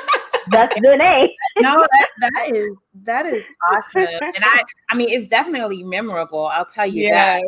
That's 0.50 0.74
the 0.74 0.80
name. 0.96 1.28
no, 1.60 1.84
that, 1.92 2.08
that 2.20 2.50
is 2.54 2.76
that 3.04 3.26
is 3.26 3.44
awesome. 3.72 4.06
And 4.20 4.44
I 4.44 4.62
I 4.90 4.96
mean 4.96 5.08
it's 5.10 5.28
definitely 5.28 5.82
memorable. 5.82 6.46
I'll 6.46 6.64
tell 6.64 6.86
you 6.86 7.04
yes. 7.04 7.42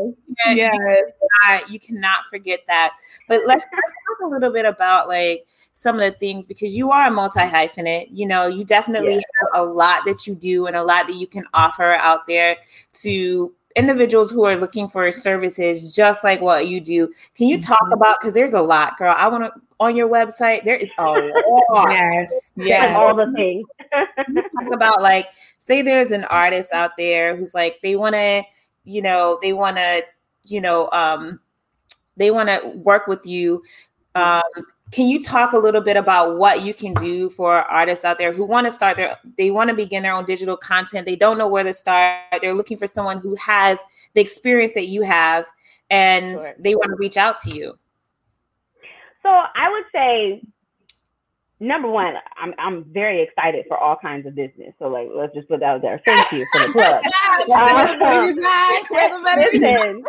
that. 0.44 0.57
Yes. 0.57 0.72
You 0.80 1.28
cannot, 1.42 1.70
you 1.70 1.80
cannot 1.80 2.20
forget 2.30 2.61
that. 2.68 2.96
But 3.28 3.42
let's 3.46 3.64
let's 3.72 3.92
talk 3.92 4.28
a 4.28 4.30
little 4.30 4.52
bit 4.52 4.64
about 4.64 5.09
like 5.09 5.46
some 5.72 5.96
of 5.96 6.00
the 6.00 6.18
things 6.18 6.46
because 6.46 6.74
you 6.74 6.90
are 6.90 7.09
a 7.09 7.11
multi 7.11 7.40
hyphenate. 7.40 8.09
You 8.11 8.26
know, 8.26 8.46
you 8.46 8.64
definitely 8.64 9.14
yeah. 9.14 9.20
have 9.52 9.62
a 9.62 9.64
lot 9.64 10.04
that 10.07 10.26
you 10.26 10.35
do 10.35 10.66
and 10.66 10.76
a 10.76 10.83
lot 10.83 11.07
that 11.09 11.16
you 11.16 11.26
can 11.26 11.44
offer 11.52 11.92
out 11.92 12.26
there 12.26 12.57
to 13.02 13.52
individuals 13.76 14.30
who 14.30 14.44
are 14.44 14.57
looking 14.57 14.88
for 14.88 15.11
services 15.11 15.94
just 15.94 16.22
like 16.22 16.40
what 16.40 16.68
you 16.68 16.80
do. 16.80 17.12
Can 17.37 17.48
you 17.48 17.61
talk 17.61 17.80
mm-hmm. 17.83 17.92
about 17.92 18.20
because 18.20 18.35
there's 18.35 18.52
a 18.52 18.62
lot, 18.62 18.96
girl. 18.98 19.14
I 19.16 19.28
want 19.28 19.52
to 19.52 19.61
on 19.80 19.96
your 19.96 20.08
website? 20.08 20.64
There 20.64 20.76
is 20.76 20.92
a 20.98 21.02
lot. 21.70 21.90
yes, 21.90 22.52
Yeah, 22.56 22.96
all 22.96 23.14
the 23.14 23.30
things. 23.32 23.66
Talk 24.60 24.72
about 24.72 25.02
like, 25.02 25.28
say 25.58 25.82
there's 25.82 26.10
an 26.10 26.24
artist 26.24 26.72
out 26.72 26.92
there 26.96 27.37
who's 27.37 27.54
like 27.54 27.78
they 27.82 27.96
want 27.96 28.14
to, 28.14 28.42
you 28.84 29.02
know, 29.02 29.38
they 29.42 29.52
want 29.52 29.76
to, 29.76 30.04
you 30.44 30.60
know, 30.60 30.88
um, 30.92 31.40
they 32.16 32.30
want 32.30 32.48
to 32.48 32.68
work 32.76 33.06
with 33.06 33.24
you. 33.26 33.62
Um, 34.14 34.42
can 34.92 35.08
you 35.08 35.20
talk 35.20 35.54
a 35.54 35.58
little 35.58 35.80
bit 35.80 35.96
about 35.96 36.37
what 36.38 36.62
you 36.62 36.72
can 36.72 36.94
do 36.94 37.28
for 37.30 37.52
artists 37.54 38.04
out 38.04 38.18
there 38.18 38.32
who 38.32 38.44
want 38.44 38.66
to 38.66 38.70
start 38.70 38.96
their 38.96 39.16
they 39.37 39.50
want 39.50 39.68
to 39.70 39.74
begin 39.74 40.04
their 40.04 40.14
own 40.14 40.24
digital 40.24 40.56
content 40.56 41.04
they 41.04 41.16
don't 41.16 41.37
know 41.37 41.48
where 41.48 41.64
to 41.64 41.74
start 41.74 42.20
they're 42.40 42.54
looking 42.54 42.76
for 42.76 42.87
someone 42.87 43.18
who 43.18 43.34
has 43.34 43.82
the 44.12 44.20
experience 44.20 44.72
that 44.74 44.87
you 44.87 45.02
have 45.02 45.46
and 45.90 46.40
Sure. 46.40 46.52
they 46.60 46.74
want 46.76 46.90
to 46.90 46.96
reach 46.96 47.16
out 47.16 47.38
to 47.42 47.56
you 47.56 47.74
So 49.24 49.30
I 49.30 49.70
would 49.70 49.84
say, 49.94 50.42
number 51.58 51.88
one, 51.88 52.14
I'm 52.40 52.52
I'm 52.58 52.84
very 52.92 53.22
excited 53.22 53.64
for 53.68 53.78
all 53.78 53.96
kinds 53.96 54.26
of 54.26 54.34
business. 54.34 54.74
So 54.78 54.88
like, 54.88 55.08
let's 55.14 55.34
just 55.34 55.48
put 55.48 55.60
that 55.60 55.66
out 55.66 55.82
there. 55.82 56.00
Thank 56.04 56.30
you 56.32 56.46
for 56.52 56.60
the 56.66 56.72
plug. 56.72 57.02
listen, 59.37 60.04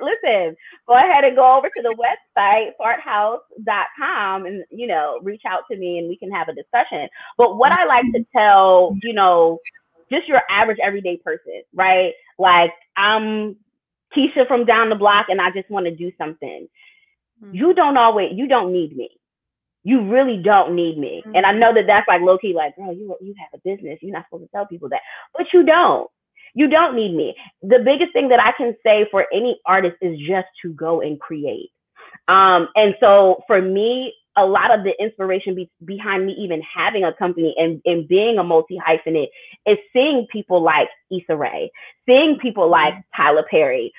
listen, 0.00 0.56
go 0.86 0.94
ahead 0.94 1.24
and 1.24 1.36
go 1.36 1.56
over 1.56 1.68
to 1.68 1.82
the 1.82 1.94
website, 1.94 2.70
farthouse.com, 2.80 4.46
and, 4.46 4.64
you 4.70 4.86
know, 4.86 5.20
reach 5.22 5.42
out 5.46 5.62
to 5.70 5.76
me 5.76 5.98
and 5.98 6.08
we 6.08 6.16
can 6.16 6.30
have 6.30 6.48
a 6.48 6.54
discussion. 6.54 7.08
But 7.36 7.56
what 7.56 7.72
I 7.72 7.84
like 7.84 8.04
to 8.14 8.24
tell, 8.34 8.96
you 9.02 9.12
know, 9.12 9.58
just 10.10 10.28
your 10.28 10.42
average 10.50 10.78
everyday 10.82 11.16
person, 11.18 11.62
right? 11.74 12.12
Like, 12.38 12.72
I'm 12.96 13.56
Keisha 14.16 14.46
from 14.46 14.64
down 14.64 14.88
the 14.88 14.94
block 14.94 15.26
and 15.28 15.40
I 15.40 15.50
just 15.50 15.70
want 15.70 15.86
to 15.86 15.94
do 15.94 16.12
something. 16.18 16.68
Mm-hmm. 17.42 17.54
You 17.54 17.74
don't 17.74 17.96
always, 17.96 18.32
you 18.34 18.48
don't 18.48 18.72
need 18.72 18.96
me. 18.96 19.10
You 19.84 20.10
really 20.10 20.38
don't 20.42 20.74
need 20.74 20.98
me. 20.98 21.22
And 21.24 21.46
I 21.46 21.50
mm-hmm. 21.50 21.60
know 21.60 21.74
that 21.74 21.86
that's 21.86 22.08
like 22.08 22.20
low 22.20 22.38
key, 22.38 22.52
like, 22.54 22.74
bro, 22.74 22.90
you 22.90 23.14
you 23.20 23.34
have 23.38 23.60
a 23.60 23.62
business. 23.64 23.98
You're 24.02 24.12
not 24.12 24.24
supposed 24.26 24.44
to 24.44 24.50
tell 24.50 24.66
people 24.66 24.88
that, 24.88 25.00
but 25.36 25.46
you 25.52 25.64
don't. 25.64 26.10
You 26.54 26.68
don't 26.68 26.96
need 26.96 27.14
me. 27.14 27.36
The 27.62 27.80
biggest 27.84 28.12
thing 28.12 28.28
that 28.30 28.40
I 28.40 28.52
can 28.56 28.74
say 28.82 29.06
for 29.10 29.26
any 29.32 29.60
artist 29.66 29.96
is 30.00 30.18
just 30.26 30.48
to 30.62 30.72
go 30.72 31.02
and 31.02 31.20
create. 31.20 31.70
Um, 32.28 32.68
and 32.74 32.96
so 32.98 33.42
for 33.46 33.60
me, 33.60 34.14
a 34.36 34.44
lot 34.44 34.76
of 34.76 34.84
the 34.84 34.92
inspiration 35.02 35.54
be- 35.54 35.70
behind 35.84 36.26
me 36.26 36.32
even 36.32 36.62
having 36.62 37.04
a 37.04 37.12
company 37.12 37.54
and, 37.58 37.80
and 37.84 38.08
being 38.08 38.38
a 38.38 38.44
multi 38.44 38.78
hyphenate 38.78 39.28
is 39.66 39.78
seeing 39.92 40.26
people 40.30 40.62
like 40.62 40.88
Issa 41.10 41.36
Rae, 41.36 41.70
seeing 42.06 42.38
people 42.38 42.68
like 42.68 42.94
mm-hmm. 42.94 43.22
Tyler 43.22 43.44
Perry. 43.50 43.92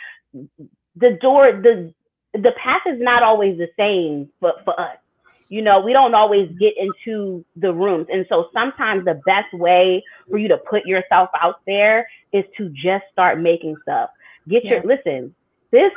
The 0.95 1.17
door, 1.21 1.51
the 1.51 1.93
the 2.33 2.51
path 2.61 2.81
is 2.85 2.99
not 2.99 3.23
always 3.23 3.57
the 3.57 3.69
same 3.77 4.29
for, 4.39 4.53
for 4.63 4.79
us. 4.79 4.97
You 5.49 5.61
know, 5.61 5.79
we 5.79 5.93
don't 5.93 6.13
always 6.13 6.49
get 6.59 6.73
into 6.77 7.43
the 7.55 7.73
rooms. 7.73 8.07
And 8.11 8.25
so 8.27 8.49
sometimes 8.53 9.05
the 9.05 9.21
best 9.25 9.53
way 9.53 10.03
for 10.29 10.37
you 10.37 10.47
to 10.49 10.57
put 10.57 10.85
yourself 10.85 11.29
out 11.41 11.61
there 11.65 12.07
is 12.33 12.43
to 12.57 12.69
just 12.69 13.05
start 13.11 13.39
making 13.39 13.75
stuff. 13.81 14.09
Get 14.47 14.65
your 14.65 14.83
listen, 14.83 15.33
this 15.71 15.91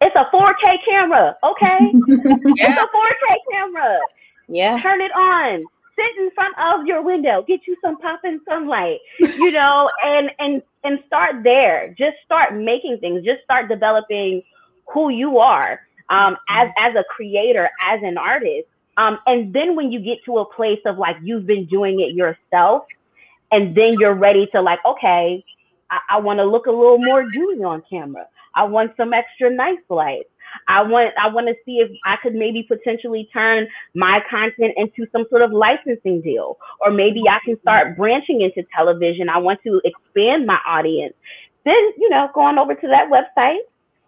it's 0.00 0.14
a 0.16 0.26
4K 0.34 0.76
camera, 0.88 1.36
okay? 1.42 1.78
It's 1.92 2.76
a 2.76 2.86
4K 2.86 3.34
camera. 3.52 3.98
yeah 4.48 4.80
Turn 4.82 5.00
it 5.00 5.12
on. 5.12 5.64
Sit 5.96 6.22
in 6.22 6.30
front 6.34 6.54
of 6.58 6.86
your 6.86 7.02
window. 7.02 7.44
Get 7.46 7.60
you 7.66 7.76
some 7.80 7.96
popping 7.98 8.40
sunlight, 8.48 8.98
you 9.20 9.52
know, 9.52 9.88
and 10.04 10.30
and 10.40 10.60
and 10.82 10.98
start 11.06 11.44
there. 11.44 11.94
Just 11.96 12.16
start 12.24 12.56
making 12.56 12.98
things. 12.98 13.24
Just 13.24 13.44
start 13.44 13.68
developing 13.68 14.42
who 14.92 15.08
you 15.10 15.38
are 15.38 15.80
um, 16.10 16.36
as 16.48 16.68
as 16.78 16.94
a 16.94 17.04
creator, 17.04 17.68
as 17.84 18.00
an 18.02 18.18
artist. 18.18 18.68
Um, 18.96 19.18
and 19.26 19.52
then 19.52 19.74
when 19.74 19.90
you 19.90 20.00
get 20.00 20.18
to 20.26 20.38
a 20.38 20.44
place 20.44 20.80
of 20.86 20.98
like 20.98 21.16
you've 21.22 21.46
been 21.46 21.66
doing 21.66 22.00
it 22.00 22.14
yourself, 22.14 22.84
and 23.50 23.74
then 23.74 23.96
you're 23.98 24.14
ready 24.14 24.46
to 24.52 24.60
like, 24.60 24.78
okay, 24.84 25.44
I, 25.90 25.98
I 26.10 26.20
want 26.20 26.38
to 26.38 26.44
look 26.44 26.66
a 26.66 26.70
little 26.70 26.98
more 26.98 27.28
dewy 27.28 27.62
on 27.64 27.82
camera. 27.88 28.26
I 28.54 28.64
want 28.64 28.92
some 28.96 29.12
extra 29.12 29.50
nice 29.50 29.78
lights. 29.88 30.28
I 30.68 30.82
want 30.82 31.12
I 31.20 31.28
want 31.28 31.48
to 31.48 31.54
see 31.64 31.78
if 31.78 31.90
I 32.04 32.16
could 32.22 32.34
maybe 32.34 32.62
potentially 32.62 33.28
turn 33.32 33.66
my 33.94 34.20
content 34.30 34.74
into 34.76 35.10
some 35.10 35.24
sort 35.28 35.42
of 35.42 35.52
licensing 35.52 36.20
deal, 36.20 36.58
or 36.80 36.92
maybe 36.92 37.22
I 37.28 37.38
can 37.44 37.60
start 37.60 37.96
branching 37.96 38.40
into 38.42 38.62
television. 38.74 39.28
I 39.28 39.38
want 39.38 39.60
to 39.64 39.80
expand 39.84 40.46
my 40.46 40.58
audience. 40.66 41.14
Then 41.64 41.74
you 41.98 42.08
know, 42.08 42.28
going 42.34 42.58
over 42.58 42.74
to 42.74 42.88
that 42.88 43.10
website, 43.10 43.58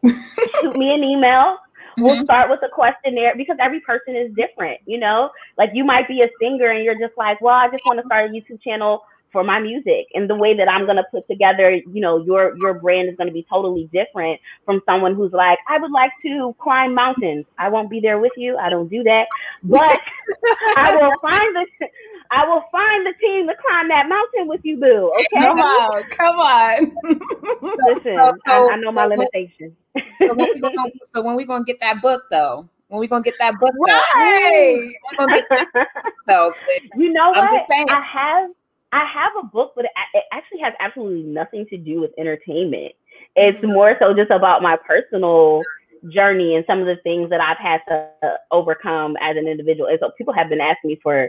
shoot 0.05 0.77
me 0.77 0.95
an 0.95 1.05
email. 1.05 1.59
We'll 1.99 2.15
mm-hmm. 2.15 2.25
start 2.25 2.51
with 2.51 2.61
a 2.63 2.69
questionnaire 2.69 3.35
because 3.37 3.57
every 3.61 3.81
person 3.81 4.17
is 4.17 4.31
different. 4.35 4.81
You 4.87 4.99
know, 4.99 5.31
like 5.57 5.71
you 5.73 5.85
might 5.85 6.09
be 6.09 6.21
a 6.21 6.29
singer 6.41 6.71
and 6.71 6.85
you're 6.85 6.99
just 6.99 7.17
like, 7.17 7.41
well, 7.41 7.55
I 7.55 7.69
just 7.71 7.85
want 7.87 7.99
to 8.01 8.07
start 8.07 8.31
a 8.31 8.33
YouTube 8.33 8.63
channel 8.63 9.03
for 9.33 9.45
my 9.45 9.61
music 9.61 10.07
and 10.15 10.31
the 10.31 10.35
way 10.35 10.57
that 10.57 10.67
I'm 10.67 10.87
gonna 10.87 11.05
put 11.11 11.27
together, 11.29 11.71
you 11.71 12.01
know, 12.01 12.25
your 12.25 12.57
your 12.59 12.75
brand 12.75 13.09
is 13.09 13.17
gonna 13.17 13.33
be 13.33 13.47
totally 13.51 13.89
different 13.93 14.41
from 14.65 14.81
someone 14.87 15.15
who's 15.15 15.33
like, 15.33 15.59
I 15.69 15.79
would 15.79 15.91
like 15.91 16.13
to 16.23 16.55
climb 16.59 16.95
mountains. 16.95 17.45
I 17.59 17.69
won't 17.69 17.91
be 17.91 18.01
there 18.01 18.19
with 18.19 18.33
you. 18.37 18.57
I 18.57 18.71
don't 18.71 18.89
do 18.89 19.03
that, 19.03 19.27
but 19.63 20.01
I 20.77 20.97
will 20.97 21.19
find 21.21 21.57
the 21.57 21.67
I 22.31 22.47
will 22.47 22.63
find 22.73 23.07
the 23.07 23.13
team 23.21 23.47
to 23.49 23.55
climb 23.67 23.89
that 23.89 24.09
mountain 24.09 24.49
with 24.49 24.61
you, 24.65 24.77
boo. 24.79 25.13
Okay. 25.17 25.45
Come 25.45 25.59
on, 25.61 26.03
come 26.11 26.39
on. 26.39 26.93
Listen, 27.63 28.17
So- 28.19 28.33
so- 28.47 28.69
I, 28.71 28.75
I 28.75 28.77
know 28.77 28.93
my 28.93 29.05
so- 29.05 29.11
limitations. 29.11 29.73
so 30.19 30.35
when 30.35 30.49
we 30.55 30.61
gonna, 30.61 30.91
so 31.05 31.23
when 31.23 31.37
we 31.37 31.45
gonna 31.45 31.65
get 31.65 31.81
that 31.81 32.03
book 32.03 32.23
though 32.31 32.69
when 32.89 33.01
we 33.01 33.09
gonna 33.09 33.23
get 33.23 33.35
that 33.41 33.59
book 33.59 33.73
though 33.87 33.93
right. 34.15 34.95
we 35.11 35.17
gonna 35.17 35.33
get 35.35 35.45
that 35.51 35.67
book 35.73 35.89
though 36.29 36.53
you 36.97 37.13
know 37.13 37.33
I'm 37.35 37.51
what? 37.51 37.67
saying. 37.71 37.87
I 37.91 38.01
have 38.03 38.51
I 38.93 39.05
have 39.13 39.33
a 39.43 39.47
book, 39.47 39.73
but 39.75 39.85
it, 39.87 39.91
actually 40.33 40.61
has 40.61 40.73
absolutely 40.81 41.23
nothing 41.25 41.67
to 41.71 41.77
do 41.77 42.01
with 42.01 42.13
entertainment. 42.19 42.93
It's 43.35 43.57
Mm-hmm. 43.59 43.73
more 43.73 43.97
so 43.99 44.15
just 44.15 44.31
about 44.31 44.63
my 44.63 44.77
personal 44.87 45.63
journey 46.11 46.55
and 46.55 46.65
some 46.67 46.81
of 46.81 46.87
the 46.87 46.97
things 47.03 47.29
that 47.31 47.41
I've 47.41 47.59
had 47.59 47.81
to 47.89 48.09
uh, 48.23 48.37
overcome 48.53 49.17
as 49.21 49.37
an 49.37 49.49
individual. 49.49 49.89
And 49.89 49.99
so 50.01 50.11
people 50.17 50.33
have 50.35 50.49
been 50.49 50.61
asking 50.61 50.89
me 50.91 51.01
for 51.03 51.29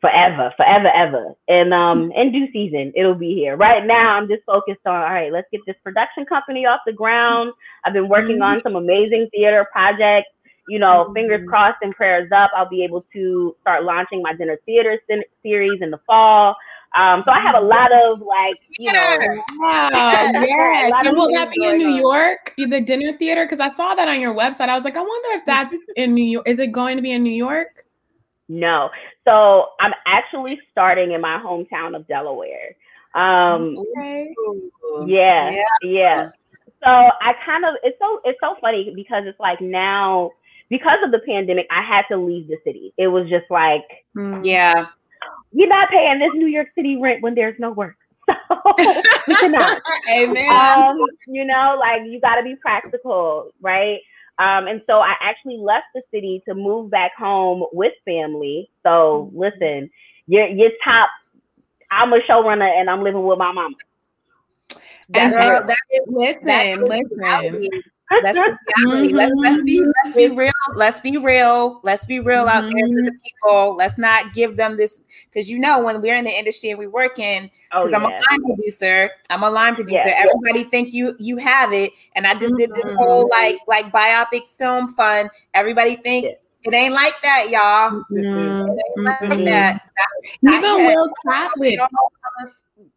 forever, 0.00 0.52
forever, 0.56 0.88
ever. 0.88 1.34
And 1.48 1.72
um 1.74 2.10
in 2.12 2.32
due 2.32 2.50
season, 2.52 2.92
it'll 2.96 3.14
be 3.14 3.34
here. 3.34 3.56
Right 3.56 3.84
now, 3.84 4.14
I'm 4.16 4.28
just 4.28 4.44
focused 4.44 4.80
on 4.86 4.94
all 4.94 5.02
right, 5.02 5.32
let's 5.32 5.48
get 5.52 5.60
this 5.66 5.76
production 5.82 6.24
company 6.26 6.66
off 6.66 6.80
the 6.86 6.92
ground. 6.92 7.52
I've 7.84 7.92
been 7.92 8.08
working 8.08 8.42
on 8.42 8.60
some 8.62 8.76
amazing 8.76 9.28
theater 9.34 9.66
projects. 9.70 10.28
You 10.68 10.78
know, 10.78 11.10
fingers 11.14 11.46
crossed 11.48 11.78
and 11.82 11.94
prayers 11.94 12.30
up. 12.32 12.50
I'll 12.56 12.68
be 12.68 12.84
able 12.84 13.04
to 13.12 13.56
start 13.60 13.84
launching 13.84 14.22
my 14.22 14.34
dinner 14.34 14.58
theater 14.66 15.00
sen- 15.08 15.24
series 15.42 15.82
in 15.82 15.90
the 15.90 15.98
fall. 16.06 16.56
Um, 16.96 17.22
so 17.24 17.30
I 17.30 17.40
have 17.40 17.54
a 17.54 17.60
lot 17.64 17.92
of 17.92 18.20
like, 18.20 18.56
you 18.78 18.92
know, 18.92 19.18
Wow. 19.58 19.90
Yes. 20.34 20.92
And 21.04 21.16
will 21.16 21.26
things 21.26 21.38
that 21.38 21.50
be 21.54 21.64
in 21.66 21.78
New 21.78 21.92
on. 21.92 21.96
York? 21.96 22.54
The 22.56 22.80
dinner 22.80 23.16
theater? 23.16 23.44
Because 23.44 23.60
I 23.60 23.68
saw 23.68 23.94
that 23.94 24.08
on 24.08 24.20
your 24.20 24.34
website. 24.34 24.68
I 24.68 24.74
was 24.74 24.84
like, 24.84 24.96
I 24.96 25.00
wonder 25.02 25.28
if 25.38 25.44
that's 25.46 25.76
in 25.96 26.14
New 26.14 26.24
York. 26.24 26.48
Is 26.48 26.58
it 26.58 26.72
going 26.72 26.96
to 26.96 27.02
be 27.02 27.12
in 27.12 27.22
New 27.22 27.32
York? 27.32 27.84
No. 28.50 28.90
So 29.24 29.68
I'm 29.80 29.92
actually 30.06 30.60
starting 30.72 31.12
in 31.12 31.20
my 31.20 31.38
hometown 31.38 31.96
of 31.96 32.06
Delaware. 32.08 32.76
Um, 33.14 33.76
Okay. 33.78 34.34
yeah, 35.06 35.50
Yeah. 35.50 35.64
yeah, 35.82 36.30
So 36.82 36.88
I 36.90 37.34
kind 37.46 37.64
of 37.64 37.74
it's 37.82 37.98
so 38.00 38.20
it's 38.24 38.38
so 38.40 38.56
funny 38.60 38.92
because 38.94 39.24
it's 39.26 39.40
like 39.40 39.60
now 39.60 40.32
because 40.68 40.98
of 41.04 41.12
the 41.12 41.20
pandemic, 41.26 41.66
I 41.70 41.82
had 41.82 42.02
to 42.10 42.16
leave 42.16 42.48
the 42.48 42.58
city. 42.64 42.92
It 42.98 43.08
was 43.08 43.28
just 43.28 43.50
like 43.50 43.84
Mm. 44.16 44.44
yeah 44.44 44.86
you're 45.52 45.68
not 45.68 45.90
paying 45.90 46.18
this 46.18 46.32
New 46.34 46.46
York 46.46 46.68
City 46.74 46.96
rent 47.00 47.22
when 47.22 47.34
there's 47.34 47.58
no 47.58 47.70
work. 47.72 47.96
So 48.48 49.02
we 49.26 49.36
cannot. 49.36 49.76
Amen. 50.08 50.46
um, 50.50 50.96
you 51.26 51.44
know, 51.44 51.76
like 51.78 52.02
you 52.06 52.20
got 52.20 52.36
to 52.36 52.42
be 52.42 52.56
practical, 52.56 53.52
right? 53.60 54.00
Um, 54.40 54.68
and 54.68 54.80
so 54.86 55.00
I 55.00 55.14
actually 55.20 55.58
left 55.58 55.84
the 55.94 56.00
city 56.10 56.42
to 56.48 56.54
move 56.54 56.90
back 56.90 57.12
home 57.14 57.64
with 57.72 57.92
family. 58.06 58.70
So 58.82 59.30
listen, 59.34 59.90
you're 60.26 60.46
you're 60.46 60.70
top. 60.82 61.10
I'm 61.90 62.12
a 62.14 62.20
showrunner 62.20 62.68
and 62.68 62.88
I'm 62.88 63.02
living 63.02 63.22
with 63.22 63.38
my 63.38 63.52
mama. 63.52 63.76
And- 65.12 65.32
That's 65.32 65.36
Girl, 65.36 65.66
that 65.66 65.78
is, 65.92 66.00
listen, 66.06 66.46
that 66.46 66.66
is 66.68 66.78
listen. 66.78 67.70
That's 68.10 68.36
the. 68.38 68.58
Let's 69.12 69.32
let's 69.36 69.62
be 69.62 69.80
let's 69.80 70.14
be 70.16 70.28
real. 70.28 70.52
Let's 70.74 71.00
be 71.00 71.16
real. 71.16 71.80
Let's 71.84 72.06
be 72.06 72.18
real 72.20 72.46
out 72.48 72.62
there 72.62 72.70
to 72.86 73.02
the 73.02 73.12
people. 73.24 73.76
Let's 73.76 73.98
not 73.98 74.32
give 74.34 74.56
them 74.56 74.76
this 74.76 75.00
because 75.32 75.48
you 75.48 75.58
know 75.58 75.82
when 75.84 76.02
we're 76.02 76.16
in 76.16 76.24
the 76.24 76.30
industry 76.30 76.70
and 76.70 76.78
we 76.78 76.86
work 76.88 77.18
in 77.18 77.50
Oh, 77.72 77.86
because 77.86 77.92
I'm 77.92 78.02
a 78.04 78.08
line 78.08 78.44
producer. 78.56 79.10
I'm 79.30 79.44
a 79.44 79.50
line 79.50 79.76
producer. 79.76 80.02
Yeah. 80.04 80.24
Everybody 80.26 80.64
think 80.70 80.92
you 80.92 81.14
you 81.18 81.36
have 81.36 81.72
it, 81.72 81.92
and 82.16 82.26
I 82.26 82.34
just 82.34 82.56
did 82.56 82.70
this 82.70 82.84
Mhm. 82.84 82.96
whole 82.96 83.28
like 83.30 83.58
like 83.68 83.92
biopic 83.92 84.48
film 84.48 84.92
fun. 84.94 85.28
Everybody 85.54 85.94
think 85.96 86.24
Yeah. 86.24 86.30
it 86.64 86.74
ain't 86.74 86.94
like 86.94 87.14
that, 87.22 87.48
y'all. 87.48 88.02
Mm, 88.10 88.76
It 88.76 88.82
ain't 88.96 89.04
like 89.06 89.20
mhm. 89.20 89.44
that. 89.46 89.82
Even 90.42 90.84
Will 90.86 91.08
Catlett. 91.24 91.78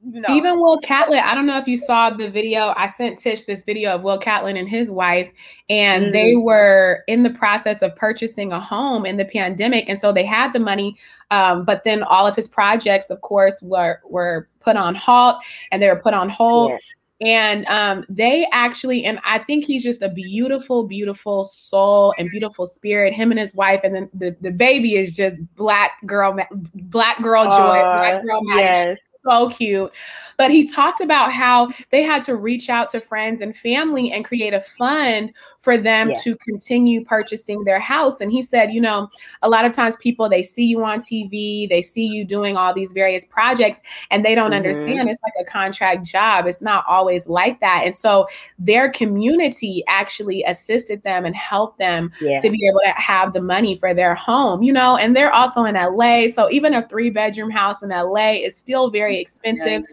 Know. 0.05 0.35
Even 0.35 0.59
Will 0.59 0.79
Catlett, 0.79 1.23
I 1.23 1.33
don't 1.33 1.45
know 1.45 1.57
if 1.57 1.65
you 1.65 1.77
saw 1.77 2.09
the 2.09 2.29
video. 2.29 2.73
I 2.75 2.87
sent 2.87 3.17
Tish 3.17 3.43
this 3.43 3.63
video 3.63 3.95
of 3.95 4.01
Will 4.01 4.17
Catlett 4.17 4.57
and 4.57 4.67
his 4.67 4.91
wife, 4.91 5.31
and 5.69 6.07
mm. 6.07 6.11
they 6.11 6.35
were 6.35 7.03
in 7.07 7.23
the 7.23 7.29
process 7.29 7.81
of 7.81 7.95
purchasing 7.95 8.51
a 8.51 8.59
home 8.59 9.05
in 9.05 9.15
the 9.15 9.23
pandemic. 9.23 9.87
And 9.87 9.97
so 9.97 10.11
they 10.11 10.25
had 10.25 10.51
the 10.51 10.59
money, 10.59 10.97
um, 11.31 11.63
but 11.63 11.85
then 11.85 12.03
all 12.03 12.27
of 12.27 12.35
his 12.35 12.49
projects, 12.49 13.09
of 13.11 13.21
course, 13.21 13.61
were 13.61 14.01
were 14.03 14.49
put 14.59 14.75
on 14.75 14.93
halt 14.93 15.37
and 15.71 15.81
they 15.81 15.87
were 15.87 16.01
put 16.01 16.13
on 16.13 16.27
hold. 16.27 16.71
Yes. 16.71 16.81
And 17.21 17.65
um, 17.67 18.05
they 18.09 18.45
actually, 18.51 19.05
and 19.05 19.19
I 19.23 19.39
think 19.39 19.63
he's 19.63 19.83
just 19.83 20.01
a 20.01 20.09
beautiful, 20.09 20.83
beautiful 20.83 21.45
soul 21.45 22.13
and 22.17 22.29
beautiful 22.29 22.65
spirit. 22.65 23.13
Him 23.13 23.31
and 23.31 23.39
his 23.39 23.55
wife, 23.55 23.81
and 23.85 23.95
then 23.95 24.09
the, 24.13 24.35
the 24.41 24.51
baby 24.51 24.95
is 24.95 25.15
just 25.15 25.39
black 25.55 26.05
girl, 26.05 26.37
black 26.51 27.21
girl 27.21 27.45
joy, 27.45 27.79
uh, 27.79 27.99
black 27.99 28.23
girl 28.25 28.41
magic. 28.43 28.73
Yes 28.73 28.97
so 29.25 29.49
cute. 29.49 29.91
But 30.37 30.51
he 30.51 30.67
talked 30.67 30.99
about 30.99 31.31
how 31.31 31.69
they 31.89 32.03
had 32.03 32.21
to 32.23 32.35
reach 32.35 32.69
out 32.69 32.89
to 32.89 32.99
friends 32.99 33.41
and 33.41 33.55
family 33.55 34.11
and 34.11 34.25
create 34.25 34.53
a 34.53 34.61
fund 34.61 35.31
for 35.59 35.77
them 35.77 36.09
yeah. 36.09 36.15
to 36.23 36.35
continue 36.37 37.05
purchasing 37.05 37.63
their 37.63 37.79
house. 37.79 38.19
And 38.19 38.31
he 38.31 38.41
said, 38.41 38.73
you 38.73 38.81
know, 38.81 39.09
a 39.41 39.49
lot 39.49 39.65
of 39.65 39.71
times 39.71 39.95
people 39.97 40.27
they 40.27 40.41
see 40.41 40.65
you 40.65 40.83
on 40.83 40.99
TV, 40.99 41.69
they 41.69 41.81
see 41.81 42.05
you 42.05 42.25
doing 42.25 42.57
all 42.57 42.73
these 42.73 42.91
various 42.91 43.25
projects, 43.25 43.81
and 44.11 44.25
they 44.25 44.35
don't 44.35 44.47
mm-hmm. 44.47 44.57
understand 44.57 45.09
it's 45.09 45.21
like 45.23 45.33
a 45.39 45.49
contract 45.49 46.05
job. 46.05 46.47
It's 46.47 46.61
not 46.61 46.83
always 46.87 47.27
like 47.27 47.59
that. 47.59 47.83
And 47.85 47.95
so 47.95 48.27
their 48.59 48.91
community 48.91 49.83
actually 49.87 50.43
assisted 50.43 51.03
them 51.03 51.25
and 51.25 51.35
helped 51.35 51.77
them 51.77 52.11
yeah. 52.19 52.39
to 52.39 52.49
be 52.49 52.67
able 52.67 52.79
to 52.83 52.91
have 52.99 53.33
the 53.33 53.41
money 53.41 53.77
for 53.77 53.93
their 53.93 54.15
home, 54.15 54.63
you 54.63 54.73
know, 54.73 54.97
and 54.97 55.15
they're 55.15 55.33
also 55.33 55.63
in 55.65 55.75
LA. 55.75 56.27
So 56.27 56.49
even 56.51 56.73
a 56.73 56.87
three 56.87 57.09
bedroom 57.09 57.51
house 57.51 57.83
in 57.83 57.89
LA 57.89 58.31
is 58.33 58.57
still 58.57 58.89
very 58.89 59.03
very 59.03 59.19
expensive. 59.19 59.83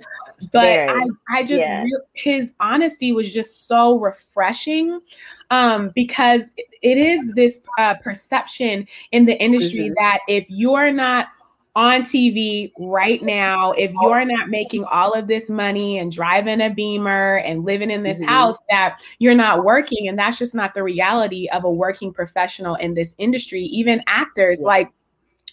But 0.53 0.63
very, 0.63 0.89
I, 0.89 1.05
I 1.31 1.43
just 1.43 1.63
yeah. 1.63 1.83
re- 1.83 2.01
his 2.15 2.53
honesty 2.61 3.13
was 3.13 3.33
just 3.33 3.67
so 3.67 3.99
refreshing 3.99 5.01
um, 5.51 5.91
because 5.95 6.51
it 6.83 6.99
is 6.99 7.33
this 7.35 7.61
uh, 7.79 7.95
perception 7.95 8.87
in 9.13 9.27
the 9.27 9.41
industry 9.41 9.87
mm-hmm. 9.87 9.95
that 9.99 10.21
if 10.29 10.47
you're 10.49 10.93
not 10.93 11.29
on 11.77 12.01
TV 12.03 12.73
right 12.79 13.23
now, 13.23 13.73
if 13.73 13.93
you're 14.03 14.25
not 14.25 14.49
making 14.49 14.85
all 14.85 15.13
of 15.13 15.29
this 15.29 15.49
money 15.49 15.99
and 15.99 16.11
driving 16.11 16.61
a 16.61 16.71
beamer 16.71 17.37
and 17.39 17.65
living 17.65 17.91
in 17.91 18.03
this 18.03 18.19
mm-hmm. 18.19 18.29
house, 18.29 18.59
that 18.69 19.03
you're 19.19 19.35
not 19.35 19.65
working. 19.65 20.09
And 20.09 20.19
that's 20.19 20.39
just 20.39 20.55
not 20.55 20.75
the 20.75 20.83
reality 20.83 21.49
of 21.53 21.65
a 21.65 21.71
working 21.71 22.13
professional 22.13 22.75
in 22.75 22.95
this 22.95 23.15
industry. 23.19 23.63
Even 23.63 24.03
actors, 24.07 24.61
yeah. 24.63 24.69
like 24.69 24.93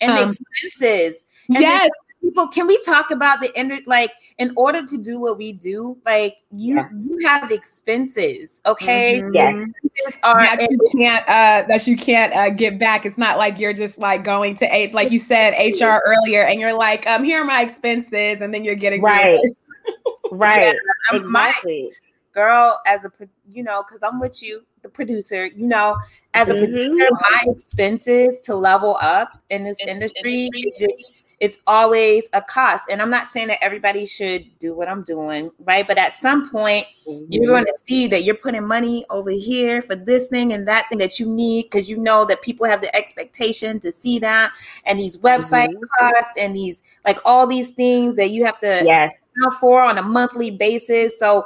and 0.02 0.12
um, 0.12 0.30
expenses. 0.30 1.26
And 1.50 1.60
yes. 1.60 1.92
People, 2.22 2.48
can 2.48 2.68
we 2.68 2.82
talk 2.84 3.12
about 3.12 3.40
the 3.40 3.56
end? 3.56 3.72
Like, 3.86 4.12
in 4.38 4.52
order 4.56 4.86
to 4.86 4.98
do 4.98 5.20
what 5.20 5.38
we 5.38 5.54
do, 5.54 5.98
like 6.06 6.38
you, 6.52 6.76
yeah. 6.76 6.90
you 6.92 7.20
have 7.26 7.52
expenses. 7.52 8.62
Okay. 8.66 9.22
Mm-hmm. 9.22 9.34
Yes. 9.34 9.70
Expenses 9.84 10.20
are 10.24 10.58
that 10.58 10.68
you 10.70 10.80
can't 10.92 11.24
uh 11.28 11.64
that 11.68 11.88
you 11.88 11.96
can't 11.96 12.34
uh 12.34 12.50
get 12.50 12.80
back. 12.80 13.06
It's 13.06 13.18
not 13.18 13.38
like 13.38 13.60
you're 13.60 13.74
just 13.74 13.98
like 13.98 14.24
going 14.24 14.56
to 14.56 14.66
H, 14.66 14.94
like 14.94 15.12
you 15.12 15.20
said, 15.20 15.52
HR 15.52 16.02
earlier, 16.06 16.44
and 16.44 16.60
you're 16.60 16.78
like, 16.78 17.08
um, 17.08 17.24
here 17.24 17.42
are 17.42 17.46
my 17.46 17.62
expenses, 17.62 18.42
and 18.42 18.54
then 18.54 18.64
you're 18.64 18.76
getting 18.76 19.02
right. 19.02 19.40
right. 20.32 20.76
Yeah, 21.12 21.18
exactly. 21.18 21.84
My, 21.84 21.90
girl, 22.34 22.80
as 22.86 23.06
a 23.06 23.12
you 23.50 23.64
know, 23.64 23.84
because 23.88 24.04
I'm 24.04 24.20
with 24.20 24.44
you 24.44 24.64
the 24.84 24.90
producer, 24.90 25.48
you 25.48 25.68
know, 25.68 25.98
as 26.34 26.50
a 26.50 26.54
mm-hmm. 26.54 26.66
producer, 26.66 27.10
my 27.12 27.46
expenses 27.48 28.40
to 28.46 28.56
level 28.56 28.98
up 29.02 29.42
in 29.50 29.64
this 29.64 29.78
industry, 29.88 30.50
it 30.54 30.76
just 30.80 31.26
it's 31.39 31.60
always 31.67 32.28
a 32.34 32.41
cost. 32.41 32.89
And 32.89 33.02
I'm 33.02 33.12
not 33.12 33.28
saying 33.28 33.47
that 33.50 33.63
everybody 33.63 34.08
should 34.08 34.45
do 34.58 34.73
what 34.73 34.89
I'm 34.89 35.04
doing, 35.04 35.52
right? 35.60 35.88
But 35.88 36.00
at 36.00 36.13
some 36.13 36.50
point, 36.50 36.88
mm-hmm. 37.08 37.26
you're 37.32 37.45
going 37.45 37.65
to 37.65 37.78
see 37.86 38.08
that 38.08 38.23
you're 38.23 38.36
putting 38.36 38.67
money 38.67 39.06
over 39.12 39.30
here 39.30 39.84
for 39.84 39.95
this 39.95 40.28
thing 40.28 40.54
and 40.54 40.67
that 40.67 40.89
thing 40.89 40.97
that 40.97 41.19
you 41.19 41.28
need 41.28 41.63
because 41.63 41.88
you 41.88 41.97
know 41.97 42.26
that 42.26 42.41
people 42.41 42.65
have 42.65 42.82
the 42.82 42.93
expectation 42.95 43.80
to 43.82 43.91
see 43.91 44.17
that, 44.19 44.52
and 44.86 45.00
these 45.00 45.17
website 45.17 45.69
mm-hmm. 45.69 45.84
costs 46.00 46.32
and 46.38 46.56
these 46.56 46.82
like 47.06 47.19
all 47.23 47.45
these 47.45 47.71
things 47.71 48.15
that 48.15 48.32
you 48.32 48.43
have 48.43 48.60
to 48.62 48.82
yes. 48.84 49.13
account 49.38 49.60
for 49.60 49.84
on 49.84 50.00
a 50.00 50.04
monthly 50.04 50.50
basis. 50.50 51.19
So 51.19 51.45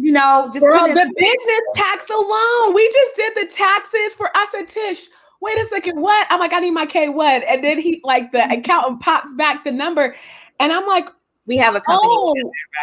you 0.00 0.12
know, 0.12 0.48
just 0.52 0.64
Girl, 0.64 0.86
the 0.86 1.12
business 1.16 1.64
tax 1.74 2.08
alone. 2.08 2.74
We 2.74 2.88
just 2.92 3.16
did 3.16 3.34
the 3.34 3.52
taxes 3.52 4.14
for 4.14 4.34
us 4.34 4.54
and 4.54 4.68
Tish. 4.68 5.08
Wait 5.40 5.58
a 5.58 5.66
second, 5.66 6.00
what? 6.00 6.26
I'm 6.30 6.40
like, 6.40 6.52
I 6.52 6.60
need 6.60 6.72
my 6.72 6.86
K 6.86 7.08
what? 7.08 7.44
And 7.44 7.62
then 7.62 7.78
he 7.78 8.00
like 8.04 8.32
the 8.32 8.44
accountant 8.50 9.00
pops 9.00 9.34
back 9.34 9.64
the 9.64 9.70
number, 9.70 10.16
and 10.58 10.72
I'm 10.72 10.86
like, 10.86 11.08
we 11.46 11.56
have 11.56 11.74
a 11.74 11.80
company, 11.80 12.14
oh. 12.16 12.34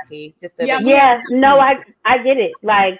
Rocky. 0.01 0.35
Just 0.41 0.55
yeah, 0.59 0.79
yeah. 0.79 1.19
No, 1.29 1.59
I 1.59 1.75
I 2.05 2.17
get 2.23 2.37
it. 2.37 2.51
Like 2.63 2.99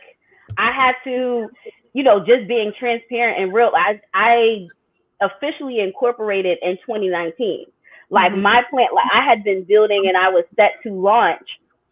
I 0.58 0.72
had 0.72 0.94
to, 1.06 1.50
you 1.94 2.04
know, 2.04 2.20
just 2.26 2.48
being 2.48 2.72
transparent 2.78 3.42
and 3.42 3.54
real. 3.54 3.72
I 3.76 4.00
I 4.14 4.68
officially 5.22 5.80
incorporated 5.80 6.58
in 6.62 6.78
2019. 6.86 7.66
Like 8.10 8.32
mm-hmm. 8.32 8.42
my 8.42 8.64
plant, 8.70 8.94
like 8.94 9.10
I 9.14 9.24
had 9.24 9.44
been 9.44 9.64
building 9.64 10.06
and 10.08 10.16
I 10.16 10.30
was 10.30 10.46
set 10.56 10.74
to 10.84 10.94
launch 10.94 11.48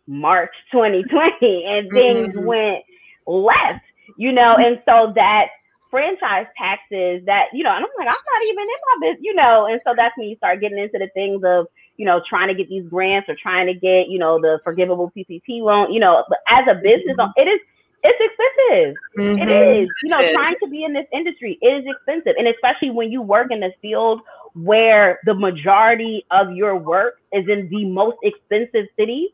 March 0.08 0.54
2020 0.72 1.66
and 1.66 1.90
things 1.92 2.36
mm-hmm. 2.36 2.46
went 2.46 2.84
left, 3.26 3.84
you 4.18 4.32
know, 4.32 4.56
and 4.56 4.82
so 4.86 5.14
that 5.16 5.48
franchise 5.94 6.48
taxes 6.58 7.22
that, 7.28 7.54
you 7.54 7.64
know, 7.64 7.70
and 7.70 7.86
I'm 7.86 7.92
like, 8.00 8.08
I'm 8.08 8.24
not 8.34 8.44
even 8.46 8.64
in 8.64 8.82
my 8.90 8.98
business, 9.08 9.22
you 9.22 9.36
know, 9.36 9.68
and 9.68 9.80
so 9.86 9.94
that's 9.96 10.18
when 10.18 10.28
you 10.28 10.36
start 10.38 10.60
getting 10.60 10.80
into 10.80 10.98
the 10.98 11.08
things 11.14 11.44
of, 11.46 11.68
you 11.98 12.06
know, 12.08 12.20
trying 12.28 12.48
to 12.48 12.56
get 12.56 12.68
these 12.68 12.90
grants 12.90 13.30
or 13.30 13.36
trying 13.40 13.68
to 13.68 13.76
get, 13.76 14.10
you 14.10 14.18
know, 14.18 14.42
the 14.42 14.60
forgivable 14.64 15.12
PPP 15.16 15.62
loan, 15.62 15.94
you 15.94 16.00
know, 16.00 16.24
but 16.30 16.40
as 16.50 16.66
a 16.68 16.74
business, 16.74 17.16
mm-hmm. 17.16 17.40
it 17.40 17.48
is 17.48 17.60
it's 18.06 18.20
expensive. 18.20 18.96
Mm-hmm. 19.18 19.50
It 19.50 19.82
is. 19.82 19.90
You 20.02 20.10
know, 20.10 20.34
trying 20.34 20.56
to 20.64 20.68
be 20.68 20.84
in 20.84 20.94
this 20.94 21.06
industry 21.14 21.60
it 21.62 21.68
is 21.68 21.86
expensive. 21.88 22.34
And 22.40 22.48
especially 22.48 22.90
when 22.90 23.12
you 23.12 23.22
work 23.22 23.52
in 23.52 23.62
a 23.62 23.70
field 23.80 24.22
where 24.56 25.20
the 25.26 25.36
majority 25.36 26.26
of 26.32 26.52
your 26.54 26.76
work 26.76 27.20
is 27.32 27.48
in 27.48 27.70
the 27.70 27.86
most 27.86 28.18
expensive 28.24 28.88
cities, 28.98 29.30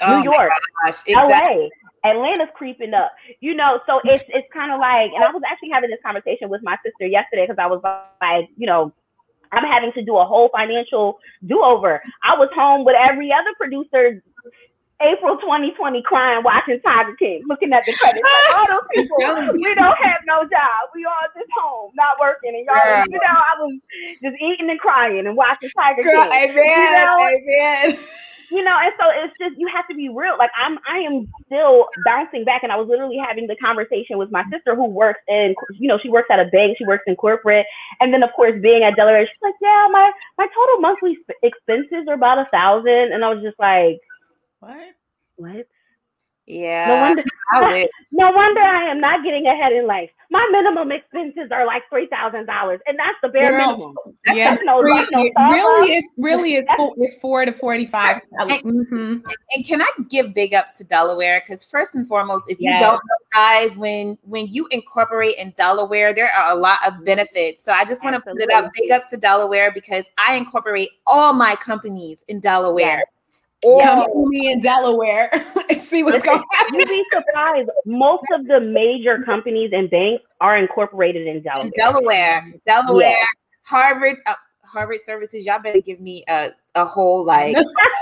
oh 0.00 0.20
New 0.20 0.32
York, 0.32 0.52
exactly. 0.86 1.14
LA. 1.14 1.68
Atlanta's 2.04 2.48
creeping 2.54 2.94
up, 2.94 3.12
you 3.40 3.54
know. 3.54 3.80
So 3.86 4.00
it's 4.04 4.24
it's 4.28 4.46
kind 4.52 4.72
of 4.72 4.80
like, 4.80 5.10
and 5.14 5.24
I 5.24 5.30
was 5.30 5.42
actually 5.50 5.70
having 5.70 5.90
this 5.90 6.00
conversation 6.04 6.48
with 6.48 6.62
my 6.62 6.76
sister 6.84 7.06
yesterday 7.06 7.46
because 7.46 7.58
I 7.58 7.66
was 7.66 7.80
like, 7.82 8.48
you 8.56 8.66
know, 8.66 8.92
I'm 9.52 9.64
having 9.64 9.92
to 9.92 10.02
do 10.04 10.16
a 10.16 10.24
whole 10.24 10.50
financial 10.52 11.18
do 11.46 11.62
over. 11.62 12.02
I 12.22 12.36
was 12.36 12.48
home 12.54 12.84
with 12.84 12.96
every 12.98 13.32
other 13.32 13.50
producer 13.58 14.22
April 15.00 15.36
2020 15.38 16.02
crying 16.02 16.42
watching 16.42 16.80
Tiger 16.80 17.14
King, 17.16 17.42
looking 17.46 17.72
at 17.72 17.84
the 17.86 17.92
credits. 17.92 18.22
Like, 18.22 18.56
all 18.56 18.66
those 18.66 18.88
people, 18.94 19.16
we 19.54 19.74
don't 19.74 19.98
have 20.02 20.20
no 20.26 20.42
job. 20.42 20.90
We 20.94 21.04
all 21.04 21.14
just 21.36 21.50
home, 21.56 21.92
not 21.94 22.18
working. 22.20 22.54
And 22.54 22.66
y'all, 22.66 22.74
Girl. 22.74 23.04
you 23.08 23.18
know, 23.18 23.38
I 23.38 23.54
was 23.60 23.78
just 24.20 24.36
eating 24.42 24.68
and 24.70 24.80
crying 24.80 25.26
and 25.26 25.36
watching 25.36 25.70
Tiger 25.70 26.02
Girl, 26.02 26.24
King. 26.24 26.50
Amen. 26.50 26.56
You 26.56 27.06
know? 27.06 27.28
Amen 27.28 27.98
you 28.50 28.64
know, 28.64 28.76
and 28.80 28.92
so 29.00 29.06
it's 29.10 29.34
just 29.38 29.58
you 29.58 29.68
have 29.74 29.86
to 29.88 29.94
be 29.94 30.08
real. 30.08 30.36
Like 30.38 30.50
I'm, 30.56 30.78
I 30.88 30.98
am 30.98 31.28
still 31.46 31.88
bouncing 32.04 32.44
back, 32.44 32.62
and 32.62 32.72
I 32.72 32.76
was 32.76 32.88
literally 32.88 33.18
having 33.18 33.46
the 33.46 33.56
conversation 33.56 34.18
with 34.18 34.30
my 34.30 34.44
sister 34.50 34.74
who 34.74 34.86
works 34.86 35.20
in, 35.28 35.54
you 35.78 35.88
know, 35.88 35.98
she 36.02 36.08
works 36.08 36.28
at 36.30 36.40
a 36.40 36.46
bank, 36.46 36.78
she 36.78 36.84
works 36.84 37.04
in 37.06 37.16
corporate, 37.16 37.66
and 38.00 38.12
then 38.12 38.22
of 38.22 38.30
course 38.34 38.52
being 38.60 38.82
at 38.84 38.96
Delaware, 38.96 39.26
she's 39.26 39.42
like, 39.42 39.54
yeah, 39.60 39.86
my 39.90 40.10
my 40.38 40.46
total 40.46 40.80
monthly 40.80 41.18
expenses 41.42 42.06
are 42.08 42.14
about 42.14 42.38
a 42.38 42.48
thousand, 42.50 43.12
and 43.12 43.24
I 43.24 43.32
was 43.32 43.42
just 43.42 43.58
like, 43.58 44.00
what, 44.60 44.94
what? 45.36 45.66
Yeah. 46.46 46.86
No 46.88 47.00
wonder, 47.00 47.24
no 48.12 48.30
wonder 48.30 48.60
I 48.62 48.90
am 48.90 49.00
not 49.00 49.22
getting 49.22 49.46
ahead 49.46 49.72
in 49.72 49.86
life. 49.86 50.10
My 50.30 50.46
minimum 50.52 50.92
expenses 50.92 51.50
are 51.50 51.64
like 51.66 51.84
three 51.88 52.06
thousand 52.06 52.44
dollars, 52.44 52.80
and 52.86 52.98
that's 52.98 53.16
the 53.22 53.30
bare 53.30 53.52
Girl, 53.52 53.72
minimum. 53.72 53.94
That's 54.26 54.38
yeah, 54.38 54.58
no, 54.62 54.82
no 54.82 55.22
really, 55.50 55.94
it's 55.94 56.12
really 56.18 56.56
it's 56.56 56.70
four, 56.74 56.94
it's 56.98 57.14
four 57.14 57.46
to 57.46 57.52
forty 57.52 57.86
five. 57.86 58.20
Mm-hmm. 58.38 59.18
And 59.54 59.66
can 59.66 59.80
I 59.80 59.90
give 60.10 60.34
big 60.34 60.52
ups 60.52 60.76
to 60.78 60.84
Delaware? 60.84 61.40
Because 61.40 61.64
first 61.64 61.94
and 61.94 62.06
foremost, 62.06 62.50
if 62.50 62.60
you 62.60 62.68
yes. 62.68 62.80
don't 62.80 62.96
know, 62.96 63.16
guys, 63.32 63.78
when 63.78 64.18
when 64.22 64.48
you 64.48 64.66
incorporate 64.70 65.36
in 65.36 65.50
Delaware, 65.56 66.12
there 66.12 66.30
are 66.30 66.52
a 66.54 66.60
lot 66.60 66.86
of 66.86 67.04
benefits. 67.06 67.64
So 67.64 67.72
I 67.72 67.86
just 67.86 68.04
want 68.04 68.16
to 68.16 68.20
put 68.20 68.38
it 68.38 68.52
up. 68.52 68.70
Big 68.74 68.90
ups 68.90 69.06
to 69.06 69.16
Delaware 69.16 69.72
because 69.72 70.10
I 70.18 70.34
incorporate 70.34 70.90
all 71.06 71.32
my 71.32 71.56
companies 71.56 72.24
in 72.28 72.38
Delaware. 72.40 72.98
Yes. 72.98 73.17
Or 73.64 73.82
come 73.82 74.04
to 74.04 74.28
me 74.28 74.52
in 74.52 74.60
Delaware 74.60 75.30
and 75.70 75.80
see 75.80 76.04
what's 76.04 76.22
going 76.22 76.38
on. 76.38 76.74
You'd 76.74 76.88
be 76.88 77.04
surprised. 77.12 77.68
Most 77.86 78.24
of 78.32 78.46
the 78.46 78.60
major 78.60 79.22
companies 79.24 79.70
and 79.72 79.90
banks 79.90 80.24
are 80.40 80.56
incorporated 80.56 81.26
in 81.26 81.42
Delaware. 81.42 81.66
In 81.66 81.72
Delaware, 81.76 82.54
Delaware, 82.66 83.08
yeah. 83.08 83.24
Harvard, 83.62 84.18
uh, 84.26 84.34
Harvard 84.64 85.00
Services. 85.04 85.44
Y'all 85.44 85.58
better 85.58 85.80
give 85.80 85.98
me 85.98 86.22
a, 86.28 86.50
a 86.76 86.84
whole 86.84 87.24
like 87.24 87.56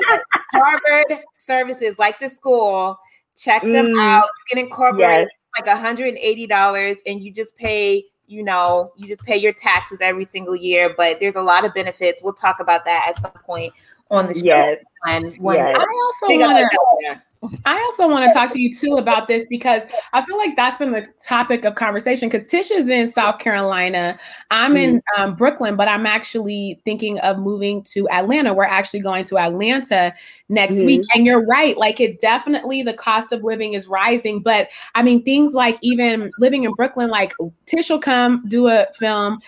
Harvard 0.54 1.22
Services, 1.32 1.98
like 1.98 2.18
the 2.18 2.28
school. 2.28 2.98
Check 3.34 3.62
them 3.62 3.88
mm, 3.88 4.00
out. 4.00 4.24
You 4.50 4.56
can 4.56 4.64
incorporate 4.64 5.26
yes. 5.56 5.66
like 5.66 5.66
$180 5.66 6.98
and 7.06 7.22
you 7.22 7.32
just 7.32 7.56
pay 7.56 8.04
you 8.28 8.42
know, 8.42 8.92
you 8.96 9.06
just 9.06 9.24
pay 9.24 9.36
your 9.36 9.52
taxes 9.52 10.00
every 10.00 10.24
single 10.24 10.56
year, 10.56 10.92
but 10.96 11.20
there's 11.20 11.36
a 11.36 11.42
lot 11.42 11.64
of 11.64 11.72
benefits. 11.74 12.24
We'll 12.24 12.32
talk 12.32 12.58
about 12.58 12.84
that 12.84 13.06
at 13.08 13.22
some 13.22 13.30
point 13.30 13.72
on 14.10 14.26
the 14.26 14.34
show. 14.34 14.40
Yes. 14.44 14.78
And 15.08 15.30
Yes. 15.30 15.76
I 15.78 15.80
also 15.80 16.38
want 16.40 16.58
to. 16.58 17.22
I 17.64 17.74
also 17.76 18.08
want 18.08 18.28
to 18.28 18.32
talk 18.32 18.50
to 18.54 18.60
you 18.60 18.72
too 18.74 18.94
about 18.94 19.28
this 19.28 19.46
because 19.46 19.86
I 20.12 20.22
feel 20.22 20.36
like 20.36 20.56
that's 20.56 20.78
been 20.78 20.90
the 20.90 21.06
topic 21.24 21.64
of 21.64 21.74
conversation. 21.74 22.28
Because 22.28 22.46
Tish 22.46 22.70
is 22.70 22.88
in 22.88 23.06
South 23.06 23.38
Carolina, 23.38 24.18
I'm 24.50 24.76
in 24.76 25.00
um, 25.16 25.36
Brooklyn, 25.36 25.76
but 25.76 25.86
I'm 25.86 26.06
actually 26.06 26.80
thinking 26.84 27.20
of 27.20 27.38
moving 27.38 27.82
to 27.84 28.08
Atlanta. 28.08 28.52
We're 28.54 28.64
actually 28.64 29.00
going 29.00 29.24
to 29.24 29.38
Atlanta 29.38 30.14
next 30.48 30.76
Mhm. 30.76 30.86
week, 30.86 31.02
and 31.14 31.26
you're 31.26 31.44
right. 31.44 31.76
Like 31.76 32.00
it 32.00 32.18
definitely, 32.18 32.82
the 32.82 32.94
cost 32.94 33.32
of 33.32 33.44
living 33.44 33.74
is 33.74 33.86
rising. 33.86 34.40
But 34.40 34.68
I 34.94 35.02
mean, 35.02 35.22
things 35.22 35.54
like 35.54 35.76
even 35.82 36.32
living 36.38 36.64
in 36.64 36.72
Brooklyn, 36.72 37.10
like 37.10 37.32
Tish 37.66 37.90
will 37.90 38.00
come 38.00 38.44
do 38.48 38.66
a 38.68 38.86
film. 38.98 39.38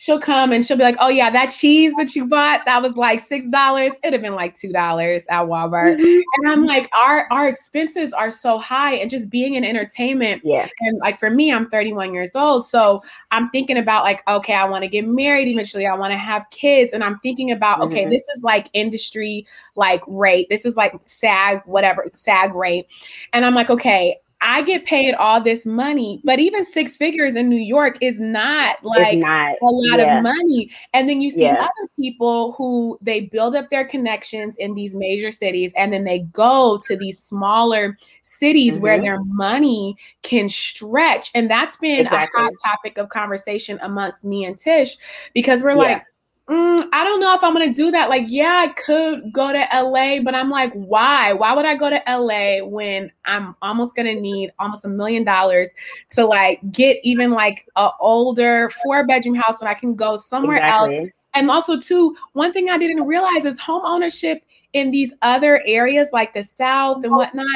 She'll 0.00 0.20
come 0.20 0.52
and 0.52 0.64
she'll 0.64 0.76
be 0.76 0.84
like, 0.84 0.96
"Oh 1.00 1.08
yeah, 1.08 1.28
that 1.28 1.46
cheese 1.46 1.92
that 1.96 2.14
you 2.14 2.24
bought 2.26 2.64
that 2.66 2.80
was 2.80 2.96
like 2.96 3.18
six 3.18 3.48
dollars. 3.48 3.90
It'd 4.04 4.12
have 4.12 4.22
been 4.22 4.36
like 4.36 4.54
two 4.54 4.72
dollars 4.72 5.24
at 5.28 5.46
Walmart." 5.46 5.98
Mhm. 5.98 6.22
and 6.36 6.48
I'm 6.52 6.64
like, 6.66 6.88
our 6.96 7.26
our 7.32 7.48
expenses 7.48 8.12
are 8.12 8.30
so 8.30 8.58
high, 8.58 8.94
and 8.94 9.10
just 9.10 9.28
being 9.28 9.56
in 9.56 9.64
entertainment, 9.64 10.42
Yeah. 10.44 10.68
and 10.80 10.98
like 11.00 11.18
for 11.18 11.30
me, 11.30 11.52
I'm 11.52 11.68
31 11.68 12.14
years 12.14 12.36
old, 12.36 12.64
so 12.64 12.96
I'm 13.32 13.50
thinking 13.50 13.76
about 13.76 14.04
like, 14.04 14.22
okay, 14.28 14.54
I 14.54 14.64
want 14.66 14.82
to 14.84 14.88
get 14.88 15.04
married 15.04 15.48
eventually, 15.48 15.84
I 15.88 15.96
want 15.96 16.12
to 16.12 16.18
have 16.18 16.48
kids, 16.50 16.92
and 16.92 17.02
I'm 17.02 17.18
thinking 17.18 17.50
about, 17.50 17.80
okay, 17.80 18.04
Mhm. 18.04 18.10
this 18.10 18.22
is 18.36 18.40
like 18.44 18.68
industry 18.74 19.46
like 19.74 20.02
rate, 20.06 20.48
this 20.48 20.64
is 20.64 20.76
like 20.76 20.94
SAG 21.06 21.62
whatever 21.66 22.06
SAG 22.14 22.54
rate, 22.54 22.86
and 23.32 23.44
I'm 23.44 23.54
like, 23.54 23.68
okay. 23.68 24.16
I 24.40 24.62
get 24.62 24.84
paid 24.84 25.14
all 25.14 25.40
this 25.40 25.66
money, 25.66 26.20
but 26.22 26.38
even 26.38 26.64
six 26.64 26.96
figures 26.96 27.34
in 27.34 27.48
New 27.48 27.56
York 27.60 27.98
is 28.00 28.20
not 28.20 28.76
like 28.84 29.18
not. 29.18 29.56
a 29.60 29.64
lot 29.64 29.98
yeah. 29.98 30.16
of 30.18 30.22
money. 30.22 30.70
And 30.94 31.08
then 31.08 31.20
you 31.20 31.30
see 31.30 31.42
Yeah. 31.42 31.54
other 31.54 31.90
people 31.98 32.52
who 32.52 32.98
they 33.02 33.22
build 33.22 33.56
up 33.56 33.68
their 33.68 33.84
connections 33.84 34.56
in 34.56 34.74
these 34.74 34.94
major 34.94 35.32
cities 35.32 35.72
and 35.76 35.92
then 35.92 36.04
they 36.04 36.20
go 36.20 36.78
to 36.86 36.96
these 36.96 37.18
smaller 37.18 37.96
cities 38.20 38.78
where 38.78 38.98
Mhm. 38.98 39.02
their 39.02 39.24
money 39.24 39.96
can 40.22 40.48
stretch. 40.48 41.30
And 41.34 41.50
that's 41.50 41.76
been 41.76 42.06
Exactly. 42.06 42.40
a 42.40 42.44
hot 42.44 42.52
topic 42.64 42.96
of 42.96 43.08
conversation 43.08 43.78
amongst 43.82 44.24
me 44.24 44.44
and 44.44 44.56
Tish 44.56 44.96
because 45.34 45.64
we're 45.64 45.70
Yeah. 45.70 45.76
like, 45.76 46.02
"Mm, 46.48 46.88
I 46.92 47.04
don't 47.04 47.20
know 47.20 47.34
if 47.34 47.44
I'm 47.44 47.52
gonna 47.52 47.72
do 47.74 47.90
that. 47.90 48.08
Like, 48.08 48.24
yeah, 48.28 48.64
I 48.64 48.68
could 48.68 49.32
go 49.32 49.52
to 49.52 49.66
LA, 49.72 50.20
but 50.20 50.34
I'm 50.34 50.48
like, 50.48 50.72
why? 50.72 51.32
Why 51.32 51.52
would 51.54 51.66
I 51.66 51.74
go 51.74 51.90
to 51.90 52.02
LA 52.06 52.64
when 52.66 53.12
I'm 53.26 53.54
almost 53.60 53.94
gonna 53.94 54.14
need 54.14 54.50
almost 54.58 54.84
a 54.84 54.88
million 54.88 55.24
dollars 55.24 55.68
to 56.10 56.24
like 56.24 56.60
get 56.72 56.98
even 57.02 57.32
like 57.32 57.66
a 57.76 57.90
older 58.00 58.70
four 58.82 59.06
bedroom 59.06 59.34
house 59.34 59.60
when 59.60 59.68
I 59.68 59.74
can 59.74 59.94
go 59.94 60.16
somewhere 60.16 60.62
else? 60.64 60.90
And 61.34 61.50
also, 61.50 61.78
too, 61.78 62.16
one 62.32 62.52
thing 62.52 62.70
I 62.70 62.78
didn't 62.78 63.06
realize 63.06 63.44
is 63.44 63.58
home 63.58 63.82
ownership 63.84 64.44
in 64.72 64.90
these 64.90 65.12
other 65.22 65.62
areas 65.66 66.08
like 66.12 66.32
the 66.32 66.42
South 66.42 67.04
and 67.04 67.14
whatnot. 67.14 67.46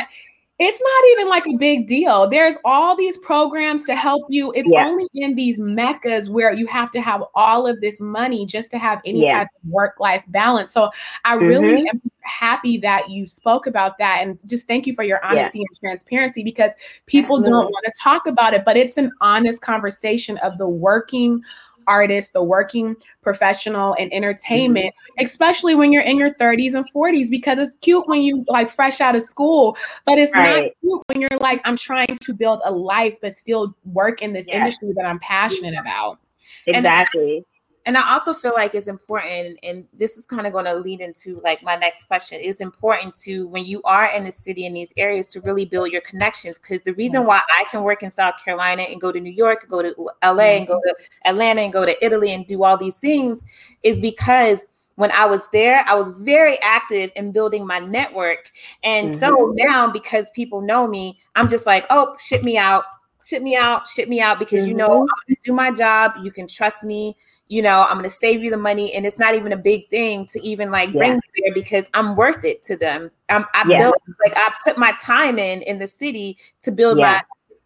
It's 0.59 0.81
not 0.81 1.11
even 1.13 1.29
like 1.29 1.47
a 1.47 1.57
big 1.57 1.87
deal. 1.87 2.29
There's 2.29 2.57
all 2.65 2.95
these 2.95 3.19
programs 3.19 3.85
to 3.87 3.97
help 3.97 4.27
you. 4.29 4.53
It's 4.53 4.71
Yeah. 4.71 4.87
only 4.87 5.09
in 5.15 5.35
these 5.35 5.59
meccas 5.59 6.31
where 6.31 6.53
you 6.53 6.67
have 6.67 6.91
to 6.93 7.01
have 7.01 7.25
all 7.35 7.67
of 7.67 7.81
this 7.81 8.01
money 8.01 8.47
just 8.47 8.71
to 8.73 8.79
have 8.79 9.01
any 9.05 9.23
Yeah. 9.23 9.39
type 9.39 9.49
of 9.57 9.71
work 9.71 9.99
life 9.99 10.25
balance. 10.29 10.71
So 10.71 10.91
I 11.25 11.35
really 11.35 11.83
mm-hmm. 11.83 11.97
am 11.97 12.03
happy 12.21 12.77
that 12.79 13.11
you 13.11 13.27
spoke 13.27 13.67
about 13.67 13.99
that. 13.99 14.19
And 14.23 14.39
just 14.47 14.69
thank 14.69 14.87
you 14.87 14.95
for 14.95 15.03
your 15.03 15.25
honesty 15.25 15.61
and 15.61 15.81
transparency 15.81 16.45
because 16.45 16.73
people 17.07 17.41
don't 17.41 17.65
want 17.65 17.85
to 17.87 17.93
talk 18.01 18.27
about 18.27 18.55
it, 18.55 18.65
but 18.65 18.77
it's 18.77 18.97
an 18.97 19.11
honest 19.21 19.63
conversation 19.63 20.37
of 20.39 20.59
the 20.59 20.69
working 20.69 21.43
artist, 21.87 22.33
the 22.33 22.43
working 22.43 22.97
professional 23.23 23.95
in 23.95 24.13
entertainment, 24.13 24.87
mm-hmm. 24.87 25.25
especially 25.25 25.75
when 25.75 25.93
you're 25.93 26.03
in 26.03 26.17
your 26.19 26.33
30s 26.35 26.75
and 26.75 26.85
40s, 26.95 27.31
because 27.31 27.59
it's 27.59 27.75
cute 27.81 28.07
when 28.09 28.23
you 28.23 28.45
like 28.49 28.71
fresh 28.71 29.01
out 29.01 29.15
of 29.15 29.23
school, 29.23 29.77
but 30.07 30.19
it's 30.19 30.35
not 30.35 30.65
cute 30.81 31.03
when 31.07 31.21
you're 31.21 31.39
like, 31.41 31.61
I'm 31.65 31.77
trying 31.77 32.19
to 32.21 32.35
build 32.35 32.61
a 32.65 32.71
life, 32.71 33.19
but 33.21 33.33
still 33.33 33.75
work 33.85 34.23
in 34.23 34.33
this 34.33 34.49
Yeah. 34.49 34.59
industry 34.59 34.93
that 34.97 35.07
I'm 35.07 35.19
passionate 35.21 35.79
about. 35.79 36.19
And- 36.67 36.77
Exactly. 36.77 37.45
And 37.85 37.99
I 37.99 38.13
also 38.13 38.33
feel 38.33 38.53
like 38.55 38.75
it's 38.75 38.87
important, 38.87 39.59
and 39.63 39.87
this 39.93 40.17
is 40.17 40.25
kind 40.27 40.47
of 40.47 40.53
going 40.53 40.67
to 40.67 40.75
lead 40.75 41.01
into 41.01 41.41
like 41.43 41.63
my 41.63 41.75
next 41.75 42.05
question. 42.05 42.39
It's 42.41 42.61
important 42.61 43.17
to 43.17 43.47
when 43.49 43.65
you 43.65 43.83
are 43.83 44.11
in 44.15 44.25
the 44.25 44.33
city 44.33 44.67
in 44.67 44.73
these 44.73 44.93
areas 44.97 45.29
to 45.31 45.41
really 45.41 45.65
build 45.65 45.91
your 45.91 46.03
connections. 46.03 46.59
Because 46.59 46.85
the 46.85 46.95
reason 46.95 47.23
mm. 47.23 47.27
why 47.27 47.41
I 47.57 47.65
can 47.71 47.83
work 47.83 48.03
in 48.03 48.11
South 48.11 48.35
Carolina 48.45 48.83
and 48.83 49.01
go 49.01 49.11
to 49.11 49.19
New 49.19 49.33
York, 49.33 49.67
go 49.69 49.83
to 49.83 49.95
LA, 50.23 50.57
and 50.59 50.69
go 50.69 50.77
mm-hmm. 50.77 51.03
to 51.03 51.29
Atlanta, 51.29 51.63
and 51.63 51.73
go 51.73 51.85
to 51.85 52.05
Italy, 52.05 52.33
and 52.33 52.47
do 52.47 52.63
all 52.63 52.77
these 52.77 53.01
things 53.01 53.45
is 53.83 53.99
because 53.99 54.65
when 54.97 55.11
I 55.11 55.27
was 55.27 55.49
there, 55.51 55.85
I 55.89 55.95
was 55.95 56.11
very 56.19 56.59
active 56.63 57.11
in 57.17 57.33
building 57.33 57.67
my 57.67 57.79
network. 57.79 58.51
And 58.85 59.13
so 59.15 59.35
mm-hmm. 59.35 59.57
now, 59.57 59.91
because 59.91 60.31
people 60.31 60.61
know 60.61 60.87
me, 60.87 61.19
I'm 61.35 61.49
just 61.49 61.67
like, 61.67 61.87
oh, 61.91 62.17
ship 62.19 62.43
me 62.43 62.59
out, 62.59 62.85
ship 63.25 63.43
me 63.43 63.57
out, 63.57 63.89
ship 63.89 64.09
me 64.09 64.21
out, 64.21 64.39
because 64.39 64.69
you 64.69 64.75
know 64.75 64.89
Mhm. 64.89 65.01
I'm 65.01 65.07
gonna 65.29 65.37
do 65.45 65.53
my 65.53 65.71
job. 65.71 66.13
You 66.23 66.31
can 66.31 66.47
trust 66.47 66.85
me 66.85 67.17
you 67.53 67.61
know 67.61 67.83
i'm 67.83 67.99
going 67.99 68.03
to 68.05 68.11
save 68.25 68.43
you 68.43 68.51
the 68.51 68.57
money 68.57 68.95
and 68.95 69.05
it's 69.05 69.19
not 69.19 69.35
even 69.35 69.53
a 69.53 69.57
big 69.57 69.87
thing 69.91 70.25
to 70.25 70.41
even 70.41 70.71
like 70.71 70.91
bring 70.93 71.21
there 71.39 71.53
because 71.53 71.87
i'm 71.93 72.17
worth 72.17 72.45
it 72.45 72.63
to 72.63 72.77
them. 72.77 73.11
I'm, 73.29 73.45
i 73.53 73.65
Yeah. 73.69 73.79
built 73.79 73.97
like 74.25 74.33
i 74.37 74.53
put 74.65 74.79
my 74.79 74.93
time 75.01 75.39
in 75.39 75.61
in 75.63 75.79
the 75.79 75.89
city 75.89 76.39
to 76.63 76.73
build 76.73 76.97
Yeah. 76.97 77.07
my 77.07 77.23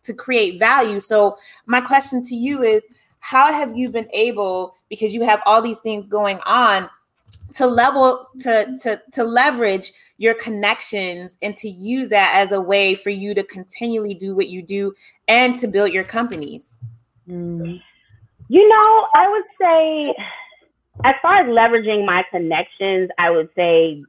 to 0.06 0.14
create 0.14 0.58
value. 0.58 1.00
So 1.00 1.36
my 1.66 1.80
question 1.80 2.22
to 2.24 2.34
you 2.34 2.62
is 2.62 2.86
how 3.20 3.52
have 3.52 3.76
you 3.76 3.90
been 3.90 4.08
able 4.12 4.76
because 4.88 5.12
you 5.12 5.22
have 5.24 5.42
all 5.46 5.60
these 5.60 5.80
things 5.80 6.06
going 6.06 6.38
on 6.46 6.88
to 7.54 7.66
level 7.66 8.28
to 8.40 8.76
to 8.82 9.00
to 9.12 9.24
leverage 9.24 9.92
your 10.18 10.34
connections 10.34 11.38
and 11.42 11.56
to 11.58 11.68
use 11.68 12.08
that 12.10 12.32
as 12.34 12.52
a 12.52 12.60
way 12.60 12.94
for 12.94 13.10
you 13.10 13.34
to 13.34 13.42
continually 13.44 14.14
do 14.14 14.34
what 14.34 14.48
you 14.48 14.62
do 14.62 14.94
and 15.28 15.56
to 15.56 15.66
build 15.68 15.92
your 15.92 16.04
companies 16.04 16.78
mm. 17.28 17.80
You 18.48 18.68
know, 18.68 19.06
I 19.14 19.28
would 19.28 19.44
say, 19.60 20.14
as 21.04 21.14
far 21.20 21.36
as 21.36 21.46
leveraging 21.46 22.06
my 22.06 22.24
connections, 22.30 23.10
I 23.18 23.30
would 23.30 23.48
say 23.56 24.02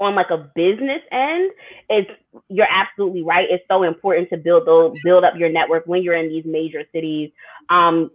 on 0.00 0.14
like 0.14 0.30
a 0.30 0.50
business 0.54 1.02
end, 1.10 1.52
it's 1.88 2.10
you're 2.48 2.68
absolutely 2.70 3.22
right. 3.22 3.46
It's 3.50 3.64
so 3.68 3.82
important 3.82 4.30
to 4.30 4.36
build 4.36 4.66
those 4.66 4.96
build 5.02 5.24
up 5.24 5.34
your 5.36 5.48
network 5.48 5.86
when 5.86 6.02
you're 6.02 6.16
in 6.16 6.28
these 6.28 6.44
major 6.46 6.84
cities. 6.92 7.30
Um, 7.68 8.10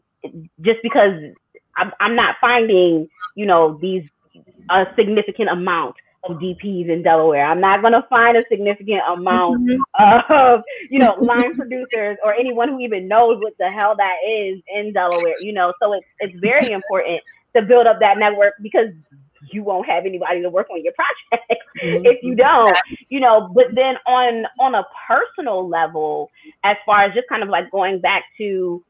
just 0.61 0.79
because 0.81 1.13
I'm, 1.75 1.91
I'm 1.99 2.15
not 2.15 2.35
finding, 2.39 3.07
you 3.35 3.45
know, 3.45 3.77
these 3.81 4.03
a 4.69 4.85
significant 4.95 5.49
amount 5.49 5.95
of 6.23 6.37
DPs 6.37 6.89
in 6.89 7.03
Delaware. 7.03 7.45
I'm 7.45 7.59
not 7.59 7.81
going 7.81 7.93
to 7.93 8.05
find 8.09 8.37
a 8.37 8.43
significant 8.49 9.01
amount 9.11 9.69
of 10.29 10.61
you 10.89 10.99
know 10.99 11.15
line 11.19 11.55
producers 11.57 12.17
or 12.23 12.33
anyone 12.33 12.69
who 12.69 12.79
even 12.79 13.07
knows 13.07 13.41
what 13.41 13.53
the 13.59 13.69
hell 13.69 13.95
that 13.97 14.15
is 14.27 14.61
in 14.73 14.93
Delaware. 14.93 15.35
You 15.41 15.53
know, 15.53 15.73
so 15.81 15.93
it's 15.93 16.05
it's 16.19 16.39
very 16.39 16.71
important 16.71 17.21
to 17.55 17.61
build 17.61 17.87
up 17.87 17.99
that 17.99 18.17
network 18.17 18.53
because 18.61 18.87
you 19.51 19.63
won't 19.63 19.87
have 19.87 20.05
anybody 20.05 20.41
to 20.41 20.49
work 20.49 20.67
on 20.71 20.83
your 20.83 20.93
project 20.93 21.63
mm-hmm. 21.83 22.05
if 22.05 22.23
you 22.23 22.35
don't. 22.35 22.77
You 23.09 23.19
know, 23.19 23.51
but 23.53 23.67
then 23.75 23.95
on 24.07 24.45
on 24.59 24.75
a 24.75 24.85
personal 25.07 25.67
level, 25.67 26.29
as 26.63 26.77
far 26.85 27.03
as 27.03 27.13
just 27.13 27.27
kind 27.27 27.43
of 27.43 27.49
like 27.49 27.69
going 27.71 27.99
back 27.99 28.23
to 28.37 28.83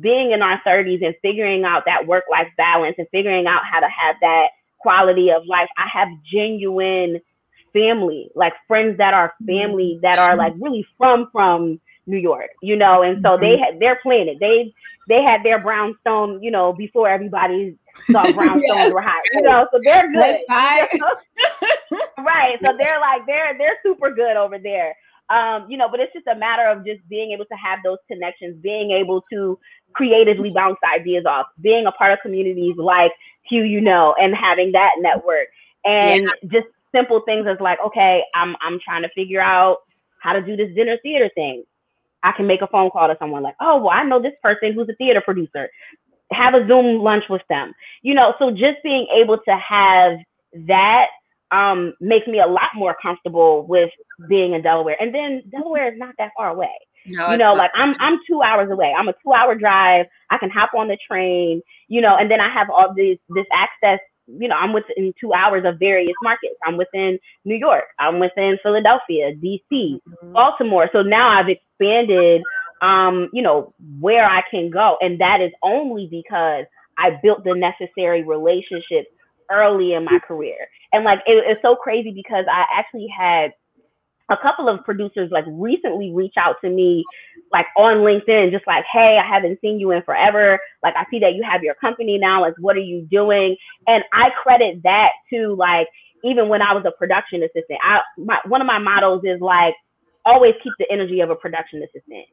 being 0.00 0.32
in 0.32 0.42
our 0.42 0.60
30s 0.66 1.04
and 1.04 1.14
figuring 1.22 1.64
out 1.64 1.84
that 1.86 2.06
work 2.06 2.24
life 2.30 2.48
balance 2.56 2.96
and 2.98 3.06
figuring 3.10 3.46
out 3.46 3.62
how 3.64 3.80
to 3.80 3.86
have 3.86 4.16
that 4.20 4.48
quality 4.86 5.30
of 5.30 5.42
life. 5.46 5.68
I 5.76 5.86
have 5.98 6.08
genuine 6.32 7.20
family, 7.72 8.30
like 8.34 8.52
friends 8.68 8.98
that 8.98 9.14
are 9.14 9.34
family 9.46 9.98
that 10.02 10.18
are 10.18 10.36
like 10.36 10.52
really 10.60 10.86
from 10.98 11.28
from 11.32 11.80
New 12.06 12.18
York, 12.18 12.50
you 12.62 12.76
know, 12.76 13.02
and 13.02 13.18
so 13.22 13.36
they 13.40 13.56
had 13.58 13.80
their 13.80 13.98
planet. 14.02 14.36
They 14.40 14.72
they 15.08 15.22
had 15.22 15.42
their 15.44 15.60
brownstone, 15.60 16.42
you 16.42 16.50
know, 16.50 16.72
before 16.72 17.08
everybody 17.08 17.76
thought 18.12 18.34
brownstones 18.36 18.88
Yes. 18.88 18.92
were 18.92 19.02
hot, 19.02 19.24
you 19.32 19.42
know. 19.42 19.66
So 19.72 19.80
they're 19.84 20.10
good, 20.12 20.36
right? 22.18 22.58
So 22.64 22.72
they're 22.78 23.00
like 23.00 23.26
they're 23.26 23.56
they're 23.58 23.78
super 23.84 24.10
good 24.14 24.36
over 24.36 24.58
there. 24.58 24.94
Um, 25.28 25.66
you 25.68 25.76
know, 25.76 25.88
but 25.90 26.00
it's 26.00 26.12
just 26.12 26.26
a 26.28 26.36
matter 26.36 26.68
of 26.68 26.86
just 26.86 27.06
being 27.08 27.32
able 27.32 27.46
to 27.46 27.54
have 27.56 27.80
those 27.84 27.98
connections, 28.08 28.60
being 28.62 28.92
able 28.92 29.22
to 29.32 29.58
creatively 29.94 30.50
bounce 30.50 30.78
ideas 30.94 31.24
off, 31.26 31.46
being 31.60 31.86
a 31.86 31.92
part 31.92 32.12
of 32.12 32.20
communities 32.22 32.76
like 32.78 33.12
Hugh, 33.48 33.64
you 33.64 33.80
know, 33.80 34.14
and 34.18 34.34
having 34.34 34.72
that 34.72 34.92
network, 34.98 35.48
and 35.84 36.30
just 36.48 36.66
simple 36.94 37.20
things 37.26 37.46
as 37.48 37.58
like, 37.60 37.78
okay, 37.84 38.22
I'm 38.34 38.56
I'm 38.60 38.78
trying 38.84 39.02
to 39.02 39.08
figure 39.14 39.40
out 39.40 39.78
how 40.20 40.32
to 40.32 40.42
do 40.42 40.56
this 40.56 40.74
dinner 40.74 40.98
theater 41.02 41.30
thing. 41.34 41.64
I 42.22 42.32
can 42.32 42.46
make 42.46 42.62
a 42.62 42.66
phone 42.66 42.90
call 42.90 43.06
to 43.08 43.16
someone 43.18 43.42
like, 43.42 43.54
oh, 43.60 43.78
well, 43.78 43.90
I 43.90 44.02
know 44.02 44.20
this 44.20 44.34
person 44.42 44.72
who's 44.72 44.88
a 44.88 44.94
theater 44.94 45.20
producer. 45.20 45.68
Have 46.32 46.54
a 46.54 46.66
Zoom 46.66 47.02
lunch 47.02 47.24
with 47.30 47.42
them, 47.48 47.72
you 48.02 48.14
know. 48.14 48.34
So 48.38 48.50
just 48.50 48.82
being 48.82 49.06
able 49.14 49.38
to 49.38 49.56
have 49.56 50.18
that 50.66 51.06
um, 51.52 51.94
makes 52.00 52.26
me 52.26 52.40
a 52.40 52.46
lot 52.46 52.70
more 52.74 52.96
comfortable 53.00 53.64
with 53.66 53.90
being 54.28 54.54
in 54.54 54.62
Delaware. 54.62 54.96
And 55.00 55.14
then 55.14 55.42
Delaware 55.50 55.92
is 55.92 55.98
not 55.98 56.14
that 56.18 56.32
far 56.36 56.50
away. 56.50 56.72
No, 57.10 57.30
you 57.30 57.36
know, 57.36 57.54
like 57.54 57.70
I'm 57.74 57.94
I'm 58.00 58.18
two 58.26 58.42
hours 58.42 58.70
away. 58.70 58.92
I'm 58.96 59.08
a 59.08 59.14
two 59.24 59.32
hour 59.32 59.54
drive. 59.54 60.06
I 60.30 60.38
can 60.38 60.50
hop 60.50 60.70
on 60.74 60.88
the 60.88 60.98
train, 61.08 61.62
you 61.88 62.00
know, 62.00 62.16
and 62.16 62.30
then 62.30 62.40
I 62.40 62.48
have 62.48 62.68
all 62.70 62.94
this 62.94 63.18
this 63.30 63.46
access 63.52 64.00
you 64.26 64.48
know, 64.48 64.56
I'm 64.56 64.72
within 64.72 65.14
two 65.20 65.32
hours 65.32 65.64
of 65.64 65.78
various 65.78 66.14
markets. 66.22 66.56
I'm 66.64 66.76
within 66.76 67.18
New 67.44 67.54
York. 67.54 67.84
I'm 67.98 68.18
within 68.18 68.58
Philadelphia, 68.62 69.34
DC, 69.36 69.60
mm-hmm. 69.70 70.32
Baltimore. 70.32 70.88
So 70.92 71.02
now 71.02 71.28
I've 71.28 71.48
expanded, 71.48 72.42
um, 72.82 73.28
you 73.32 73.42
know, 73.42 73.72
where 74.00 74.28
I 74.28 74.42
can 74.50 74.70
go. 74.70 74.96
And 75.00 75.20
that 75.20 75.40
is 75.40 75.52
only 75.62 76.08
because 76.10 76.64
I 76.98 77.18
built 77.22 77.44
the 77.44 77.54
necessary 77.54 78.22
relationships 78.24 79.08
early 79.50 79.92
in 79.92 80.04
my 80.04 80.18
career. 80.26 80.68
And 80.92 81.04
like, 81.04 81.20
it, 81.26 81.44
it's 81.46 81.62
so 81.62 81.76
crazy 81.76 82.10
because 82.10 82.46
I 82.50 82.64
actually 82.74 83.08
had 83.16 83.52
a 84.30 84.36
couple 84.36 84.68
of 84.68 84.84
producers 84.84 85.30
like 85.30 85.44
recently 85.48 86.12
reach 86.12 86.34
out 86.36 86.56
to 86.62 86.70
me 86.70 87.04
like 87.52 87.66
on 87.76 87.98
LinkedIn, 87.98 88.50
just 88.50 88.66
like, 88.66 88.84
hey, 88.92 89.18
I 89.22 89.26
haven't 89.26 89.60
seen 89.60 89.78
you 89.78 89.92
in 89.92 90.02
forever. 90.02 90.58
Like, 90.82 90.94
I 90.96 91.04
see 91.10 91.20
that 91.20 91.34
you 91.34 91.44
have 91.48 91.62
your 91.62 91.74
company 91.74 92.18
now. 92.18 92.40
Like, 92.40 92.54
what 92.58 92.76
are 92.76 92.80
you 92.80 93.06
doing? 93.10 93.56
And 93.86 94.02
I 94.12 94.30
credit 94.42 94.82
that 94.82 95.10
to 95.32 95.54
like, 95.54 95.86
even 96.24 96.48
when 96.48 96.60
I 96.60 96.72
was 96.72 96.84
a 96.86 96.92
production 96.98 97.42
assistant, 97.42 97.78
I 97.82 98.00
my, 98.18 98.38
one 98.46 98.60
of 98.60 98.66
my 98.66 98.78
mottos 98.78 99.22
is 99.24 99.40
like, 99.40 99.74
always 100.24 100.54
keep 100.62 100.72
the 100.78 100.90
energy 100.90 101.20
of 101.20 101.30
a 101.30 101.36
production 101.36 101.82
assistant. 101.82 102.26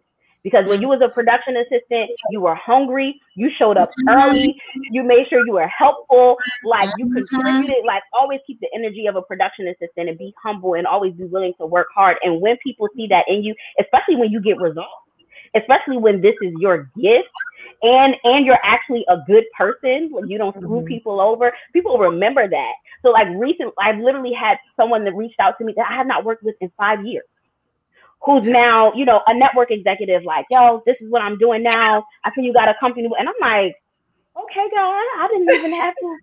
Because 0.44 0.68
when 0.68 0.82
you 0.82 0.89
was 0.89 1.00
a 1.02 1.08
production 1.08 1.56
assistant, 1.56 2.12
you 2.30 2.41
were 2.41 2.56
hungry, 2.56 3.20
you 3.36 3.50
showed 3.58 3.78
up 3.78 3.89
early, 4.10 4.56
you 4.91 5.02
made 5.02 5.26
sure 5.30 5.46
you 5.46 5.54
were 5.54 5.68
helpful, 5.68 6.38
like 6.66 6.89
you 6.98 7.12
contributed, 7.14 7.86
like 7.88 8.04
always 8.14 8.41
keep 8.46 8.60
the 8.60 8.68
energy 8.76 9.08
of 9.08 9.16
a 9.16 9.22
production 9.22 9.68
assistant 9.70 10.10
and 10.10 10.18
be 10.18 10.34
humble 10.44 10.74
and 10.74 10.86
always 10.86 11.14
be 11.14 11.24
willing 11.24 11.54
to 11.60 11.66
work 11.66 11.88
hard. 11.96 12.18
And 12.24 12.41
when 12.41 12.58
people 12.58 12.89
see 12.96 13.08
that 13.08 13.24
in 13.30 13.44
you, 13.44 13.56
especially 13.80 14.18
when 14.18 14.32
you 14.32 14.41
get 14.41 14.58
results, 14.58 14.89
especially 15.56 15.98
when 15.98 16.22
this 16.22 16.36
is 16.41 16.54
your 16.60 16.89
gift 17.00 17.30
and 17.82 18.16
and 18.24 18.46
you're 18.46 18.60
actually 18.64 19.06
a 19.10 19.18
good 19.28 19.44
person 19.58 20.10
when 20.12 20.28
you 20.28 20.38
don't 20.38 20.56
screw 20.56 20.80
mm-hmm. 20.80 20.88
people 20.88 21.22
over 21.22 21.54
people 21.74 21.98
remember 21.98 22.50
that. 22.50 22.74
So 23.02 23.10
like 23.10 23.28
recent 23.36 23.74
i've 23.80 24.00
literally 24.00 24.34
had 24.34 24.58
someone 24.78 25.04
that 25.04 25.14
reached 25.14 25.39
out 25.39 25.58
to 25.58 25.66
me 25.66 25.74
that 25.76 25.86
i 25.89 25.96
have 25.96 26.08
not 26.08 26.24
worked 26.24 26.44
with 26.44 26.56
in 26.62 26.72
five 26.78 27.06
years 27.06 27.26
who's 28.24 28.48
now 28.48 28.94
you 28.94 29.06
know 29.06 29.22
a 29.28 29.34
network 29.34 29.72
executive 29.72 30.24
like 30.24 30.46
yo 30.50 30.82
this 30.86 30.96
is 31.02 31.10
what 31.10 31.22
i'm 31.22 31.38
doing 31.38 31.64
now. 31.64 32.06
I 32.24 32.32
see 32.36 32.42
you 32.42 32.54
got 32.54 32.70
a 32.70 32.76
company. 32.80 33.06
And 33.06 33.30
i'm 33.30 33.36
like 33.42 33.76
okay 34.36 34.68
god 34.76 35.06
i 35.20 35.28
didn't 35.32 35.54
even 35.54 35.74
have 35.74 35.94
to 35.96 36.18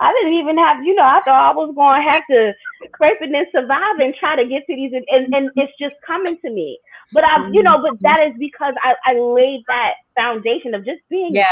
I 0.00 0.12
didn't 0.12 0.34
even 0.34 0.58
have, 0.58 0.82
you 0.84 0.94
know, 0.94 1.02
I 1.02 1.20
thought 1.24 1.52
I 1.52 1.54
was 1.54 1.72
going 1.74 2.02
to 2.02 2.10
have 2.10 2.22
to 2.30 2.52
scrape 2.86 3.18
it 3.20 3.30
and 3.30 3.46
survive 3.52 3.98
and 4.00 4.14
try 4.14 4.36
to 4.36 4.44
get 4.44 4.66
to 4.66 4.74
these, 4.74 4.92
and, 4.92 5.32
and 5.34 5.50
it's 5.56 5.72
just 5.80 5.94
coming 6.04 6.36
to 6.38 6.50
me. 6.50 6.78
But 7.12 7.24
I, 7.24 7.48
you 7.50 7.62
know, 7.62 7.80
but 7.80 8.00
that 8.00 8.18
mm-hmm. 8.18 8.32
is 8.32 8.38
because 8.38 8.74
I, 8.82 8.94
I 9.04 9.18
laid 9.18 9.62
that 9.68 9.94
foundation 10.16 10.74
of 10.74 10.84
just 10.84 11.00
being, 11.10 11.34
yeah, 11.34 11.46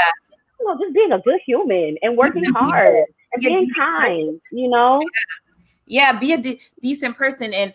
you 0.59 0.67
know, 0.67 0.77
just 0.79 0.93
being 0.93 1.11
a 1.11 1.19
good 1.19 1.39
human 1.45 1.97
and 2.01 2.17
working 2.17 2.43
hard 2.53 3.05
and 3.33 3.41
being 3.41 3.69
kind, 3.77 4.39
you 4.51 4.69
know. 4.69 5.01
Yeah, 5.85 6.17
be 6.17 6.33
a 6.33 6.37
de- 6.37 6.59
decent 6.81 7.15
person, 7.15 7.53
and 7.53 7.73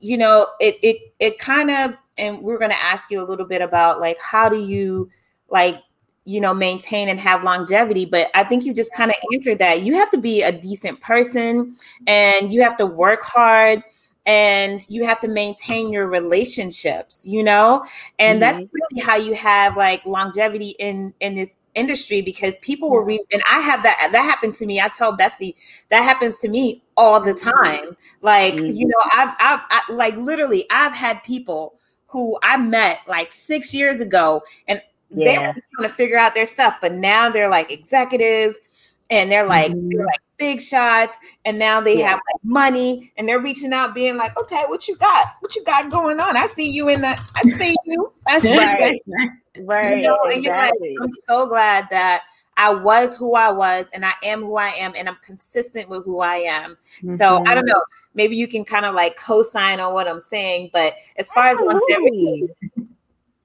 you 0.00 0.16
know, 0.16 0.46
it 0.60 0.76
it 0.82 1.12
it 1.18 1.38
kind 1.38 1.70
of, 1.70 1.94
and 2.16 2.40
we're 2.42 2.58
going 2.58 2.70
to 2.70 2.82
ask 2.82 3.10
you 3.10 3.20
a 3.22 3.26
little 3.26 3.46
bit 3.46 3.62
about 3.62 4.00
like 4.00 4.18
how 4.20 4.48
do 4.48 4.58
you 4.60 5.10
like 5.50 5.80
you 6.24 6.40
know 6.40 6.52
maintain 6.54 7.08
and 7.08 7.18
have 7.18 7.42
longevity? 7.42 8.04
But 8.04 8.30
i 8.34 8.44
think 8.44 8.64
you 8.64 8.74
just 8.74 8.92
kind 8.94 9.10
of 9.10 9.16
answered 9.32 9.58
that. 9.60 9.82
You 9.82 9.94
have 9.94 10.10
to 10.10 10.18
be 10.18 10.42
a 10.42 10.52
decent 10.52 11.00
person 11.00 11.76
and 12.06 12.52
you 12.52 12.62
have 12.62 12.76
to 12.78 12.86
work 12.86 13.22
hard 13.22 13.82
and 14.28 14.86
you 14.90 15.06
have 15.06 15.18
to 15.22 15.26
maintain 15.26 15.90
your 15.90 16.06
relationships 16.06 17.26
you 17.26 17.42
know 17.42 17.84
and 18.18 18.40
mm-hmm. 18.40 18.40
that's 18.40 18.60
really 18.60 19.02
how 19.02 19.16
you 19.16 19.32
have 19.32 19.76
like 19.76 20.04
longevity 20.04 20.76
in 20.78 21.12
in 21.20 21.34
this 21.34 21.56
industry 21.74 22.20
because 22.20 22.56
people 22.58 22.90
will 22.90 23.00
read 23.00 23.20
and 23.32 23.42
i 23.50 23.58
have 23.60 23.82
that 23.82 24.10
that 24.12 24.22
happened 24.22 24.52
to 24.52 24.66
me 24.66 24.80
i 24.80 24.88
tell 24.88 25.16
bestie 25.16 25.54
that 25.88 26.02
happens 26.02 26.38
to 26.38 26.48
me 26.48 26.82
all 26.96 27.20
the 27.20 27.32
time 27.32 27.96
like 28.20 28.54
mm-hmm. 28.54 28.76
you 28.76 28.86
know 28.86 29.02
I've, 29.12 29.34
I've 29.40 29.60
I, 29.70 29.92
like 29.92 30.16
literally 30.16 30.66
i've 30.70 30.94
had 30.94 31.22
people 31.24 31.78
who 32.06 32.38
i 32.42 32.58
met 32.58 33.00
like 33.08 33.32
six 33.32 33.72
years 33.72 34.02
ago 34.02 34.42
and 34.66 34.82
yeah. 35.08 35.24
they 35.24 35.38
were 35.38 35.54
trying 35.54 35.88
to 35.88 35.94
figure 35.94 36.18
out 36.18 36.34
their 36.34 36.46
stuff 36.46 36.76
but 36.82 36.92
now 36.92 37.30
they're 37.30 37.48
like 37.48 37.72
executives 37.72 38.60
and 39.08 39.32
they're 39.32 39.46
like 39.46 39.72
mm-hmm. 39.72 39.88
they're 39.88 40.04
like 40.04 40.20
big 40.38 40.60
shots 40.60 41.16
and 41.44 41.58
now 41.58 41.80
they 41.80 41.98
yeah. 41.98 42.10
have 42.10 42.20
like 42.32 42.44
money 42.44 43.12
and 43.16 43.28
they're 43.28 43.40
reaching 43.40 43.72
out 43.72 43.94
being 43.94 44.16
like 44.16 44.38
okay 44.40 44.62
what 44.68 44.86
you 44.86 44.96
got 44.96 45.34
what 45.40 45.54
you 45.56 45.64
got 45.64 45.90
going 45.90 46.20
on 46.20 46.36
i 46.36 46.46
see 46.46 46.68
you 46.68 46.88
in 46.88 47.00
the 47.00 47.08
i 47.36 47.42
see 47.42 47.74
you 47.84 48.12
i 48.26 48.38
see 48.38 48.56
right 48.56 49.02
you. 49.06 49.30
right 49.64 49.96
you 49.96 50.08
know, 50.08 50.18
and 50.24 50.32
exactly. 50.32 50.90
you're 50.90 51.00
like 51.00 51.08
i'm 51.08 51.12
so 51.26 51.46
glad 51.46 51.86
that 51.90 52.22
I 52.60 52.74
was 52.74 53.16
who 53.16 53.36
I 53.36 53.52
was 53.52 53.88
and 53.94 54.04
I 54.04 54.14
am 54.24 54.40
who 54.40 54.56
I 54.56 54.70
am 54.70 54.92
and 54.96 55.08
I'm 55.08 55.16
consistent 55.24 55.88
with 55.88 56.04
who 56.04 56.20
I 56.20 56.38
am. 56.38 56.72
Mm-hmm. 56.72 57.14
So 57.14 57.36
I 57.46 57.54
don't 57.54 57.58
mm-hmm. 57.58 57.66
know, 57.68 57.82
maybe 58.14 58.34
you 58.34 58.48
can 58.48 58.64
kind 58.64 58.84
of 58.84 58.96
like 58.96 59.16
co-sign 59.16 59.78
on 59.78 59.94
what 59.94 60.08
I'm 60.08 60.20
saying, 60.20 60.70
but 60.72 60.94
as 61.16 61.30
far 61.30 61.46
Absolutely. 61.46 61.76
as 61.76 61.98
longevity, 62.00 62.48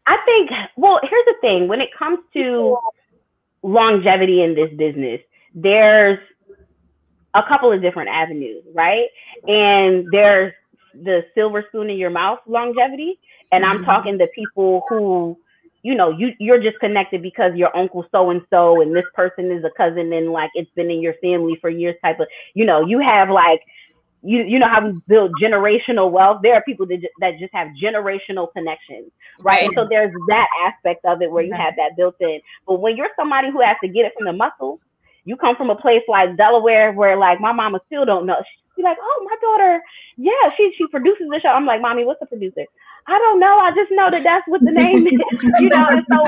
I 0.07 0.17
think 0.25 0.49
well, 0.75 0.99
here's 1.03 1.25
the 1.25 1.35
thing, 1.41 1.67
when 1.67 1.79
it 1.79 1.89
comes 1.97 2.19
to 2.33 2.77
longevity 3.61 4.41
in 4.41 4.55
this 4.55 4.71
business, 4.75 5.21
there's 5.53 6.19
a 7.34 7.43
couple 7.47 7.71
of 7.71 7.81
different 7.81 8.09
avenues, 8.09 8.63
right? 8.73 9.07
And 9.47 10.07
there's 10.11 10.53
the 10.93 11.25
silver 11.34 11.65
spoon 11.69 11.89
in 11.89 11.97
your 11.97 12.09
mouth 12.09 12.39
longevity. 12.47 13.19
And 13.51 13.65
I'm 13.65 13.77
mm-hmm. 13.77 13.86
talking 13.86 14.17
to 14.19 14.27
people 14.36 14.84
who, 14.89 15.38
you 15.81 15.95
know, 15.95 16.09
you 16.11 16.34
you're 16.39 16.61
just 16.61 16.79
connected 16.79 17.21
because 17.21 17.55
your 17.55 17.75
uncle 17.75 18.05
so 18.11 18.29
and 18.29 18.41
so 18.49 18.81
and 18.81 18.95
this 18.95 19.05
person 19.13 19.51
is 19.51 19.63
a 19.63 19.71
cousin 19.75 20.13
and 20.13 20.31
like 20.31 20.51
it's 20.55 20.71
been 20.75 20.89
in 20.89 21.01
your 21.01 21.15
family 21.21 21.57
for 21.59 21.69
years 21.69 21.95
type 22.01 22.19
of, 22.19 22.27
you 22.53 22.65
know, 22.65 22.86
you 22.86 22.99
have 22.99 23.29
like 23.29 23.61
you 24.23 24.43
you 24.43 24.57
know 24.57 24.69
how 24.69 24.88
we 24.88 24.99
build 25.07 25.34
generational 25.41 26.09
wealth. 26.09 26.39
There 26.41 26.55
are 26.55 26.63
people 26.63 26.86
that 26.88 27.01
just, 27.01 27.13
that 27.19 27.38
just 27.39 27.53
have 27.53 27.67
generational 27.81 28.51
connections, 28.53 29.11
right? 29.39 29.45
right? 29.45 29.63
And 29.65 29.73
so 29.75 29.86
there's 29.89 30.13
that 30.29 30.47
aspect 30.65 31.03
of 31.05 31.21
it 31.21 31.29
where 31.29 31.43
you 31.43 31.53
have 31.53 31.75
that 31.75 31.97
built 31.97 32.15
in. 32.21 32.39
But 32.65 32.79
when 32.79 32.95
you're 32.95 33.09
somebody 33.17 33.51
who 33.51 33.61
has 33.61 33.75
to 33.84 33.89
get 33.89 34.05
it 34.05 34.13
from 34.17 34.25
the 34.25 34.34
muscle, 34.34 34.79
you 35.26 35.38
come 35.38 35.55
from 35.55 35.69
a 35.69 35.76
place 35.76 36.01
like 36.07 36.38
Delaware 36.38 36.91
where 36.91 37.17
like 37.17 37.39
my 37.39 37.51
mama 37.51 37.80
still 37.88 38.05
don't 38.05 38.26
know. 38.26 38.41
She's 38.76 38.84
like, 38.84 38.97
oh, 38.99 39.28
my 39.30 39.36
daughter, 39.41 39.82
yeah, 40.17 40.49
she 40.57 40.74
she 40.78 40.88
produces 40.88 41.28
the 41.30 41.39
show. 41.41 41.49
I'm 41.49 41.65
like, 41.65 41.82
mommy, 41.82 42.05
what's 42.05 42.19
the 42.19 42.26
producer? 42.26 42.65
I 43.07 43.19
don't 43.19 43.39
know. 43.39 43.59
I 43.59 43.71
just 43.71 43.91
know 43.91 44.09
that 44.09 44.24
that's 44.24 44.47
what 44.47 44.61
the 44.63 44.71
name 44.71 45.05
is, 45.05 45.13
you 45.59 45.69
know. 45.69 45.86
And 45.89 46.05
so 46.11 46.24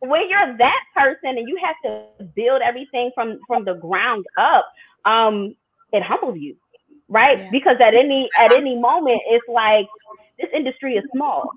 when 0.00 0.28
you're 0.28 0.56
that 0.58 0.80
person 0.94 1.36
and 1.36 1.48
you 1.48 1.58
have 1.62 1.76
to 1.84 2.24
build 2.34 2.62
everything 2.62 3.10
from 3.14 3.38
from 3.46 3.64
the 3.64 3.74
ground 3.74 4.24
up, 4.38 4.66
um, 5.04 5.54
it 5.92 6.02
humbles 6.02 6.38
you, 6.38 6.56
right? 7.08 7.38
Yeah. 7.38 7.50
Because 7.50 7.76
at 7.80 7.94
any 7.94 8.28
at 8.38 8.52
any 8.52 8.78
moment, 8.78 9.20
it's 9.28 9.46
like 9.48 9.86
this 10.38 10.48
industry 10.54 10.94
is 10.94 11.04
small 11.14 11.50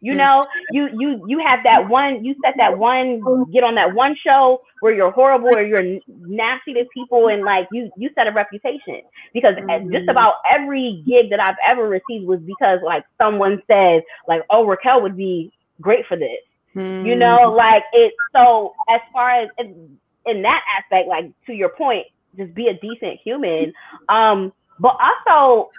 you 0.00 0.12
mm. 0.12 0.16
know, 0.16 0.46
you 0.70 0.88
you 0.98 1.24
you 1.26 1.38
have 1.44 1.60
that 1.64 1.88
one, 1.88 2.24
you 2.24 2.34
set 2.44 2.54
that 2.58 2.78
one, 2.78 3.20
get 3.52 3.64
on 3.64 3.74
that 3.74 3.94
one 3.94 4.16
show 4.24 4.62
where 4.80 4.94
you're 4.94 5.10
horrible 5.10 5.48
or 5.48 5.62
you're 5.62 5.98
nasty 6.06 6.72
to 6.74 6.84
people, 6.94 7.28
and 7.28 7.44
like 7.44 7.66
you 7.72 7.90
you 7.96 8.10
set 8.14 8.26
a 8.26 8.32
reputation 8.32 9.02
because 9.34 9.54
mm-hmm. 9.56 9.92
just 9.92 10.08
about 10.08 10.34
every 10.50 11.02
gig 11.06 11.30
that 11.30 11.40
I've 11.40 11.56
ever 11.66 11.88
received 11.88 12.26
was 12.26 12.40
because 12.40 12.78
like 12.84 13.04
someone 13.18 13.60
said 13.66 14.02
like, 14.28 14.42
oh 14.50 14.66
Raquel 14.66 15.02
would 15.02 15.16
be 15.16 15.52
great 15.80 16.06
for 16.06 16.16
this, 16.16 16.42
mm-hmm. 16.76 17.06
you 17.06 17.16
know, 17.16 17.52
like 17.56 17.82
it. 17.92 18.12
So 18.32 18.74
as 18.88 19.00
far 19.12 19.30
as 19.30 19.48
in, 19.58 19.98
in 20.26 20.42
that 20.42 20.62
aspect, 20.78 21.08
like 21.08 21.30
to 21.46 21.52
your 21.52 21.70
point, 21.70 22.06
just 22.36 22.54
be 22.54 22.68
a 22.68 22.74
decent 22.74 23.18
human. 23.24 23.72
Um, 24.08 24.52
but 24.80 24.96
also 25.00 25.70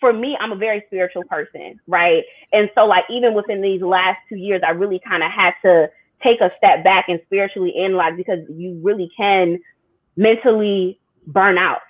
for 0.00 0.12
me, 0.12 0.36
I'm 0.40 0.52
a 0.52 0.56
very 0.56 0.82
spiritual 0.86 1.24
person, 1.24 1.80
right? 1.86 2.22
And 2.52 2.70
so, 2.74 2.86
like, 2.86 3.04
even 3.10 3.34
within 3.34 3.60
these 3.62 3.82
last 3.82 4.18
two 4.28 4.36
years, 4.36 4.62
I 4.66 4.70
really 4.70 5.00
kind 5.06 5.22
of 5.22 5.30
had 5.30 5.54
to 5.62 5.90
take 6.22 6.40
a 6.40 6.50
step 6.56 6.84
back 6.84 7.06
and 7.08 7.20
spiritually 7.26 7.74
analyze 7.76 8.14
because 8.16 8.40
you 8.48 8.78
really 8.82 9.10
can 9.16 9.58
mentally 10.16 10.98
burn 11.26 11.58
out, 11.58 11.80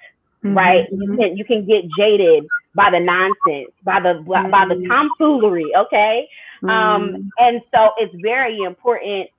mm-hmm. 0.44 0.56
right? 0.56 0.86
You 0.90 0.98
mm-hmm. 0.98 1.16
can 1.16 1.36
you 1.36 1.44
can 1.44 1.66
get 1.66 1.84
jaded 1.98 2.46
by 2.74 2.90
the 2.90 3.00
nonsense, 3.00 3.72
by 3.84 4.00
the 4.00 4.20
mm-hmm. 4.20 4.50
by 4.50 4.66
the 4.66 4.74
mm-hmm. 4.74 4.90
tomfoolery, 4.90 5.72
okay? 5.76 6.28
Um, 6.62 6.68
mm-hmm. 6.68 7.14
Um, 7.14 7.30
and 7.38 7.60
so 7.74 7.90
it's 7.98 8.14
very 8.22 8.58
important. 8.58 9.30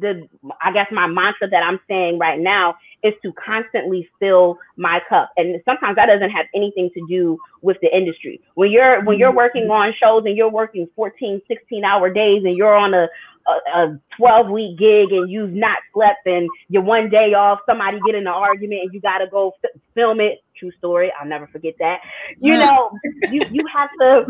The 0.00 0.28
I 0.60 0.72
guess 0.72 0.88
my 0.92 1.06
mantra 1.06 1.48
that 1.48 1.62
I'm 1.62 1.80
saying 1.88 2.18
right 2.18 2.38
now 2.38 2.76
is 3.02 3.14
to 3.22 3.32
constantly 3.32 4.08
fill 4.20 4.58
my 4.76 5.00
cup. 5.08 5.30
And 5.36 5.60
sometimes 5.64 5.96
that 5.96 6.06
doesn't 6.06 6.30
have 6.30 6.46
anything 6.54 6.90
to 6.94 7.06
do 7.08 7.38
with 7.60 7.76
the 7.82 7.94
industry. 7.94 8.40
When 8.54 8.70
you're 8.70 9.02
when 9.04 9.18
you're 9.18 9.30
mm-hmm. 9.30 9.38
working 9.38 9.70
on 9.70 9.92
shows 10.00 10.24
and 10.24 10.36
you're 10.36 10.50
working 10.50 10.88
14, 10.94 11.42
16 11.48 11.84
hour 11.84 12.12
days 12.12 12.44
and 12.44 12.56
you're 12.56 12.74
on 12.74 12.94
a 12.94 13.08
a, 13.46 13.78
a 13.78 14.00
12 14.16 14.48
week 14.50 14.78
gig 14.78 15.12
and 15.12 15.30
you've 15.30 15.52
not 15.52 15.78
slept 15.92 16.26
and 16.26 16.48
you're 16.68 16.82
one 16.82 17.08
day 17.08 17.34
off, 17.34 17.60
somebody 17.66 17.98
get 18.06 18.14
in 18.14 18.22
an 18.22 18.28
argument 18.28 18.82
and 18.82 18.94
you 18.94 19.00
got 19.00 19.18
to 19.18 19.26
go 19.26 19.54
f- 19.64 19.70
film 19.94 20.20
it. 20.20 20.42
True 20.56 20.72
story. 20.78 21.12
I'll 21.18 21.26
never 21.26 21.46
forget 21.48 21.74
that. 21.80 22.00
You 22.38 22.54
know, 22.54 22.92
you, 23.30 23.40
you 23.50 23.64
have 23.72 23.90
to 24.00 24.26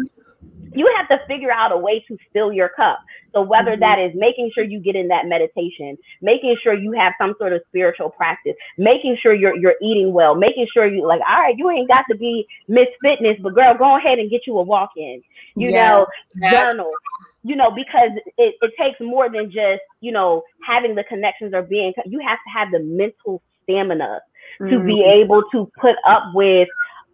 you 0.75 0.91
have 0.97 1.09
to 1.09 1.25
figure 1.27 1.51
out 1.51 1.73
a 1.73 1.77
way 1.77 2.05
to 2.09 2.17
fill 2.33 2.53
your 2.53 2.69
cup. 2.71 2.99
So 3.33 3.43
whether 3.43 3.73
mm-hmm. 3.73 3.81
that 3.81 3.99
is 3.99 4.13
making 4.15 4.51
sure 4.55 4.65
you 4.65 4.81
get 4.81 4.97
in 4.97 5.09
that 5.09 5.27
meditation, 5.27 5.97
making 6.21 6.57
sure 6.63 6.75
you 6.75 6.93
have 6.93 7.15
some 7.19 7.35
sort 7.39 7.53
of 7.53 7.63
spiritual 7.69 8.11
practice, 8.11 8.55
making 8.79 9.17
sure 9.21 9.35
you're 9.35 9.57
you're 9.57 9.77
eating 9.83 10.13
well, 10.13 10.35
making 10.35 10.67
sure 10.73 10.87
you 10.87 11.07
like, 11.07 11.21
all 11.21 11.41
right, 11.41 11.57
you 11.57 11.71
ain't 11.71 11.89
got 11.89 12.05
to 12.11 12.17
be 12.17 12.47
Miss 12.69 12.89
Fitness, 13.03 13.39
but 13.41 13.55
girl, 13.55 13.75
go 13.75 13.97
ahead 13.97 14.19
and 14.19 14.31
get 14.31 14.47
you 14.47 14.59
a 14.59 14.63
walk 14.63 14.91
in. 14.97 15.23
You 15.57 15.71
yeah. 15.71 15.89
know, 15.89 16.07
yeah. 16.37 16.51
journal. 16.51 16.91
You 17.45 17.57
know, 17.57 17.73
because 17.73 18.11
it, 18.39 18.55
it 18.61 18.73
takes 18.79 19.01
more 19.01 19.29
than 19.29 19.51
just, 19.51 19.83
you 20.01 20.13
know, 20.13 20.45
having 20.65 20.95
the 20.95 21.03
connections 21.05 21.53
or 21.55 21.63
being 21.63 21.93
you 22.07 22.21
have 22.21 22.39
to 22.39 22.51
have 22.57 22.71
the 22.71 22.79
mental 22.79 23.43
stamina 23.65 24.21
mm-hmm. 24.61 24.73
to 24.73 24.85
be 24.85 24.97
mm-hmm. 24.97 25.23
able 25.23 25.43
to 25.51 25.71
put 25.81 25.97
up 26.07 26.23
with 26.35 26.69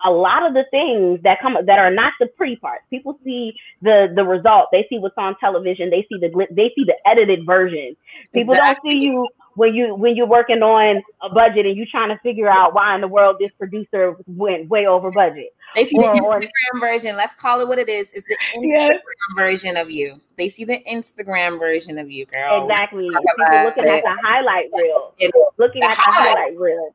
a 0.04 0.10
lot 0.10 0.46
of 0.46 0.54
the 0.54 0.64
things 0.70 1.20
that 1.22 1.40
come 1.40 1.56
that 1.66 1.78
are 1.78 1.90
not 1.90 2.12
the 2.20 2.26
pretty 2.26 2.56
parts. 2.56 2.84
People 2.90 3.18
see 3.24 3.54
the 3.82 4.12
the 4.14 4.24
result. 4.24 4.68
They 4.72 4.86
see 4.88 4.98
what's 4.98 5.16
on 5.18 5.36
television. 5.38 5.90
They 5.90 6.06
see 6.08 6.18
the 6.20 6.46
they 6.50 6.72
see 6.74 6.84
the 6.84 6.96
edited 7.06 7.44
version. 7.44 7.96
People 8.32 8.54
exactly. 8.54 8.90
don't 8.90 9.00
see 9.00 9.06
you 9.06 9.28
when 9.54 9.74
you 9.74 9.94
when 9.94 10.16
you're 10.16 10.26
working 10.26 10.62
on 10.62 11.02
a 11.22 11.28
budget 11.28 11.66
and 11.66 11.76
you're 11.76 11.86
trying 11.90 12.08
to 12.10 12.18
figure 12.22 12.48
out 12.48 12.74
why 12.74 12.94
in 12.94 13.00
the 13.00 13.08
world 13.08 13.36
this 13.40 13.50
producer 13.58 14.16
went 14.26 14.68
way 14.68 14.86
over 14.86 15.10
budget. 15.10 15.54
They 15.74 15.84
see 15.84 15.96
or, 15.98 16.14
the 16.14 16.20
Instagram 16.20 16.74
or, 16.74 16.80
version. 16.80 17.16
Let's 17.16 17.34
call 17.34 17.60
it 17.60 17.68
what 17.68 17.78
it 17.78 17.88
is. 17.88 18.12
It's 18.12 18.26
the 18.26 18.36
Instagram 18.56 18.92
yes. 18.92 19.00
version 19.36 19.76
of 19.76 19.90
you. 19.90 20.20
They 20.36 20.48
see 20.48 20.64
the 20.64 20.82
Instagram 20.88 21.58
version 21.58 21.98
of 21.98 22.10
you, 22.10 22.24
girl. 22.26 22.68
Exactly. 22.68 23.08
People 23.08 23.64
looking 23.64 23.84
it. 23.84 23.90
at 23.90 24.02
the 24.02 24.16
highlight 24.24 24.70
reel. 24.74 25.14
Looking 25.58 25.80
the 25.80 25.90
at 25.90 25.96
the 25.96 26.02
highlight 26.02 26.58
reel. 26.58 26.94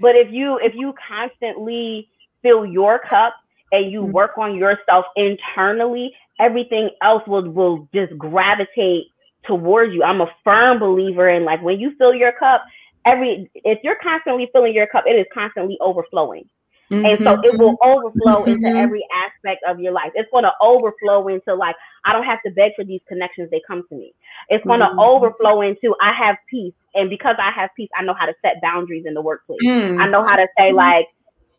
But 0.00 0.16
if 0.16 0.28
you 0.30 0.58
if 0.62 0.74
you 0.74 0.94
constantly 1.06 2.08
fill 2.42 2.64
your 2.64 2.98
cup 2.98 3.34
and 3.72 3.90
you 3.90 4.02
mm-hmm. 4.02 4.12
work 4.12 4.38
on 4.38 4.56
yourself 4.56 5.04
internally, 5.16 6.12
everything 6.40 6.90
else 7.02 7.22
will 7.26 7.48
will 7.50 7.88
just 7.94 8.16
gravitate 8.18 9.08
towards 9.46 9.94
you. 9.94 10.02
I'm 10.02 10.20
a 10.20 10.30
firm 10.44 10.78
believer 10.78 11.28
in 11.28 11.44
like 11.44 11.62
when 11.62 11.78
you 11.78 11.92
fill 11.98 12.14
your 12.14 12.32
cup, 12.32 12.62
every 13.04 13.50
if 13.54 13.78
you're 13.82 13.98
constantly 14.02 14.48
filling 14.52 14.74
your 14.74 14.86
cup, 14.86 15.04
it 15.06 15.12
is 15.12 15.26
constantly 15.32 15.76
overflowing. 15.80 16.48
Mm-hmm. 16.90 17.06
And 17.06 17.18
so 17.22 17.40
it 17.44 17.56
will 17.56 17.76
mm-hmm. 17.76 17.88
overflow 17.88 18.40
mm-hmm. 18.40 18.64
into 18.64 18.76
every 18.76 19.06
aspect 19.14 19.62
of 19.68 19.78
your 19.78 19.92
life. 19.92 20.10
It's 20.14 20.30
going 20.32 20.42
to 20.42 20.52
overflow 20.60 21.28
into 21.28 21.54
like, 21.54 21.76
I 22.04 22.12
don't 22.12 22.24
have 22.24 22.42
to 22.44 22.50
beg 22.50 22.72
for 22.74 22.84
these 22.84 23.00
connections, 23.06 23.48
they 23.50 23.62
come 23.64 23.84
to 23.88 23.94
me. 23.94 24.12
It's 24.48 24.64
going 24.66 24.80
to 24.80 24.86
mm-hmm. 24.86 24.98
overflow 24.98 25.60
into 25.60 25.94
I 26.02 26.12
have 26.12 26.36
peace. 26.48 26.74
And 26.94 27.08
because 27.08 27.36
I 27.38 27.50
have 27.52 27.70
peace, 27.76 27.88
I 27.96 28.02
know 28.02 28.14
how 28.14 28.26
to 28.26 28.34
set 28.42 28.60
boundaries 28.60 29.04
in 29.06 29.14
the 29.14 29.22
workplace. 29.22 29.60
Mm. 29.64 30.00
I 30.00 30.08
know 30.08 30.26
how 30.26 30.36
to 30.36 30.46
say, 30.58 30.68
mm-hmm. 30.68 30.76
like, 30.76 31.06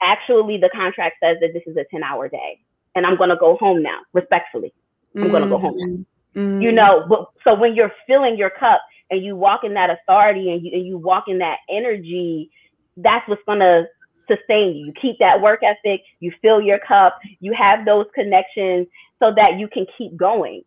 actually, 0.02 0.58
the 0.58 0.70
contract 0.70 1.18
says 1.24 1.38
that 1.42 1.52
this 1.54 1.64
is 1.66 1.78
a 1.78 1.86
10 1.92 2.04
hour 2.04 2.28
day. 2.28 2.60
And 2.96 3.06
I'm 3.06 3.16
going 3.18 3.30
to 3.30 3.38
go 3.38 3.56
home 3.58 3.82
now, 3.82 4.00
respectfully. 4.14 4.74
I'm 5.16 5.30
going 5.30 5.44
to 5.44 5.50
go 5.50 5.58
home 5.58 5.76
now. 5.78 6.60
You 6.60 6.72
know, 6.72 7.06
but 7.10 7.30
so 7.44 7.54
when 7.54 7.76
you're 7.76 7.92
filling 8.08 8.38
your 8.38 8.50
cup 8.50 8.82
and 9.10 9.24
you 9.24 9.36
walk 9.36 9.64
in 9.64 9.74
that 9.74 9.90
authority 9.90 10.52
and 10.52 10.66
you, 10.66 10.72
and 10.74 10.86
you 10.86 10.98
walk 10.98 11.26
in 11.28 11.40
that 11.40 11.58
energy, 11.70 12.50
that's 12.98 13.28
what's 13.28 13.42
going 13.46 13.60
to 13.60 13.86
sustain 14.30 14.76
you. 14.76 14.86
You 14.88 14.94
keep 15.02 15.20
that 15.20 15.42
work 15.42 15.62
ethic, 15.64 16.02
you 16.20 16.32
fill 16.42 16.62
your 16.62 16.80
cup, 16.80 17.20
you 17.40 17.54
have 17.54 17.86
those 17.86 18.06
connections 18.16 18.88
so 19.20 19.34
that 19.36 19.60
you 19.60 19.68
can 19.68 19.86
keep 19.98 20.16
going. 20.16 20.64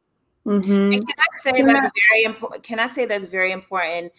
Mm-hmm. 0.46 0.90
can 0.90 1.02
I 1.08 1.38
say 1.38 1.62
that's 1.62 1.90
very 2.10 2.24
important? 2.24 2.62
Can 2.64 2.78
I 2.78 2.86
say 2.86 3.06
that's 3.06 3.24
very 3.24 3.52
important? 3.52 4.12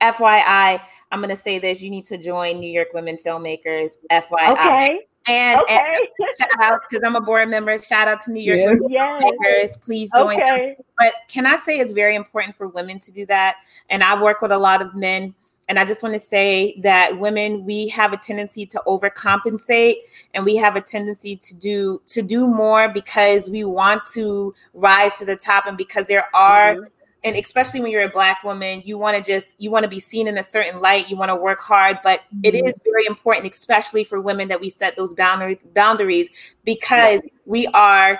FYI, 0.00 0.80
I'm 1.10 1.20
going 1.20 1.30
to 1.30 1.36
say 1.36 1.58
this: 1.58 1.82
you 1.82 1.90
need 1.90 2.06
to 2.06 2.18
join 2.18 2.60
New 2.60 2.70
York 2.70 2.88
Women 2.94 3.16
Filmmakers. 3.16 3.98
FYI. 4.10 4.52
Okay. 4.52 5.00
And, 5.28 5.60
okay. 5.60 5.78
and 5.78 6.28
shout 6.38 6.48
out 6.60 6.80
because 6.88 7.06
I'm 7.06 7.14
a 7.14 7.20
board 7.20 7.48
member. 7.48 7.78
Shout 7.78 8.08
out 8.08 8.20
to 8.22 8.32
New 8.32 8.42
York 8.42 8.80
yes. 8.88 9.22
Women 9.22 9.38
Filmmakers. 9.40 9.80
Please 9.80 10.10
join. 10.14 10.40
Okay. 10.40 10.74
Them. 10.76 10.84
But 10.98 11.14
can 11.28 11.46
I 11.46 11.56
say 11.56 11.78
it's 11.78 11.92
very 11.92 12.16
important 12.16 12.56
for 12.56 12.68
women 12.68 12.98
to 13.00 13.12
do 13.12 13.24
that? 13.26 13.56
And 13.88 14.02
I 14.02 14.20
work 14.20 14.42
with 14.42 14.52
a 14.52 14.58
lot 14.58 14.82
of 14.82 14.94
men 14.94 15.34
and 15.68 15.78
I 15.78 15.86
just 15.86 16.02
want 16.02 16.14
to 16.14 16.20
say 16.20 16.78
that 16.82 17.18
women, 17.18 17.64
we 17.64 17.88
have 17.88 18.12
a 18.12 18.16
tendency 18.16 18.66
to 18.66 18.82
overcompensate 18.86 19.96
and 20.34 20.44
we 20.44 20.56
have 20.56 20.76
a 20.76 20.80
tendency 20.80 21.36
to 21.36 21.54
do 21.54 22.02
to 22.08 22.20
do 22.20 22.46
more 22.46 22.88
because 22.92 23.48
we 23.48 23.64
want 23.64 24.02
to 24.12 24.54
rise 24.74 25.16
to 25.18 25.24
the 25.24 25.36
top 25.36 25.66
and 25.66 25.78
because 25.78 26.06
there 26.06 26.28
are 26.34 26.74
mm-hmm. 26.74 26.84
And 27.24 27.36
especially 27.36 27.80
when 27.80 27.92
you're 27.92 28.02
a 28.02 28.08
black 28.08 28.42
woman, 28.42 28.82
you 28.84 28.98
want 28.98 29.16
to 29.16 29.22
just 29.22 29.60
you 29.60 29.70
want 29.70 29.84
to 29.84 29.88
be 29.88 30.00
seen 30.00 30.26
in 30.26 30.38
a 30.38 30.42
certain 30.42 30.80
light, 30.80 31.08
you 31.08 31.16
want 31.16 31.28
to 31.28 31.36
work 31.36 31.60
hard, 31.60 31.98
but 32.02 32.20
mm-hmm. 32.20 32.40
it 32.44 32.54
is 32.54 32.74
very 32.84 33.06
important 33.06 33.52
especially 33.52 34.04
for 34.04 34.20
women 34.20 34.48
that 34.48 34.60
we 34.60 34.68
set 34.68 34.96
those 34.96 35.12
boundary, 35.12 35.60
boundaries 35.74 36.30
because 36.64 37.20
yeah. 37.24 37.30
we 37.46 37.66
are 37.68 38.18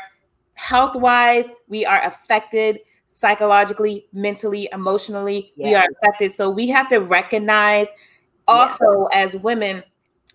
health-wise, 0.55 1.50
we 1.68 1.84
are 1.84 2.03
affected 2.05 2.80
psychologically, 3.09 4.07
mentally, 4.12 4.68
emotionally, 4.72 5.53
yeah. 5.57 5.66
we 5.66 5.74
are 5.74 5.86
affected. 5.96 6.32
So 6.32 6.48
we 6.50 6.68
have 6.68 6.88
to 6.90 6.98
recognize 6.98 7.88
also 8.48 9.09
yeah. 9.11 9.18
as 9.18 9.36
women 9.36 9.82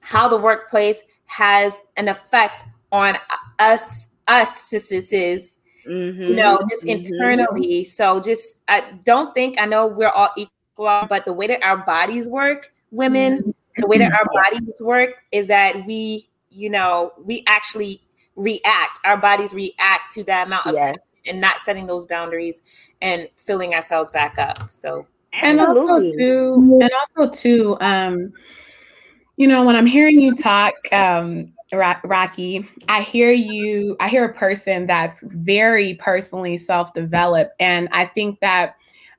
how 0.02 0.28
the 0.28 0.38
workplace 0.38 1.04
has 1.26 1.82
an 1.98 2.08
effect 2.08 2.64
on 2.92 3.16
us, 3.60 4.10
us 4.28 4.62
sisters, 4.64 5.57
mm-hmm. 5.88 6.22
you 6.22 6.36
know, 6.36 6.60
just 6.70 6.86
mm-hmm. 6.86 7.06
internally. 7.06 7.84
So 7.84 8.20
just 8.20 8.58
I 8.68 8.82
don't 9.04 9.34
think 9.34 9.60
I 9.60 9.66
know 9.66 9.88
we're 9.88 10.10
all 10.10 10.30
equal, 10.38 11.06
but 11.10 11.26
the 11.26 11.34
way 11.34 11.48
that 11.48 11.64
our 11.64 11.78
bodies 11.78 12.28
work, 12.28 12.72
women, 12.92 13.40
mm-hmm. 13.40 13.52
the 13.78 13.88
way 13.88 13.98
that 13.98 14.14
our 14.14 14.26
bodies 14.34 14.70
work 14.80 15.12
is 15.32 15.48
that 15.48 15.86
we, 15.86 16.30
you 16.50 16.70
know, 16.70 17.14
we 17.24 17.44
actually 17.48 18.02
react. 18.36 19.00
Our 19.06 19.18
bodies 19.18 19.54
react 19.54 20.12
to 20.14 20.24
that 20.26 20.48
amount 20.48 20.68
of 20.68 20.76
yes 20.76 20.98
and 21.28 21.42
not 21.42 21.58
setting 21.58 21.88
those 21.88 22.06
boundaries 22.06 22.62
and 23.02 23.28
filling 23.36 23.76
ourselves 23.76 24.12
back 24.12 24.38
up. 24.38 24.72
So 24.72 25.06
and 25.42 25.60
also 25.60 26.02
too, 26.18 26.80
and 26.82 26.90
also 27.00 27.30
too, 27.30 27.78
um, 27.80 28.34
you 29.36 29.48
know, 29.48 29.64
when 29.64 29.76
I'm 29.76 29.86
hearing 29.86 30.20
you 30.20 30.36
talk, 30.36 30.74
um, 30.92 31.54
Rocky, 31.74 32.68
I 32.88 33.02
hear 33.02 33.32
you, 33.32 33.96
I 34.00 34.08
hear 34.08 34.26
a 34.26 34.34
person 34.34 34.86
that's 34.86 35.22
very 35.22 35.96
personally 35.96 36.58
self-developed. 36.58 37.54
And 37.60 37.90
I 37.92 38.06
think 38.06 38.40
that 38.40 38.76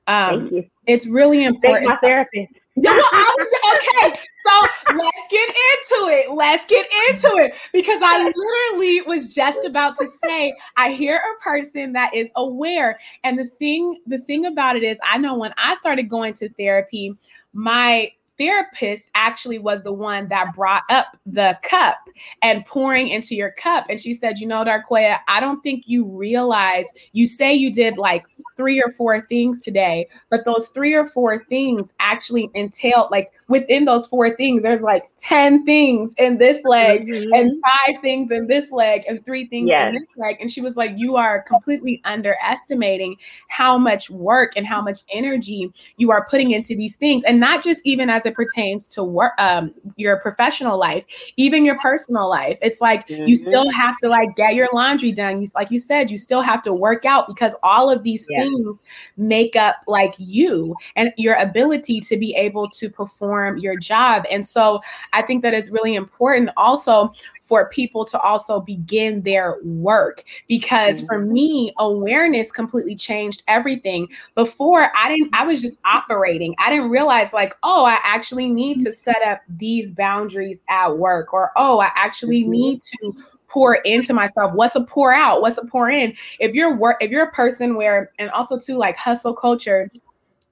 um 0.07 0.49
it's 0.87 1.05
really 1.05 1.43
important. 1.43 1.87
Thank 1.87 2.01
my 2.01 2.07
therapist. 2.07 2.53
Well, 2.81 2.93
I 3.11 3.35
was 3.37 3.53
okay. 3.73 4.19
So 4.45 4.95
let's 4.95 5.27
get 5.29 5.49
into 5.49 6.07
it. 6.11 6.31
Let's 6.31 6.65
get 6.67 6.85
into 7.09 7.27
it 7.37 7.53
because 7.73 7.99
I 8.01 8.23
literally 8.23 9.01
was 9.01 9.35
just 9.35 9.65
about 9.65 9.97
to 9.97 10.07
say 10.07 10.53
I 10.77 10.91
hear 10.91 11.17
a 11.17 11.43
person 11.43 11.91
that 11.93 12.13
is 12.13 12.31
aware, 12.37 12.97
and 13.25 13.37
the 13.37 13.47
thing, 13.47 13.99
the 14.07 14.19
thing 14.19 14.45
about 14.45 14.77
it 14.77 14.83
is, 14.83 14.97
I 15.03 15.17
know 15.17 15.37
when 15.37 15.51
I 15.57 15.75
started 15.75 16.03
going 16.03 16.31
to 16.35 16.47
therapy, 16.53 17.17
my 17.51 18.11
therapist 18.39 19.11
actually 19.13 19.59
was 19.59 19.83
the 19.83 19.93
one 19.93 20.27
that 20.29 20.53
brought 20.55 20.83
up 20.89 21.17
the 21.25 21.59
cup 21.61 21.97
and 22.41 22.65
pouring 22.65 23.09
into 23.09 23.35
your 23.35 23.51
cup. 23.51 23.85
And 23.89 23.99
she 23.99 24.13
said, 24.13 24.39
You 24.39 24.47
know, 24.47 24.63
Darquoia, 24.63 25.17
I 25.27 25.39
don't 25.39 25.61
think 25.61 25.83
you 25.85 26.05
realize 26.05 26.85
you 27.11 27.27
say 27.27 27.53
you 27.53 27.71
did 27.71 27.97
like 27.97 28.25
three 28.57 28.81
or 28.81 28.91
four 28.91 29.21
things 29.21 29.59
today, 29.59 30.05
but 30.29 30.45
those 30.45 30.69
three 30.69 30.93
or 30.93 31.05
four 31.05 31.43
things 31.45 31.93
actually 31.99 32.49
entail 32.55 33.09
like 33.11 33.29
within 33.49 33.85
those 33.85 34.07
four 34.07 34.35
things, 34.35 34.63
there's 34.63 34.81
like 34.81 35.03
10 35.17 35.65
things 35.65 36.13
in 36.17 36.37
this 36.37 36.63
leg 36.63 37.07
mm-hmm. 37.07 37.33
and 37.33 37.61
five 37.61 38.01
things 38.01 38.31
in 38.31 38.47
this 38.47 38.71
leg 38.71 39.03
and 39.07 39.23
three 39.25 39.45
things 39.47 39.69
yes. 39.69 39.89
in 39.89 39.95
this 39.95 40.07
leg. 40.17 40.37
And 40.39 40.49
she 40.49 40.61
was 40.61 40.77
like, 40.77 40.93
You 40.95 41.17
are 41.17 41.41
completely 41.43 42.01
underestimating 42.05 43.17
how 43.49 43.77
much 43.77 44.09
work 44.09 44.53
and 44.55 44.65
how 44.65 44.81
much 44.81 44.99
energy 45.11 45.71
you 45.97 46.11
are 46.11 46.25
putting 46.29 46.51
into 46.51 46.75
these 46.75 46.95
things. 46.95 47.23
And 47.23 47.39
not 47.39 47.63
just 47.63 47.81
even 47.83 48.09
as 48.09 48.25
a 48.25 48.28
it 48.29 48.35
pertains 48.35 48.87
to 48.89 49.03
work, 49.03 49.33
um, 49.37 49.73
your 49.97 50.19
professional 50.21 50.77
life, 50.77 51.05
even 51.35 51.65
your 51.65 51.77
personal 51.77 52.29
life. 52.29 52.57
It's 52.61 52.79
like 52.79 53.07
mm-hmm. 53.07 53.25
you 53.25 53.35
still 53.35 53.69
have 53.71 53.97
to 53.97 54.09
like 54.09 54.35
get 54.35 54.55
your 54.55 54.69
laundry 54.73 55.11
done. 55.11 55.41
You, 55.41 55.47
like 55.55 55.71
you 55.71 55.79
said, 55.79 56.11
you 56.11 56.17
still 56.17 56.41
have 56.41 56.61
to 56.63 56.73
work 56.73 57.05
out 57.05 57.27
because 57.27 57.55
all 57.63 57.89
of 57.89 58.03
these 58.03 58.27
yes. 58.29 58.43
things 58.43 58.83
make 59.17 59.55
up 59.55 59.77
like 59.87 60.13
you 60.17 60.75
and 60.95 61.11
your 61.17 61.35
ability 61.35 61.99
to 62.01 62.17
be 62.17 62.33
able 62.35 62.69
to 62.69 62.89
perform 62.89 63.57
your 63.57 63.77
job. 63.77 64.25
And 64.31 64.45
so 64.45 64.81
I 65.13 65.21
think 65.21 65.41
that 65.41 65.53
is 65.53 65.71
really 65.71 65.95
important 65.95 66.51
also 66.55 67.09
for 67.49 67.67
people 67.69 68.05
to 68.05 68.19
also 68.19 68.61
begin 68.61 69.23
their 69.23 69.57
work 69.63 70.23
because 70.47 70.97
mm-hmm. 70.97 71.07
for 71.07 71.19
me 71.19 71.73
awareness 71.79 72.51
completely 72.51 72.95
changed 72.95 73.41
everything 73.47 74.07
before 74.35 74.91
i 74.95 75.09
didn't 75.09 75.33
i 75.33 75.43
was 75.43 75.61
just 75.61 75.79
operating 75.83 76.53
i 76.59 76.69
didn't 76.69 76.89
realize 76.89 77.33
like 77.33 77.55
oh 77.63 77.85
i 77.85 77.99
actually 78.19 78.49
need 78.49 78.79
to 78.79 78.91
set 78.91 79.21
up 79.25 79.41
these 79.57 79.91
boundaries 79.91 80.61
at 80.69 80.97
work 80.97 81.33
or 81.33 81.51
oh 81.55 81.79
i 81.79 81.89
actually 81.95 82.41
mm-hmm. 82.41 82.51
need 82.51 82.81
to 82.81 83.13
pour 83.49 83.75
into 83.77 84.13
myself. 84.13 84.53
What's 84.53 84.75
a 84.75 84.83
pour 84.83 85.13
out? 85.13 85.41
What's 85.41 85.57
a 85.57 85.65
pour 85.65 85.89
in? 85.89 86.15
If 86.39 86.53
you're 86.53 86.75
work 86.75 86.97
if 87.01 87.11
you're 87.11 87.25
a 87.25 87.31
person 87.31 87.75
where 87.75 88.11
and 88.19 88.29
also 88.29 88.57
too 88.57 88.77
like 88.77 88.95
hustle 88.95 89.33
culture 89.33 89.89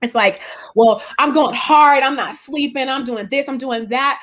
it's 0.03 0.13
like 0.13 0.41
well 0.75 1.01
i'm 1.17 1.33
going 1.33 1.55
hard 1.55 2.03
i'm 2.03 2.15
not 2.15 2.35
sleeping 2.35 2.87
i'm 2.87 3.03
doing 3.03 3.27
this 3.29 3.47
i'm 3.47 3.57
doing 3.57 3.87
that. 3.87 4.19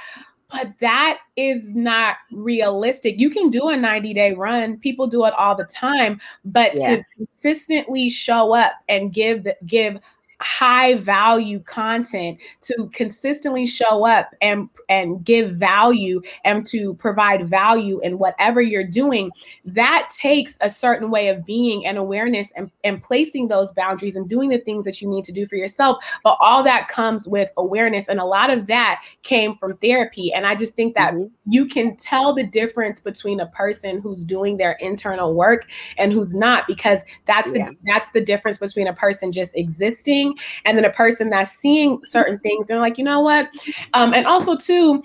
But 0.50 0.78
that 0.78 1.18
is 1.36 1.72
not 1.72 2.16
realistic. 2.30 3.18
You 3.18 3.28
can 3.28 3.50
do 3.50 3.70
a 3.70 3.76
90 3.76 4.14
day 4.14 4.34
run, 4.34 4.78
people 4.78 5.08
do 5.08 5.24
it 5.24 5.34
all 5.34 5.56
the 5.56 5.64
time, 5.64 6.20
but 6.44 6.72
yeah. 6.76 6.96
to 6.96 7.04
consistently 7.16 8.08
show 8.08 8.54
up 8.54 8.72
and 8.88 9.12
give 9.12 9.44
the, 9.44 9.56
give 9.66 10.00
high 10.40 10.94
value 10.94 11.60
content 11.60 12.40
to 12.60 12.88
consistently 12.92 13.66
show 13.66 14.06
up 14.06 14.30
and 14.40 14.68
and 14.88 15.24
give 15.24 15.52
value 15.52 16.20
and 16.44 16.66
to 16.66 16.94
provide 16.94 17.48
value 17.48 18.00
in 18.00 18.18
whatever 18.18 18.60
you're 18.60 18.86
doing 18.86 19.30
that 19.64 20.08
takes 20.10 20.58
a 20.60 20.68
certain 20.68 21.10
way 21.10 21.28
of 21.28 21.44
being 21.44 21.86
and 21.86 21.98
awareness 21.98 22.52
and, 22.56 22.70
and 22.82 23.02
placing 23.02 23.48
those 23.48 23.70
boundaries 23.72 24.16
and 24.16 24.28
doing 24.28 24.48
the 24.48 24.58
things 24.58 24.84
that 24.84 25.00
you 25.00 25.08
need 25.08 25.24
to 25.24 25.32
do 25.32 25.46
for 25.46 25.56
yourself 25.56 26.04
but 26.22 26.36
all 26.40 26.62
that 26.62 26.88
comes 26.88 27.28
with 27.28 27.52
awareness 27.56 28.08
and 28.08 28.20
a 28.20 28.24
lot 28.24 28.50
of 28.50 28.66
that 28.66 29.02
came 29.22 29.54
from 29.54 29.76
therapy 29.78 30.32
and 30.32 30.46
i 30.46 30.54
just 30.54 30.74
think 30.74 30.94
that 30.94 31.14
mm-hmm. 31.14 31.26
you 31.46 31.66
can 31.66 31.96
tell 31.96 32.34
the 32.34 32.44
difference 32.44 33.00
between 33.00 33.40
a 33.40 33.46
person 33.48 34.00
who's 34.00 34.24
doing 34.24 34.56
their 34.56 34.72
internal 34.72 35.34
work 35.34 35.66
and 35.96 36.12
who's 36.12 36.34
not 36.34 36.66
because 36.66 37.04
that's 37.26 37.50
yeah. 37.52 37.64
the 37.64 37.76
that's 37.86 38.10
the 38.10 38.20
difference 38.20 38.58
between 38.58 38.86
a 38.86 38.94
person 38.94 39.30
just 39.30 39.56
existing 39.56 40.23
and 40.64 40.78
then 40.78 40.84
a 40.84 40.90
person 40.90 41.30
that's 41.30 41.50
seeing 41.50 41.98
certain 42.04 42.38
things 42.38 42.68
they're 42.68 42.80
like 42.80 42.98
you 42.98 43.04
know 43.04 43.20
what? 43.20 43.48
Um, 43.92 44.14
and 44.14 44.26
also 44.26 44.56
too 44.56 45.02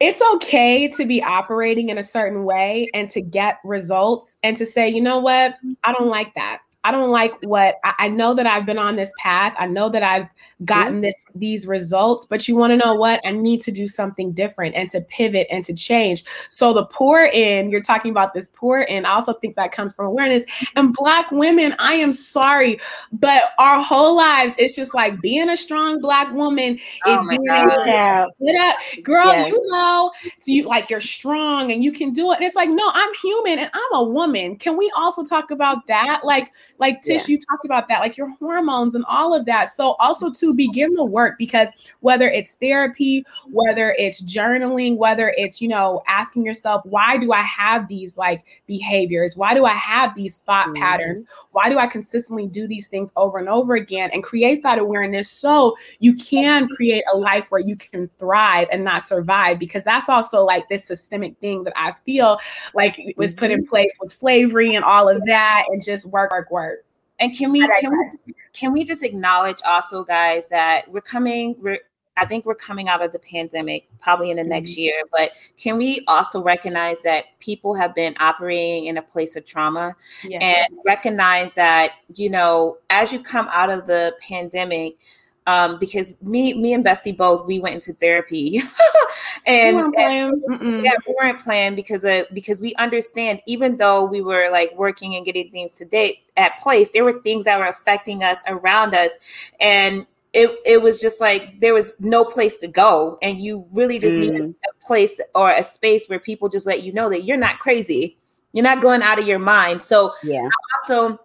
it's 0.00 0.22
okay 0.34 0.88
to 0.88 1.04
be 1.04 1.22
operating 1.22 1.90
in 1.90 1.98
a 1.98 2.02
certain 2.02 2.44
way 2.44 2.88
and 2.94 3.08
to 3.10 3.20
get 3.20 3.58
results 3.64 4.38
and 4.42 4.56
to 4.56 4.66
say 4.66 4.88
you 4.88 5.00
know 5.00 5.18
what? 5.18 5.54
I 5.84 5.92
don't 5.92 6.08
like 6.08 6.34
that. 6.34 6.60
I 6.84 6.90
don't 6.90 7.10
like 7.10 7.32
what 7.44 7.76
I, 7.84 8.08
know 8.08 8.32
that 8.34 8.46
I've 8.46 8.64
been 8.64 8.78
on 8.78 8.96
this 8.96 9.12
path. 9.18 9.54
I 9.58 9.66
know 9.66 9.90
that 9.90 10.02
I've 10.02 10.28
gotten 10.64 11.00
this 11.00 11.24
these 11.34 11.66
results, 11.66 12.26
but 12.26 12.46
you 12.46 12.56
want 12.56 12.72
to 12.72 12.76
know 12.76 12.94
what? 12.94 13.20
I 13.24 13.32
need 13.32 13.60
to 13.60 13.72
do 13.72 13.88
something 13.88 14.32
different 14.32 14.74
and 14.74 14.88
to 14.90 15.00
pivot 15.02 15.46
and 15.50 15.64
to 15.64 15.74
change. 15.74 16.24
So 16.48 16.72
the 16.72 16.84
pour 16.84 17.24
in, 17.24 17.70
you're 17.70 17.80
talking 17.80 18.10
about 18.10 18.34
this 18.34 18.50
pour 18.54 18.82
in. 18.82 19.04
I 19.06 19.12
also 19.12 19.32
think 19.34 19.56
that 19.56 19.72
comes 19.72 19.94
from 19.94 20.06
awareness. 20.06 20.44
And 20.76 20.92
black 20.92 21.30
women, 21.30 21.74
I 21.78 21.94
am 21.94 22.12
sorry, 22.12 22.78
but 23.12 23.44
our 23.58 23.80
whole 23.80 24.16
lives, 24.16 24.54
it's 24.58 24.76
just 24.76 24.94
like 24.94 25.20
being 25.22 25.48
a 25.48 25.56
strong 25.56 26.00
black 26.00 26.32
woman 26.32 26.78
oh 27.06 27.20
is 27.20 27.26
being 27.28 27.46
able 27.50 27.70
to 27.70 28.30
get 28.44 28.60
up. 28.60 28.76
Girl, 29.02 29.26
yes. 29.26 29.48
you 29.48 29.66
know, 29.70 30.10
so 30.38 30.52
you 30.52 30.64
like 30.64 30.90
you're 30.90 31.00
strong 31.00 31.72
and 31.72 31.82
you 31.82 31.92
can 31.92 32.12
do 32.12 32.32
it. 32.32 32.36
And 32.36 32.44
it's 32.44 32.56
like, 32.56 32.70
no, 32.70 32.90
I'm 32.92 33.14
human 33.14 33.58
and 33.58 33.70
I'm 33.72 33.94
a 33.94 34.04
woman. 34.04 34.56
Can 34.56 34.76
we 34.76 34.92
also 34.96 35.24
talk 35.24 35.50
about 35.50 35.86
that? 35.86 36.20
Like, 36.24 36.52
like 36.78 37.00
Tish, 37.02 37.28
yeah. 37.28 37.32
you 37.32 37.38
talked 37.38 37.64
about 37.64 37.88
that, 37.88 38.00
like 38.00 38.16
your 38.16 38.28
hormones 38.36 38.94
and 38.94 39.04
all 39.08 39.34
of 39.34 39.46
that. 39.46 39.68
So 39.68 39.92
also 39.92 40.30
to 40.50 40.56
begin 40.56 40.94
the 40.94 41.04
work 41.04 41.38
because 41.38 41.68
whether 42.00 42.28
it's 42.28 42.54
therapy, 42.54 43.24
whether 43.50 43.94
it's 43.98 44.22
journaling, 44.22 44.96
whether 44.96 45.32
it's, 45.36 45.60
you 45.60 45.68
know, 45.68 46.02
asking 46.06 46.44
yourself, 46.44 46.84
why 46.84 47.16
do 47.16 47.32
I 47.32 47.42
have 47.42 47.88
these 47.88 48.18
like 48.18 48.44
behaviors? 48.66 49.36
Why 49.36 49.54
do 49.54 49.64
I 49.64 49.72
have 49.72 50.14
these 50.14 50.38
thought 50.38 50.66
mm-hmm. 50.66 50.82
patterns? 50.82 51.24
Why 51.52 51.68
do 51.68 51.78
I 51.78 51.86
consistently 51.86 52.46
do 52.46 52.66
these 52.66 52.88
things 52.88 53.12
over 53.16 53.38
and 53.38 53.48
over 53.48 53.74
again 53.74 54.10
and 54.12 54.22
create 54.22 54.62
that 54.62 54.78
awareness 54.78 55.30
so 55.30 55.76
you 55.98 56.14
can 56.14 56.68
create 56.68 57.04
a 57.12 57.16
life 57.16 57.50
where 57.50 57.60
you 57.60 57.76
can 57.76 58.08
thrive 58.18 58.68
and 58.72 58.84
not 58.84 59.02
survive? 59.02 59.58
Because 59.58 59.84
that's 59.84 60.08
also 60.08 60.42
like 60.42 60.68
this 60.68 60.84
systemic 60.84 61.38
thing 61.38 61.64
that 61.64 61.74
I 61.76 61.94
feel 62.04 62.38
like 62.74 62.98
was 63.16 63.32
put 63.32 63.50
in 63.50 63.60
mm-hmm. 63.60 63.68
place 63.68 63.96
with 64.00 64.12
slavery 64.12 64.74
and 64.74 64.84
all 64.84 65.08
of 65.08 65.24
that 65.26 65.64
and 65.68 65.82
just 65.82 66.06
work, 66.06 66.30
work, 66.30 66.50
work. 66.50 66.84
And 67.20 67.36
can 67.36 67.52
we 67.52 67.60
can 67.80 67.90
we 67.90 68.34
can 68.52 68.72
we 68.72 68.84
just 68.84 69.02
acknowledge 69.04 69.58
also, 69.66 70.04
guys, 70.04 70.48
that 70.48 70.90
we're 70.90 71.02
coming, 71.02 71.54
we're 71.60 71.78
I 72.16 72.26
think 72.26 72.44
we're 72.44 72.54
coming 72.54 72.88
out 72.88 73.02
of 73.02 73.12
the 73.12 73.18
pandemic 73.18 73.88
probably 74.00 74.30
in 74.30 74.36
the 74.36 74.42
mm-hmm. 74.42 74.50
next 74.50 74.76
year, 74.76 75.02
but 75.16 75.32
can 75.56 75.78
we 75.78 76.04
also 76.06 76.42
recognize 76.42 77.02
that 77.02 77.26
people 77.38 77.74
have 77.74 77.94
been 77.94 78.14
operating 78.20 78.86
in 78.86 78.98
a 78.98 79.02
place 79.02 79.36
of 79.36 79.46
trauma 79.46 79.94
and 80.30 80.66
recognize 80.84 81.54
that, 81.54 81.92
you 82.14 82.28
know, 82.28 82.76
as 82.90 83.12
you 83.12 83.22
come 83.22 83.48
out 83.50 83.70
of 83.70 83.86
the 83.86 84.14
pandemic, 84.20 84.98
um, 85.46 85.78
because 85.78 86.20
me, 86.22 86.54
me 86.54 86.72
and 86.74 86.84
Bestie 86.84 87.16
both 87.16 87.46
we 87.46 87.58
went 87.58 87.74
into 87.74 87.92
therapy, 87.94 88.62
and, 89.46 89.94
and 89.96 90.84
yeah, 90.84 90.92
we 91.06 91.14
weren't 91.18 91.42
planned 91.42 91.76
because 91.76 92.04
of 92.04 92.26
because 92.32 92.60
we 92.60 92.74
understand 92.76 93.40
even 93.46 93.76
though 93.76 94.04
we 94.04 94.20
were 94.20 94.50
like 94.50 94.72
working 94.76 95.16
and 95.16 95.24
getting 95.24 95.50
things 95.50 95.74
to 95.74 95.84
date 95.84 96.20
at 96.36 96.58
place, 96.60 96.90
there 96.90 97.04
were 97.04 97.20
things 97.22 97.44
that 97.44 97.58
were 97.58 97.66
affecting 97.66 98.22
us 98.22 98.42
around 98.46 98.94
us, 98.94 99.18
and 99.60 100.06
it 100.32 100.58
it 100.64 100.80
was 100.80 101.00
just 101.00 101.20
like 101.20 101.60
there 101.60 101.74
was 101.74 102.00
no 102.00 102.24
place 102.24 102.56
to 102.58 102.68
go, 102.68 103.18
and 103.22 103.40
you 103.40 103.66
really 103.72 103.98
just 103.98 104.16
mm. 104.16 104.20
needed 104.20 104.54
a 104.68 104.86
place 104.86 105.20
or 105.34 105.50
a 105.50 105.62
space 105.62 106.06
where 106.08 106.20
people 106.20 106.48
just 106.48 106.66
let 106.66 106.82
you 106.82 106.92
know 106.92 107.08
that 107.08 107.24
you're 107.24 107.36
not 107.36 107.58
crazy, 107.58 108.16
you're 108.52 108.64
not 108.64 108.82
going 108.82 109.02
out 109.02 109.18
of 109.18 109.26
your 109.26 109.38
mind. 109.38 109.82
So 109.82 110.12
yeah, 110.22 110.48
also 110.82 111.18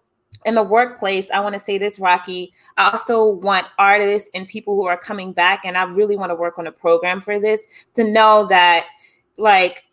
in 0.45 0.55
the 0.55 0.63
workplace, 0.63 1.29
I 1.31 1.39
want 1.39 1.53
to 1.53 1.59
say 1.59 1.77
this, 1.77 1.99
Rocky. 1.99 2.53
I 2.77 2.91
also 2.91 3.25
want 3.25 3.67
artists 3.79 4.29
and 4.33 4.47
people 4.47 4.75
who 4.75 4.85
are 4.85 4.97
coming 4.97 5.31
back, 5.33 5.61
and 5.65 5.77
I 5.77 5.83
really 5.83 6.15
want 6.15 6.31
to 6.31 6.35
work 6.35 6.59
on 6.59 6.67
a 6.67 6.71
program 6.71 7.21
for 7.21 7.39
this 7.39 7.65
to 7.93 8.03
know 8.03 8.45
that, 8.49 8.85
like, 9.37 9.85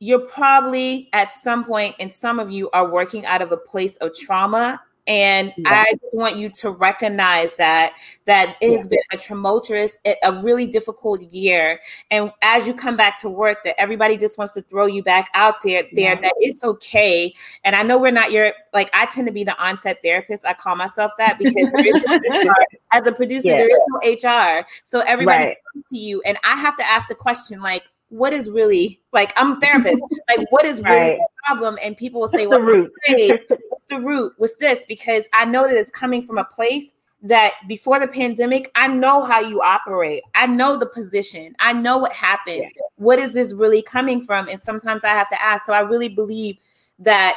you're 0.00 0.26
probably 0.26 1.08
at 1.12 1.32
some 1.32 1.64
point, 1.64 1.94
and 2.00 2.12
some 2.12 2.38
of 2.38 2.50
you 2.50 2.68
are 2.70 2.90
working 2.90 3.24
out 3.26 3.40
of 3.40 3.52
a 3.52 3.56
place 3.56 3.96
of 3.96 4.14
trauma 4.14 4.80
and 5.06 5.52
yeah. 5.56 5.84
I 5.86 5.92
just 5.92 6.14
want 6.14 6.36
you 6.36 6.48
to 6.50 6.70
recognize 6.70 7.56
that 7.56 7.94
that 8.24 8.56
it 8.62 8.74
has 8.74 8.86
been 8.86 9.00
a 9.12 9.18
tumultuous, 9.18 9.98
a 10.06 10.40
really 10.40 10.66
difficult 10.66 11.20
year. 11.22 11.78
And 12.10 12.32
as 12.40 12.66
you 12.66 12.72
come 12.72 12.96
back 12.96 13.18
to 13.18 13.28
work, 13.28 13.64
that 13.64 13.78
everybody 13.78 14.16
just 14.16 14.38
wants 14.38 14.54
to 14.54 14.62
throw 14.62 14.86
you 14.86 15.02
back 15.02 15.28
out 15.34 15.56
there, 15.62 15.82
there, 15.92 16.14
yeah. 16.14 16.20
that 16.20 16.32
it's 16.38 16.64
okay. 16.64 17.34
And 17.64 17.76
I 17.76 17.82
know 17.82 17.98
we're 17.98 18.12
not 18.12 18.32
your 18.32 18.54
like 18.72 18.88
I 18.94 19.06
tend 19.06 19.26
to 19.26 19.32
be 19.32 19.44
the 19.44 19.58
onset 19.62 19.98
therapist. 20.02 20.46
I 20.46 20.54
call 20.54 20.74
myself 20.74 21.12
that 21.18 21.38
because 21.38 21.70
as 22.92 23.06
a 23.06 23.12
producer, 23.12 23.48
yeah. 23.48 23.56
there 23.56 23.68
is 23.68 24.22
no 24.22 24.30
HR. 24.30 24.66
So 24.84 25.00
everybody 25.00 25.44
right. 25.44 25.56
comes 25.72 25.84
to 25.90 25.98
you 25.98 26.22
and 26.24 26.38
I 26.44 26.56
have 26.56 26.78
to 26.78 26.86
ask 26.86 27.08
the 27.08 27.14
question 27.14 27.60
like, 27.60 27.82
what 28.14 28.32
is 28.32 28.48
really 28.48 29.00
like 29.12 29.32
I'm 29.36 29.52
a 29.52 29.60
therapist, 29.60 30.00
like 30.28 30.46
what 30.50 30.64
is 30.64 30.82
really 30.82 31.10
right. 31.10 31.18
the 31.18 31.28
problem? 31.46 31.76
And 31.82 31.96
people 31.96 32.20
will 32.20 32.28
say, 32.28 32.46
What's 32.46 32.64
well, 32.64 32.88
the 33.08 33.16
root? 33.16 33.50
what's 33.68 33.86
the 33.86 34.00
root? 34.00 34.32
What's 34.38 34.56
this? 34.56 34.84
Because 34.86 35.28
I 35.32 35.44
know 35.44 35.66
that 35.66 35.76
it's 35.76 35.90
coming 35.90 36.22
from 36.22 36.38
a 36.38 36.44
place 36.44 36.92
that 37.22 37.54
before 37.66 37.98
the 37.98 38.06
pandemic, 38.06 38.70
I 38.76 38.86
know 38.86 39.24
how 39.24 39.40
you 39.40 39.62
operate. 39.62 40.22
I 40.34 40.46
know 40.46 40.76
the 40.76 40.86
position. 40.86 41.56
I 41.58 41.72
know 41.72 41.98
what 41.98 42.12
happens. 42.12 42.72
Yeah. 42.76 42.82
What 42.96 43.18
is 43.18 43.32
this 43.32 43.52
really 43.52 43.82
coming 43.82 44.22
from? 44.22 44.48
And 44.48 44.60
sometimes 44.60 45.04
I 45.04 45.08
have 45.08 45.30
to 45.30 45.42
ask. 45.42 45.64
So 45.64 45.72
I 45.72 45.80
really 45.80 46.08
believe 46.08 46.56
that 47.00 47.36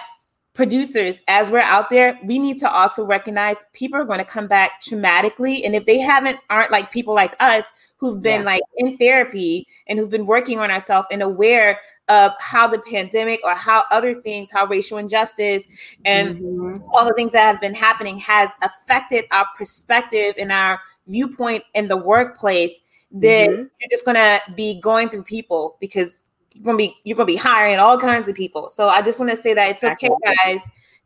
producers, 0.54 1.22
as 1.28 1.50
we're 1.50 1.60
out 1.60 1.90
there, 1.90 2.20
we 2.26 2.38
need 2.38 2.60
to 2.60 2.70
also 2.70 3.06
recognize 3.06 3.64
people 3.74 4.00
are 4.00 4.06
going 4.06 4.20
to 4.20 4.26
come 4.26 4.48
back 4.48 4.82
traumatically. 4.82 5.66
And 5.66 5.74
if 5.74 5.86
they 5.86 6.00
haven't, 6.00 6.38
aren't 6.50 6.72
like 6.72 6.92
people 6.92 7.16
like 7.16 7.36
us 7.40 7.72
who've 7.98 8.22
been 8.22 8.42
yeah. 8.42 8.46
like 8.46 8.62
in 8.78 8.98
therapy 8.98 9.68
and 9.88 10.00
who've 10.00 10.10
been 10.10 10.26
working 10.26 10.60
on 10.60 10.72
ourselves 10.72 11.08
and 11.12 11.22
aware 11.22 11.80
of 12.08 12.32
how 12.40 12.68
the 12.68 12.80
pandemic 12.80 13.42
or 13.44 13.54
how 13.54 13.84
other 13.92 14.22
things, 14.22 14.50
how 14.50 14.66
racial 14.66 14.98
injustice 14.98 15.68
and 16.06 16.38
mm-hmm. 16.38 16.84
all 16.94 17.06
the 17.06 17.14
things 17.16 17.34
that 17.34 17.42
have 17.42 17.60
been 17.60 17.74
happening 17.74 18.18
has 18.18 18.54
affected 18.62 19.26
our 19.32 19.46
perspective 19.58 20.34
and 20.38 20.52
our 20.52 20.80
viewpoint 21.08 21.64
in 21.74 21.88
the 21.88 21.98
workplace, 21.98 22.80
then 23.12 23.50
mm-hmm. 23.50 23.64
you're 23.80 23.90
just 23.90 24.06
gonna 24.06 24.40
be 24.56 24.80
going 24.80 25.10
through 25.10 25.24
people 25.24 25.78
because 25.82 26.24
you're 26.54 26.64
gonna 26.64 26.78
be 26.78 26.96
you're 27.04 27.18
gonna 27.18 27.26
be 27.26 27.36
hiring 27.36 27.78
all 27.78 27.98
kinds 27.98 28.30
of 28.30 28.36
people. 28.36 28.70
So 28.70 28.88
I 28.88 29.02
just 29.02 29.20
want 29.20 29.32
to 29.32 29.38
say 29.38 29.54
that 29.54 29.70
it's 29.70 29.84
okay, 29.84 30.10
guys, 30.24 30.62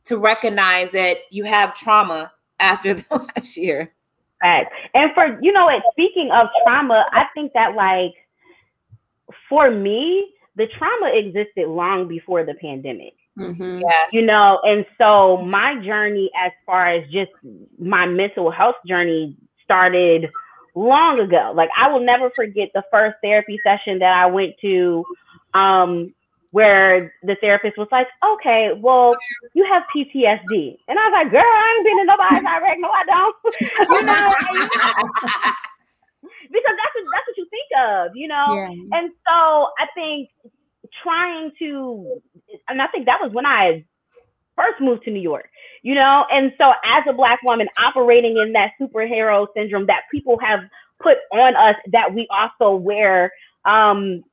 to 0.06 0.18
recognize 0.18 0.92
that 0.92 1.18
you 1.30 1.44
have 1.46 1.76
trauma 1.76 2.32
after 2.60 2.94
the 2.94 3.32
last 3.36 3.58
year. 3.58 3.94
Facts. 4.42 4.74
And 4.94 5.12
for 5.14 5.40
you 5.42 5.52
know, 5.52 5.70
it 5.70 5.84
speaking 5.92 6.32
of 6.32 6.48
trauma, 6.64 7.06
I 7.12 7.26
think 7.34 7.54
that 7.54 7.76
like 7.76 8.14
for 9.48 9.72
me, 9.72 10.34
the 10.56 10.68
trauma 10.78 11.12
existed 11.14 11.68
long 11.68 12.08
before 12.08 12.44
the 12.44 12.56
pandemic. 12.56 13.14
Mm-hmm. 13.38 13.80
Yeah. 13.80 14.06
You 14.12 14.26
know, 14.26 14.60
and 14.64 14.86
so 14.98 15.38
my 15.38 15.82
journey 15.84 16.30
as 16.38 16.52
far 16.66 16.88
as 16.88 17.04
just 17.12 17.32
my 17.80 18.06
mental 18.06 18.52
health 18.52 18.76
journey 18.86 19.38
started 19.64 20.30
long 20.76 21.20
ago. 21.20 21.54
Like 21.56 21.70
I 21.78 21.90
will 21.90 22.04
never 22.04 22.30
forget 22.36 22.70
the 22.74 22.84
first 22.92 23.18
therapy 23.24 23.58
session 23.64 24.00
that 24.00 24.14
I 24.14 24.26
went 24.26 24.56
to 24.62 25.06
um 25.54 26.14
where 26.52 27.14
the 27.24 27.36
therapist 27.42 27.78
was 27.78 27.88
like, 27.92 28.08
okay, 28.26 28.72
well, 28.78 29.14
you 29.54 29.66
have 29.72 29.84
PTSD. 29.96 30.78
And 30.88 31.00
I 31.00 31.08
was 31.08 31.14
like, 31.14 31.32
girl, 31.32 31.42
I 31.44 31.76
ain't 31.78 31.86
been 31.86 32.00
in 32.00 32.06
nobody's 32.08 32.44
direct. 32.46 32.80
No, 32.80 32.90
I 32.90 33.04
don't. 33.06 33.36
you 33.92 34.04
know, 34.04 34.34
because 36.52 36.76
that's 36.78 36.96
what, 36.96 37.06
that's 37.14 37.28
what 37.28 37.38
you 37.38 37.48
think 37.50 37.70
of, 37.80 38.12
you 38.16 38.28
know? 38.28 38.56
Yeah. 38.56 38.70
And 38.92 39.12
so 39.28 39.70
I 39.80 39.88
think 39.96 40.30
trying 41.04 41.52
to, 41.60 42.22
and 42.68 42.82
I 42.82 42.88
think 42.88 43.06
that 43.06 43.20
was 43.22 43.32
when 43.34 43.46
I 43.46 43.86
first 44.58 44.82
moved 44.82 45.04
to 45.06 45.12
New 45.12 45.22
York, 45.22 45.50
you 45.84 45.96
know? 45.96 46.26
And 46.32 46.52
so 46.58 46.72
as 46.86 47.04
a 47.10 47.14
Black 47.14 47.40
woman 47.44 47.68
operating 47.80 48.38
in 48.38 48.54
that 48.54 48.72
superhero 48.80 49.48
syndrome 49.56 49.88
that 49.88 50.02
people 50.12 50.38
have 50.40 50.60
put 51.02 51.18
on 51.32 51.56
us 51.56 51.76
that 51.92 52.14
we 52.14 52.28
also 52.30 52.76
wear 52.76 53.32
um 53.66 54.24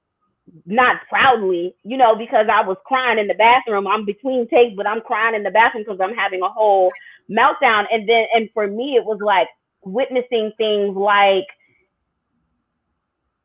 not 0.67 1.01
proudly, 1.09 1.75
you 1.85 1.97
know, 1.97 2.15
because 2.15 2.47
I 2.51 2.63
was 2.63 2.77
crying 2.85 3.19
in 3.19 3.27
the 3.27 3.35
bathroom. 3.35 3.87
I'm 3.87 4.05
between 4.05 4.49
takes, 4.49 4.77
but 4.77 4.89
I'm 4.89 5.01
crying 5.01 5.35
in 5.35 5.43
the 5.43 5.51
bathroom 5.51 5.85
because 5.85 6.01
I'm 6.01 6.15
having 6.15 6.43
a 6.43 6.49
whole 6.49 6.91
meltdown. 7.31 7.87
And 7.91 8.09
then, 8.09 8.27
and 8.35 8.49
for 8.53 8.67
me, 8.67 8.97
it 8.97 9.05
was 9.05 9.19
like 9.21 9.49
witnessing 9.85 10.53
things 10.57 10.97
like, 10.97 11.47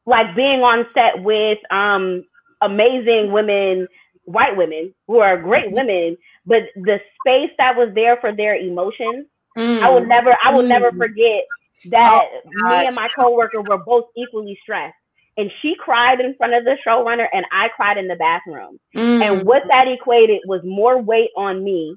like 0.05 0.35
being 0.35 0.61
on 0.61 0.85
set 0.93 1.23
with 1.23 1.59
um, 1.71 2.25
amazing 2.61 3.31
women, 3.31 3.87
white 4.25 4.55
women 4.57 4.93
who 5.07 5.19
are 5.19 5.37
great 5.37 5.67
mm-hmm. 5.67 5.75
women, 5.75 6.17
but 6.45 6.63
the 6.75 6.99
space 7.21 7.51
that 7.57 7.75
was 7.75 7.89
there 7.95 8.17
for 8.17 8.35
their 8.35 8.55
emotions, 8.55 9.27
mm. 9.57 9.81
I 9.81 9.89
will 9.89 10.05
never, 10.05 10.35
I 10.43 10.51
will 10.53 10.63
mm. 10.63 10.69
never 10.69 10.91
forget 10.91 11.45
that 11.89 12.25
oh, 12.65 12.69
me 12.69 12.85
and 12.87 12.95
my 12.95 13.07
coworker 13.09 13.61
were 13.61 13.77
both 13.77 14.05
equally 14.17 14.57
stressed 14.61 14.95
and 15.37 15.51
she 15.61 15.75
cried 15.75 16.19
in 16.19 16.35
front 16.35 16.53
of 16.53 16.63
the 16.63 16.77
showrunner 16.85 17.27
and 17.33 17.45
I 17.51 17.69
cried 17.69 17.97
in 17.97 18.07
the 18.07 18.15
bathroom. 18.15 18.79
Mm. 18.95 19.21
And 19.21 19.47
what 19.47 19.63
that 19.69 19.87
equated 19.87 20.41
was 20.45 20.61
more 20.63 21.01
weight 21.01 21.31
on 21.35 21.63
me 21.63 21.95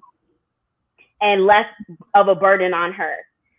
and 1.20 1.46
less 1.46 1.66
of 2.14 2.28
a 2.28 2.34
burden 2.34 2.72
on 2.72 2.92
her 2.92 3.16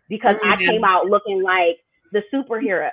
because 0.10 0.38
mm-hmm. 0.38 0.52
I 0.52 0.58
came 0.58 0.84
out 0.84 1.08
looking 1.08 1.42
like 1.42 1.78
the 2.12 2.24
superhero. 2.34 2.90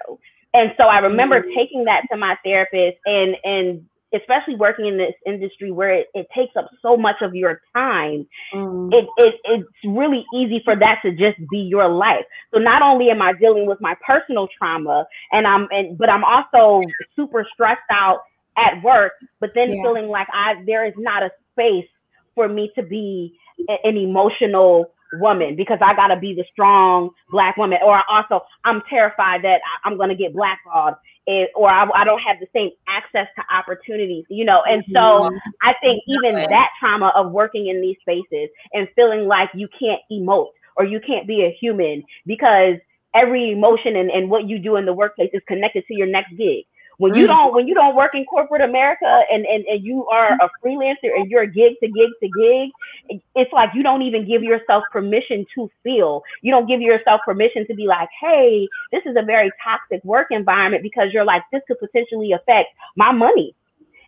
And 0.52 0.72
so 0.76 0.84
I 0.84 0.98
remember 0.98 1.40
mm-hmm. 1.40 1.54
taking 1.56 1.84
that 1.84 2.02
to 2.10 2.16
my 2.16 2.36
therapist 2.44 2.98
and 3.06 3.36
and 3.44 3.86
especially 4.14 4.56
working 4.56 4.86
in 4.86 4.96
this 4.96 5.14
industry 5.26 5.70
where 5.70 5.92
it, 5.92 6.06
it 6.14 6.26
takes 6.34 6.54
up 6.56 6.68
so 6.80 6.96
much 6.96 7.16
of 7.20 7.34
your 7.34 7.60
time, 7.74 8.26
mm. 8.54 8.92
it, 8.92 9.06
it 9.16 9.34
it's 9.44 9.68
really 9.84 10.24
easy 10.34 10.60
for 10.64 10.76
that 10.76 11.00
to 11.02 11.10
just 11.12 11.38
be 11.50 11.58
your 11.58 11.88
life. 11.88 12.24
So 12.52 12.60
not 12.60 12.82
only 12.82 13.10
am 13.10 13.20
I 13.20 13.32
dealing 13.32 13.66
with 13.66 13.80
my 13.80 13.94
personal 14.06 14.48
trauma 14.56 15.06
and 15.32 15.46
I'm 15.46 15.68
and 15.70 15.98
but 15.98 16.08
I'm 16.08 16.24
also 16.24 16.80
super 17.16 17.46
stressed 17.52 17.80
out 17.90 18.20
at 18.56 18.82
work, 18.82 19.12
but 19.40 19.50
then 19.54 19.72
yeah. 19.72 19.82
feeling 19.82 20.08
like 20.08 20.28
I 20.32 20.62
there 20.66 20.86
is 20.86 20.94
not 20.96 21.22
a 21.22 21.30
space 21.52 21.88
for 22.34 22.48
me 22.48 22.70
to 22.76 22.82
be 22.82 23.36
an 23.68 23.96
emotional 23.96 24.92
woman 25.14 25.54
because 25.56 25.78
I 25.80 25.94
gotta 25.94 26.18
be 26.18 26.34
the 26.34 26.44
strong 26.52 27.10
black 27.30 27.56
woman. 27.56 27.78
Or 27.84 28.02
also 28.10 28.44
I'm 28.64 28.82
terrified 28.88 29.42
that 29.44 29.60
I'm 29.84 29.96
gonna 29.96 30.16
get 30.16 30.34
blackballed 30.34 30.94
it, 31.26 31.50
or 31.54 31.70
I, 31.70 31.86
I, 31.94 32.04
don't 32.04 32.20
have 32.20 32.36
the 32.38 32.46
same 32.52 32.70
access 32.86 33.26
to 33.36 33.54
opportunities, 33.54 34.24
you 34.28 34.44
know. 34.44 34.62
And 34.68 34.84
so 34.88 34.98
mm-hmm. 34.98 35.36
I 35.62 35.72
think 35.82 36.02
even 36.06 36.34
that 36.34 36.68
trauma 36.78 37.12
of 37.14 37.32
working 37.32 37.68
in 37.68 37.80
these 37.80 37.96
spaces 38.00 38.50
and 38.72 38.88
feeling 38.94 39.26
like 39.26 39.48
you 39.54 39.68
can't 39.78 40.00
emote 40.12 40.50
or 40.76 40.84
you 40.84 41.00
can't 41.00 41.26
be 41.26 41.44
a 41.44 41.56
human 41.58 42.04
because 42.26 42.76
every 43.14 43.52
emotion 43.52 43.96
and, 43.96 44.10
and 44.10 44.28
what 44.28 44.48
you 44.48 44.58
do 44.58 44.76
in 44.76 44.84
the 44.84 44.92
workplace 44.92 45.30
is 45.32 45.42
connected 45.46 45.84
to 45.86 45.94
your 45.94 46.06
next 46.06 46.30
gig. 46.36 46.64
When 46.98 47.14
you 47.14 47.24
mm. 47.24 47.28
don't 47.28 47.54
when 47.54 47.66
you 47.66 47.74
don't 47.74 47.96
work 47.96 48.14
in 48.14 48.24
corporate 48.24 48.62
America 48.62 49.22
and, 49.30 49.44
and, 49.46 49.64
and 49.66 49.84
you 49.84 50.06
are 50.06 50.32
a 50.34 50.48
freelancer 50.64 51.14
and 51.14 51.30
you're 51.30 51.46
gig 51.46 51.74
to 51.82 51.88
gig 51.88 52.10
to 52.22 52.28
gig, 52.28 53.20
it's 53.34 53.52
like 53.52 53.70
you 53.74 53.82
don't 53.82 54.02
even 54.02 54.26
give 54.26 54.42
yourself 54.42 54.84
permission 54.92 55.44
to 55.54 55.70
feel. 55.82 56.22
You 56.42 56.52
don't 56.52 56.66
give 56.66 56.80
yourself 56.80 57.20
permission 57.24 57.66
to 57.66 57.74
be 57.74 57.86
like, 57.86 58.08
hey, 58.20 58.68
this 58.92 59.02
is 59.06 59.16
a 59.18 59.24
very 59.24 59.50
toxic 59.62 60.04
work 60.04 60.28
environment 60.30 60.82
because 60.82 61.08
you're 61.12 61.24
like, 61.24 61.42
this 61.52 61.62
could 61.66 61.78
potentially 61.78 62.32
affect 62.32 62.68
my 62.96 63.10
money. 63.10 63.54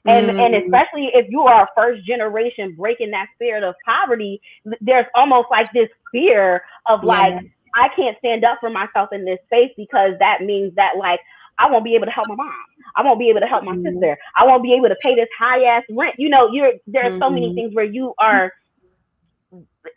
And 0.07 0.29
mm. 0.29 0.41
and 0.41 0.55
especially 0.55 1.11
if 1.13 1.27
you 1.29 1.41
are 1.43 1.65
a 1.65 1.69
first 1.75 2.07
generation 2.07 2.75
breaking 2.77 3.11
that 3.11 3.27
spirit 3.35 3.65
of 3.65 3.75
poverty, 3.85 4.41
there's 4.81 5.07
almost 5.15 5.49
like 5.51 5.73
this 5.73 5.89
fear 6.13 6.63
of 6.89 7.03
like. 7.05 7.35
I 7.79 7.89
can't 7.95 8.17
stand 8.21 8.43
up 8.43 8.57
for 8.59 8.71
myself 8.71 9.11
in 9.13 9.27
this 9.27 9.39
space 9.45 9.71
because 9.77 10.13
that 10.19 10.41
means 10.41 10.75
that 10.77 10.93
like 10.99 11.21
I 11.59 11.71
won't 11.71 11.85
be 11.85 11.95
able 11.95 12.07
to 12.07 12.11
help 12.13 12.29
my 12.29 12.35
mom. 12.35 12.55
I 12.97 13.03
won't 13.03 13.19
be 13.19 13.29
able 13.29 13.41
to 13.41 13.47
help 13.47 13.65
my 13.65 13.73
mm-hmm. 13.73 13.95
sister. 13.95 14.19
I 14.35 14.45
won't 14.45 14.63
be 14.63 14.73
able 14.75 14.89
to 14.89 14.97
pay 15.03 15.15
this 15.15 15.29
high 15.39 15.63
ass 15.65 15.85
rent. 15.91 16.15
You 16.19 16.29
know, 16.29 16.51
you're 16.51 16.73
there 16.87 17.05
are 17.05 17.11
mm-hmm. 17.11 17.19
so 17.21 17.31
many 17.31 17.49
mm-hmm. 17.49 17.55
things 17.55 17.75
where 17.75 17.85
you 17.85 18.15
are 18.19 18.53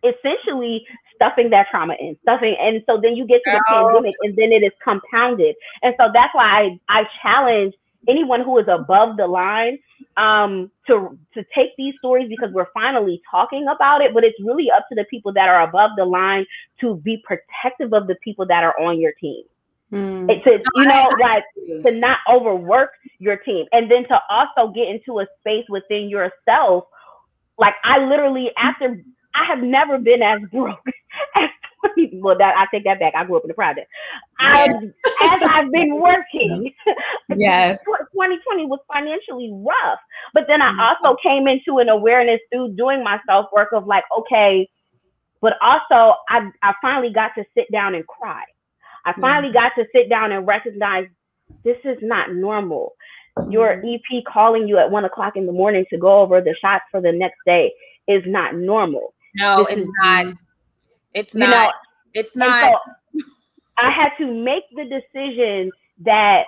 essentially 0.04 0.86
stuffing 1.16 1.50
that 1.50 1.68
trauma 1.70 1.96
in, 2.00 2.18
stuffing, 2.22 2.56
and 2.60 2.84
so 2.86 3.00
then 3.02 3.16
you 3.16 3.26
get 3.26 3.42
to 3.46 3.52
the 3.52 3.64
oh. 3.70 3.86
pandemic, 3.88 4.16
and 4.22 4.36
then 4.36 4.52
it 4.52 4.64
is 4.64 4.72
compounded. 4.84 5.56
And 5.82 5.96
so 6.00 6.10
that's 6.14 6.34
why 6.34 6.80
I 6.90 7.00
I 7.02 7.08
challenge 7.22 7.74
anyone 8.08 8.42
who 8.42 8.58
is 8.58 8.68
above 8.68 9.18
the 9.18 9.28
line 9.28 9.78
um, 10.18 10.72
to 10.88 11.18
to 11.34 11.44
take 11.56 11.76
these 11.78 11.96
stories 11.98 12.30
because 12.30 12.54
we're 12.54 12.72
finally 12.74 13.22
talking 13.30 13.68
about 13.68 14.02
it. 14.02 14.14
But 14.14 14.24
it's 14.24 14.40
really 14.44 14.70
up 14.72 14.86
to 14.90 14.96
the 14.96 15.06
people 15.06 15.34
that 15.34 15.48
are 15.50 15.64
above 15.64 15.92
the 15.98 16.06
line 16.06 16.46
to 16.82 16.96
be 16.96 17.24
protective 17.26 17.94
of 17.94 18.08
the 18.08 18.16
people 18.24 18.46
that 18.48 18.64
are 18.64 18.80
on 18.80 19.00
your 19.00 19.14
team. 19.14 19.44
Mm. 19.92 20.44
To 20.44 20.64
you 20.76 20.86
know, 20.86 21.08
like 21.20 21.44
to 21.84 21.92
not 21.92 22.20
overwork 22.30 22.92
your 23.18 23.38
team, 23.38 23.66
and 23.72 23.90
then 23.90 24.04
to 24.06 24.20
also 24.30 24.72
get 24.72 24.88
into 24.88 25.20
a 25.20 25.26
space 25.40 25.66
within 25.70 26.10
yourself. 26.10 26.86
Like 27.58 27.74
I 27.84 27.98
literally, 28.06 28.52
after 28.58 29.04
I 29.36 29.46
have 29.46 29.60
never 29.60 29.98
been 29.98 30.22
as 30.22 30.42
broke 30.52 30.80
as 31.36 31.50
20. 31.96 32.20
Well, 32.22 32.38
that 32.38 32.56
I 32.58 32.66
take 32.72 32.84
that 32.86 33.00
back. 33.00 33.14
I 33.16 33.26
grew 33.26 33.38
up 33.38 33.44
in 33.44 33.48
the 33.48 33.54
project. 33.54 33.88
I, 34.40 34.66
as 34.66 35.42
I've 35.50 35.72
been 35.72 36.00
working, 36.00 36.74
yes, 37.36 37.84
2020 37.86 38.66
was 38.66 38.80
financially 38.92 39.52
rough. 39.66 40.00
But 40.34 40.46
then 40.48 40.62
I 40.62 40.72
mm-hmm. 40.72 41.06
also 41.06 41.18
came 41.22 41.48
into 41.48 41.80
an 41.80 41.90
awareness 41.90 42.40
through 42.52 42.76
doing 42.76 43.04
my 43.04 43.20
self 43.28 43.48
work 43.54 43.70
of 43.74 43.88
like, 43.88 44.04
okay, 44.18 44.70
but 45.42 45.54
also 45.62 46.16
I 46.30 46.50
I 46.64 46.74
finally 46.82 47.12
got 47.12 47.32
to 47.36 47.46
sit 47.56 47.72
down 47.72 47.96
and 47.96 48.06
cry. 48.08 48.44
I 49.06 49.14
finally 49.20 49.54
got 49.54 49.72
to 49.78 49.86
sit 49.94 50.10
down 50.10 50.32
and 50.32 50.48
recognize 50.48 51.08
this 51.64 51.78
is 51.84 51.98
not 52.02 52.34
normal. 52.34 52.94
Your 53.50 53.78
mm-hmm. 53.78 53.96
EP 54.18 54.24
calling 54.32 54.68
you 54.68 54.78
at 54.78 54.92
one 54.92 55.06
o'clock 55.06 55.36
in 55.36 55.46
the 55.46 55.52
morning 55.52 55.86
to 55.90 55.98
go 55.98 56.20
over 56.20 56.42
the 56.42 56.56
shots 56.62 56.84
for 56.92 57.02
the 57.02 57.12
next 57.12 57.38
day 57.46 57.72
is 58.08 58.24
not 58.26 58.56
normal. 58.56 59.14
No, 59.36 59.64
this 59.64 59.74
it's 59.74 59.82
is, 59.82 59.88
not. 60.02 60.34
It's 61.14 61.36
not. 61.36 61.50
Know, 61.50 61.72
it's 62.14 62.36
not. 62.36 62.72
So 62.72 63.22
I 63.78 63.92
had 63.92 64.10
to 64.18 64.32
make 64.32 64.64
the 64.76 64.84
decision 64.84 65.72
that 66.06 66.44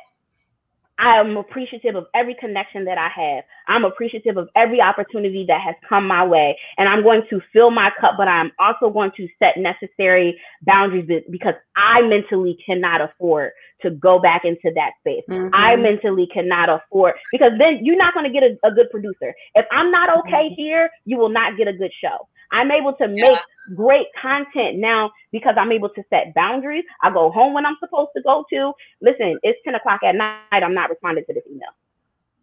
I'm 1.02 1.36
appreciative 1.36 1.96
of 1.96 2.06
every 2.14 2.36
connection 2.36 2.86
that 2.86 2.98
I 3.00 3.10
have. 3.10 3.44
I'm 3.68 3.86
appreciative 3.86 4.38
of 4.38 4.50
every 4.56 4.80
opportunity 4.80 5.46
that 5.48 5.60
has 5.60 5.74
come 5.90 6.08
my 6.08 6.24
way. 6.24 6.56
And 6.78 6.88
I'm 6.88 7.02
going 7.02 7.24
to 7.32 7.42
fill 7.52 7.72
my 7.72 7.90
cup, 8.00 8.14
but 8.18 8.28
I'm 8.28 8.52
also 8.60 8.92
going 8.92 9.12
to 9.18 9.28
set 9.40 9.58
necessary 9.58 10.40
boundaries 10.62 11.10
because 11.32 11.56
I 11.76 12.02
mentally 12.04 12.56
cannot 12.64 13.02
afford 13.02 13.52
to 13.82 13.90
go 13.90 14.20
back 14.20 14.46
into 14.46 14.72
that 14.76 14.92
space. 15.00 15.24
Mm-hmm. 15.28 15.50
I 15.54 15.76
mentally 15.76 16.28
cannot 16.32 16.70
afford 16.70 17.16
because 17.32 17.54
then 17.58 17.80
you're 17.82 17.98
not 17.98 18.14
going 18.14 18.32
to 18.32 18.32
get 18.32 18.44
a, 18.44 18.68
a, 18.68 18.72
good 18.72 18.92
producer. 18.92 19.34
If 19.56 19.66
I'm 19.72 19.90
not 19.90 20.20
okay 20.20 20.50
mm-hmm. 20.50 20.62
here, 20.62 20.90
you 21.06 21.18
will 21.18 21.30
not 21.30 21.58
get 21.58 21.68
a 21.68 21.74
good 21.74 21.92
show. 22.00 22.28
I'm 22.52 22.72
able 22.72 22.94
to 22.94 23.08
make 23.08 23.24
yeah. 23.24 23.76
great 23.76 24.08
content 24.22 24.78
now 24.78 25.12
because 25.32 25.56
I'm 25.58 25.72
able 25.72 25.90
to 25.90 26.04
set 26.10 26.34
boundaries. 26.34 26.84
I 27.02 27.12
go 27.12 27.32
home 27.32 27.54
when 27.54 27.66
I'm 27.66 27.78
supposed 27.80 28.10
to 28.16 28.22
go 28.22 28.46
to. 28.52 28.74
Listen, 29.02 29.40
it's 29.44 29.60
10 29.66 29.76
o'clock 29.76 30.02
at 30.04 30.16
night. 30.16 30.38
I'm 30.52 30.74
not 30.74 30.90
responding 30.90 31.26
to 31.26 31.34
this 31.34 31.44
email. 31.50 31.70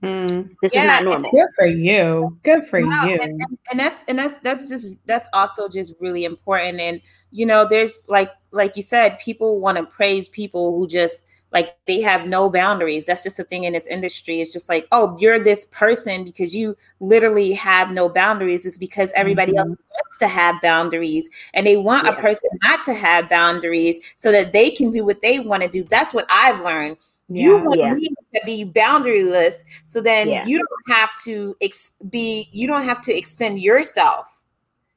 Mm. 0.02 0.54
This 0.62 0.70
yeah, 0.72 0.82
is 0.82 0.86
not 0.86 1.04
normal. 1.04 1.30
Good 1.32 1.48
for 1.56 1.66
you. 1.66 2.38
Good 2.44 2.64
for 2.64 2.78
you. 2.78 2.90
And, 2.92 3.20
and, 3.20 3.58
and, 3.70 3.80
that's 3.80 4.04
and 4.06 4.16
that's 4.16 4.38
that's 4.38 4.68
just 4.68 4.88
that's 5.06 5.28
also 5.32 5.68
just 5.68 5.92
really 5.98 6.24
important. 6.24 6.78
And 6.78 7.00
you 7.32 7.44
know, 7.44 7.66
there's 7.66 8.04
like 8.08 8.30
like 8.52 8.76
you 8.76 8.82
said, 8.82 9.18
people 9.18 9.60
want 9.60 9.76
to 9.76 9.84
praise 9.84 10.28
people 10.28 10.78
who 10.78 10.86
just 10.86 11.24
like 11.52 11.76
they 11.86 12.00
have 12.00 12.26
no 12.26 12.50
boundaries 12.50 13.06
that's 13.06 13.22
just 13.22 13.38
a 13.38 13.44
thing 13.44 13.64
in 13.64 13.72
this 13.72 13.86
industry 13.86 14.40
it's 14.40 14.52
just 14.52 14.68
like 14.68 14.86
oh 14.92 15.16
you're 15.18 15.38
this 15.38 15.66
person 15.66 16.24
because 16.24 16.54
you 16.54 16.76
literally 17.00 17.52
have 17.52 17.90
no 17.90 18.08
boundaries 18.08 18.66
it's 18.66 18.78
because 18.78 19.10
everybody 19.12 19.52
mm-hmm. 19.52 19.60
else 19.60 19.68
wants 19.70 19.82
to 20.16 20.26
have 20.26 20.60
boundaries 20.62 21.28
and 21.54 21.66
they 21.66 21.76
want 21.76 22.06
yeah. 22.06 22.12
a 22.12 22.20
person 22.20 22.48
not 22.62 22.82
to 22.84 22.94
have 22.94 23.28
boundaries 23.28 24.00
so 24.16 24.32
that 24.32 24.52
they 24.52 24.70
can 24.70 24.90
do 24.90 25.04
what 25.04 25.20
they 25.20 25.38
want 25.38 25.62
to 25.62 25.68
do 25.68 25.84
that's 25.84 26.14
what 26.14 26.26
i've 26.30 26.60
learned 26.60 26.96
yeah. 27.28 27.44
you 27.44 27.58
want 27.58 27.78
yeah. 27.78 27.94
me 27.94 28.08
to 28.34 28.40
be 28.46 28.64
boundaryless 28.64 29.62
so 29.84 30.00
then 30.00 30.46
you 30.46 30.58
don't 30.58 30.96
have 30.96 31.10
to 31.22 31.54
ex- 31.60 31.94
be 32.08 32.48
you 32.52 32.66
don't 32.66 32.84
have 32.84 33.00
to 33.00 33.16
extend 33.16 33.60
yourself 33.60 34.38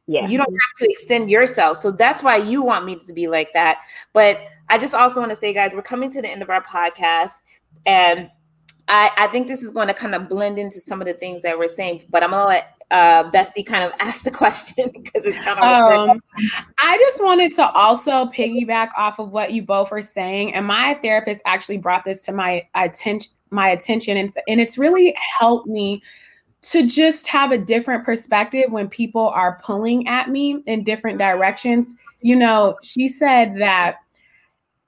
yeah. 0.08 0.28
You 0.28 0.38
don't 0.38 0.50
have 0.50 0.78
to 0.80 0.92
extend 0.92 1.30
yourself. 1.32 1.78
So 1.78 1.90
that's 1.90 2.22
why 2.22 2.36
you 2.36 2.62
want 2.62 2.84
me 2.86 2.98
to 2.98 3.14
be 3.14 3.30
like 3.30 3.54
that. 3.54 3.80
But 4.12 4.42
I 4.68 4.78
just 4.78 4.94
also 4.94 5.22
want 5.22 5.30
to 5.30 5.38
say, 5.38 5.54
guys, 5.54 5.74
we're 5.74 5.84
coming 5.84 6.12
to 6.12 6.22
the 6.22 6.30
end 6.30 6.42
of 6.42 6.50
our 6.50 6.62
podcast. 6.62 7.42
And 7.86 8.30
I, 8.90 9.12
I 9.18 9.28
think 9.28 9.48
this 9.48 9.64
is 9.64 9.72
going 9.72 9.88
to 9.88 9.94
kind 9.94 10.14
of 10.14 10.28
blend 10.28 10.60
into 10.60 10.82
some 10.82 11.00
of 11.02 11.08
the 11.08 11.14
things 11.14 11.44
that 11.44 11.58
we're 11.58 11.70
saying, 11.70 12.04
but 12.10 12.24
I'm 12.24 12.32
gonna 12.32 12.46
let 12.46 12.81
uh, 12.92 13.32
Bestie 13.32 13.66
kind 13.66 13.84
of 13.84 13.94
asked 14.00 14.24
the 14.24 14.32
question 14.32 14.92
because 14.94 15.26
it's 15.26 15.38
kind 15.38 15.60
of. 15.60 16.10
Um, 16.10 16.22
I 16.80 16.98
just 16.98 17.24
wanted 17.24 17.54
to 17.54 17.70
also 17.72 18.26
piggyback 18.28 18.90
off 18.98 19.20
of 19.20 19.32
what 19.32 19.54
you 19.54 19.64
both 19.64 19.92
are 19.92 20.02
saying, 20.02 20.54
and 20.54 20.66
my 20.66 21.00
therapist 21.02 21.42
actually 21.46 21.78
brought 21.78 22.06
this 22.06 22.22
to 22.24 22.32
my 22.32 22.68
attention, 22.76 23.32
my 23.50 23.70
attention, 23.70 24.18
and 24.18 24.32
and 24.48 24.62
it's 24.62 24.78
really 24.78 25.16
helped 25.18 25.68
me 25.68 26.04
to 26.64 26.86
just 26.86 27.28
have 27.28 27.52
a 27.52 27.58
different 27.58 28.04
perspective 28.04 28.72
when 28.72 28.88
people 28.88 29.30
are 29.30 29.60
pulling 29.64 30.08
at 30.08 30.30
me 30.30 30.62
in 30.68 30.84
different 30.84 31.18
directions. 31.18 31.94
You 32.22 32.36
know, 32.36 32.78
she 32.84 33.08
said 33.08 33.54
that 33.60 33.98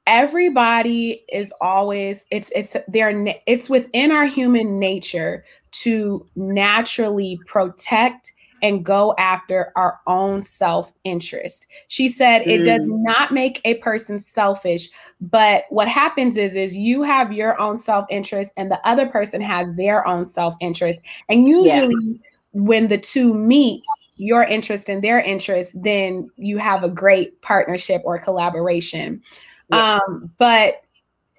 everybody 0.06 1.24
is 1.32 1.54
always 1.62 2.26
it's 2.30 2.52
it's 2.56 2.76
their 2.88 3.26
it's 3.48 3.70
within 3.70 4.12
our 4.12 4.26
human 4.26 4.78
nature 4.78 5.46
to 5.74 6.26
naturally 6.36 7.40
protect 7.46 8.32
and 8.64 8.86
go 8.86 9.14
after 9.20 9.74
our 9.76 10.00
own 10.08 10.42
self 10.42 10.94
interest. 11.04 11.68
She 11.90 12.08
said 12.08 12.44
mm. 12.44 12.48
it 12.48 12.64
does 12.64 12.88
mm. 12.88 13.04
not 13.04 13.34
make 13.34 13.60
a 13.66 13.76
person 13.76 14.18
selfish, 14.18 14.90
but 15.20 15.66
what 15.70 15.88
happens 15.88 16.38
is 16.38 16.56
is 16.56 16.76
you 16.76 17.04
have 17.04 17.34
your 17.34 17.60
own 17.60 17.78
self 17.78 18.06
interest 18.10 18.54
and 18.58 18.72
the 18.72 18.88
other 18.88 19.06
person 19.06 19.42
has 19.42 19.72
their 19.76 20.08
own 20.08 20.26
self 20.26 20.56
interest 20.62 21.04
and 21.30 21.48
usually 21.48 21.94
yeah. 21.94 22.18
when 22.54 22.88
the 22.88 22.98
two 22.98 23.34
meet 23.34 23.84
your 24.16 24.44
interest 24.44 24.90
and 24.90 25.04
their 25.04 25.20
interest 25.20 25.74
then 25.82 26.30
you 26.38 26.58
have 26.58 26.84
a 26.84 26.90
great 26.90 27.40
partnership 27.42 28.02
or 28.06 28.18
collaboration. 28.18 29.22
Yeah. 29.70 30.00
Um, 30.08 30.32
but 30.38 30.83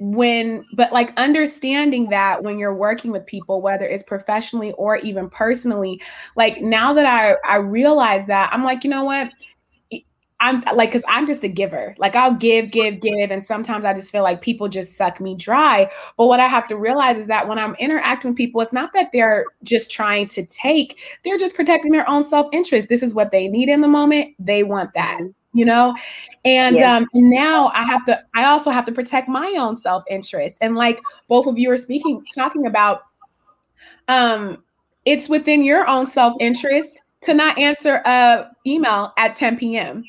when 0.01 0.64
but 0.74 0.92
like 0.92 1.12
understanding 1.16 2.09
that 2.11 2.42
when 2.42 2.59
you're 2.59 2.74
working 2.74 3.12
with 3.12 3.24
people 3.26 3.62
whether 3.62 3.86
it's 3.86 4.03
professionally 4.03 4.72
or 4.72 4.97
even 4.97 5.30
personally 5.30 6.01
like 6.36 6.61
now 6.61 6.92
that 6.92 7.07
i 7.07 7.36
i 7.49 7.57
realize 7.57 8.26
that 8.26 8.53
i'm 8.53 8.64
like 8.64 8.82
you 8.82 8.90
know 8.90 9.05
what? 9.05 9.30
I'm 10.40 10.62
like 10.74 10.90
because 10.90 11.05
i'm 11.09 11.26
just 11.26 11.45
a 11.45 11.49
giver. 11.49 11.95
Like 11.97 12.16
i'll 12.16 12.34
give 12.34 12.72
give 12.72 13.01
give 13.01 13.30
and 13.30 13.42
sometimes 13.42 13.84
i 13.84 13.95
just 13.95 14.11
feel 14.11 14.24
like 14.24 14.42
people 14.42 14.68
just 14.68 14.97
suck 14.97 15.20
me 15.20 15.36
dry. 15.36 15.88
But 16.18 16.26
what 16.26 16.40
i 16.40 16.49
have 16.49 16.66
to 16.68 16.76
realize 16.76 17.16
is 17.16 17.28
that 17.28 17.47
when 17.47 17.59
i'm 17.59 17.76
interacting 17.76 18.32
with 18.32 18.36
people 18.36 18.61
it's 18.61 18.72
not 18.72 18.92
that 18.95 19.11
they're 19.12 19.47
just 19.62 19.92
trying 19.92 20.26
to 20.26 20.45
take 20.45 20.99
they're 21.22 21.38
just 21.38 21.55
protecting 21.55 21.92
their 21.92 22.09
own 22.11 22.24
self-interest. 22.24 22.88
This 22.88 23.03
is 23.03 23.14
what 23.14 23.30
they 23.30 23.47
need 23.47 23.68
in 23.68 23.80
the 23.80 23.88
moment. 23.88 24.34
They 24.40 24.64
want 24.64 24.92
that. 24.95 25.20
Mm-hmm 25.20 25.43
you 25.55 25.64
know 25.64 25.96
and 26.44 26.76
yeah. 26.76 26.96
um 26.96 27.07
now 27.14 27.68
i 27.68 27.82
have 27.82 28.05
to 28.05 28.20
i 28.34 28.44
also 28.44 28.70
have 28.70 28.84
to 28.84 28.92
protect 28.92 29.28
my 29.28 29.55
own 29.59 29.76
self-interest 29.76 30.59
and 30.61 30.74
like 30.74 31.00
both 31.28 31.46
of 31.46 31.57
you 31.59 31.70
are 31.70 31.76
speaking 31.76 32.22
talking 32.34 32.66
about 32.66 33.02
um 34.09 34.62
it's 35.05 35.28
within 35.28 35.64
your 35.64 35.86
own 35.86 36.07
self-interest 36.07 37.00
to 37.22 37.32
not 37.32 37.59
answer 37.59 38.02
a 38.05 38.50
email 38.66 39.12
at 39.16 39.34
10 39.34 39.57
p.m 39.57 40.05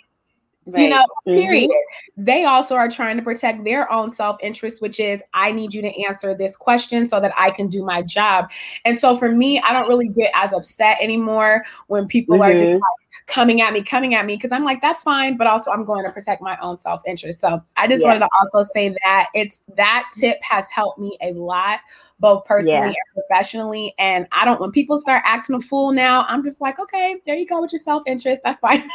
Right. 0.67 0.83
You 0.83 0.89
know, 0.89 1.05
period. 1.27 1.69
Mm-hmm. 1.69 2.23
They 2.23 2.45
also 2.45 2.75
are 2.75 2.89
trying 2.89 3.17
to 3.17 3.23
protect 3.23 3.63
their 3.63 3.91
own 3.91 4.09
self 4.09 4.37
interest, 4.41 4.81
which 4.81 4.99
is, 4.99 5.21
I 5.33 5.51
need 5.51 5.75
you 5.75 5.81
to 5.83 6.03
answer 6.03 6.33
this 6.33 6.55
question 6.55 7.05
so 7.05 7.19
that 7.19 7.33
I 7.37 7.51
can 7.51 7.67
do 7.67 7.85
my 7.85 8.01
job. 8.01 8.49
And 8.83 8.97
so 8.97 9.15
for 9.15 9.29
me, 9.29 9.59
I 9.59 9.73
don't 9.73 9.87
really 9.87 10.07
get 10.07 10.31
as 10.33 10.53
upset 10.53 10.97
anymore 10.99 11.63
when 11.85 12.07
people 12.07 12.37
mm-hmm. 12.37 12.43
are 12.43 12.53
just 12.53 12.63
mm-hmm. 12.63 12.75
like 12.77 13.04
coming 13.27 13.61
at 13.61 13.73
me, 13.73 13.83
coming 13.83 14.15
at 14.15 14.25
me, 14.25 14.35
because 14.35 14.51
I'm 14.51 14.63
like, 14.63 14.81
that's 14.81 15.03
fine, 15.03 15.37
but 15.37 15.47
also 15.47 15.71
I'm 15.71 15.85
going 15.85 16.03
to 16.03 16.11
protect 16.11 16.41
my 16.41 16.57
own 16.61 16.77
self 16.77 17.01
interest. 17.07 17.39
So 17.39 17.59
I 17.77 17.87
just 17.87 18.01
yeah. 18.01 18.09
wanted 18.09 18.19
to 18.19 18.29
also 18.39 18.63
say 18.63 18.89
that 19.03 19.27
it's 19.33 19.61
that 19.75 20.09
tip 20.17 20.37
has 20.43 20.69
helped 20.69 20.99
me 20.99 21.17
a 21.21 21.33
lot 21.33 21.79
both 22.19 22.45
personally 22.45 22.75
yeah. 22.75 22.85
and 22.85 22.95
professionally. 23.13 23.93
And 23.99 24.27
I 24.31 24.45
don't, 24.45 24.59
when 24.59 24.71
people 24.71 24.97
start 24.97 25.23
acting 25.25 25.55
a 25.55 25.59
fool 25.59 25.91
now, 25.91 26.23
I'm 26.27 26.43
just 26.43 26.61
like, 26.61 26.79
okay, 26.79 27.17
there 27.25 27.35
you 27.35 27.45
go 27.45 27.61
with 27.61 27.73
your 27.73 27.79
self 27.79 28.03
interest. 28.05 28.41
That's 28.43 28.59
fine. 28.59 28.87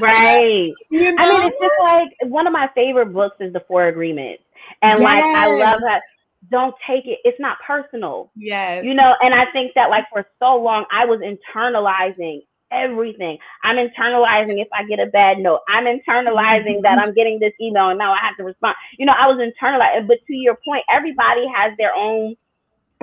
right. 0.00 0.72
You 0.90 1.12
know? 1.12 1.22
I 1.22 1.32
mean, 1.32 1.48
it's 1.48 1.56
just 1.60 1.80
like 1.80 2.30
one 2.30 2.46
of 2.46 2.52
my 2.52 2.68
favorite 2.74 3.12
books 3.12 3.36
is 3.40 3.52
The 3.52 3.60
Four 3.66 3.88
Agreements. 3.88 4.42
And 4.82 5.00
yes. 5.00 5.00
like, 5.00 5.24
I 5.24 5.46
love 5.56 5.80
that. 5.80 6.02
Don't 6.50 6.74
take 6.86 7.06
it, 7.06 7.18
it's 7.24 7.40
not 7.40 7.56
personal. 7.66 8.30
Yes. 8.36 8.84
You 8.84 8.94
know, 8.94 9.14
and 9.22 9.34
I 9.34 9.46
think 9.52 9.72
that 9.74 9.90
like 9.90 10.04
for 10.12 10.26
so 10.38 10.56
long, 10.56 10.84
I 10.92 11.04
was 11.04 11.20
internalizing 11.20 12.42
everything. 12.74 13.38
I'm 13.62 13.76
internalizing 13.76 14.60
if 14.60 14.68
I 14.72 14.84
get 14.84 15.00
a 15.00 15.06
bad 15.06 15.38
note. 15.38 15.60
I'm 15.68 15.84
internalizing 15.84 16.82
that 16.82 16.98
I'm 16.98 17.14
getting 17.14 17.38
this 17.40 17.52
email 17.60 17.88
and 17.90 17.98
now 17.98 18.12
I 18.12 18.18
have 18.20 18.36
to 18.38 18.44
respond. 18.44 18.76
You 18.98 19.06
know, 19.06 19.14
I 19.18 19.26
was 19.26 19.38
internalizing. 19.38 20.08
But 20.08 20.18
to 20.26 20.34
your 20.34 20.58
point, 20.66 20.84
everybody 20.90 21.46
has 21.54 21.72
their 21.78 21.94
own 21.94 22.36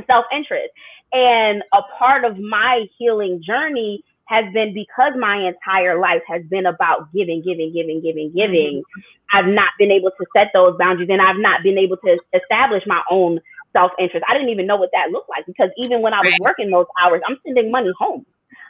self 0.08 0.26
interest. 0.36 0.70
And 1.14 1.64
a 1.74 1.82
part 1.98 2.26
of 2.26 2.38
my 2.38 2.86
healing 2.98 3.42
journey 3.46 4.04
has 4.26 4.46
been 4.54 4.74
because 4.74 5.14
my 5.20 5.48
entire 5.48 6.00
life 6.00 6.22
has 6.28 6.42
been 6.50 6.66
about 6.66 7.12
giving, 7.14 7.42
giving, 7.44 7.74
giving, 7.74 8.02
giving, 8.02 8.32
giving. 8.34 8.84
I've 9.34 9.46
not 9.48 9.72
been 9.78 9.92
able 9.92 10.12
to 10.12 10.26
set 10.36 10.52
those 10.54 10.78
boundaries 10.78 11.10
and 11.12 11.22
I've 11.22 11.38
not 11.38 11.64
been 11.64 11.78
able 11.78 11.98
to 11.98 12.18
establish 12.34 12.84
my 12.88 13.02
own 13.12 13.40
self 13.74 13.92
interest. 14.00 14.26
I 14.30 14.34
didn't 14.34 14.50
even 14.50 14.68
know 14.68 14.78
what 14.78 14.90
that 14.94 15.12
looked 15.12 15.30
like 15.30 15.46
because 15.46 15.70
even 15.78 16.02
when 16.02 16.14
I 16.14 16.22
was 16.22 16.34
working 16.40 16.70
those 16.70 16.86
hours, 17.02 17.22
I'm 17.28 17.38
sending 17.46 17.72
money 17.72 17.92
home. 17.98 18.26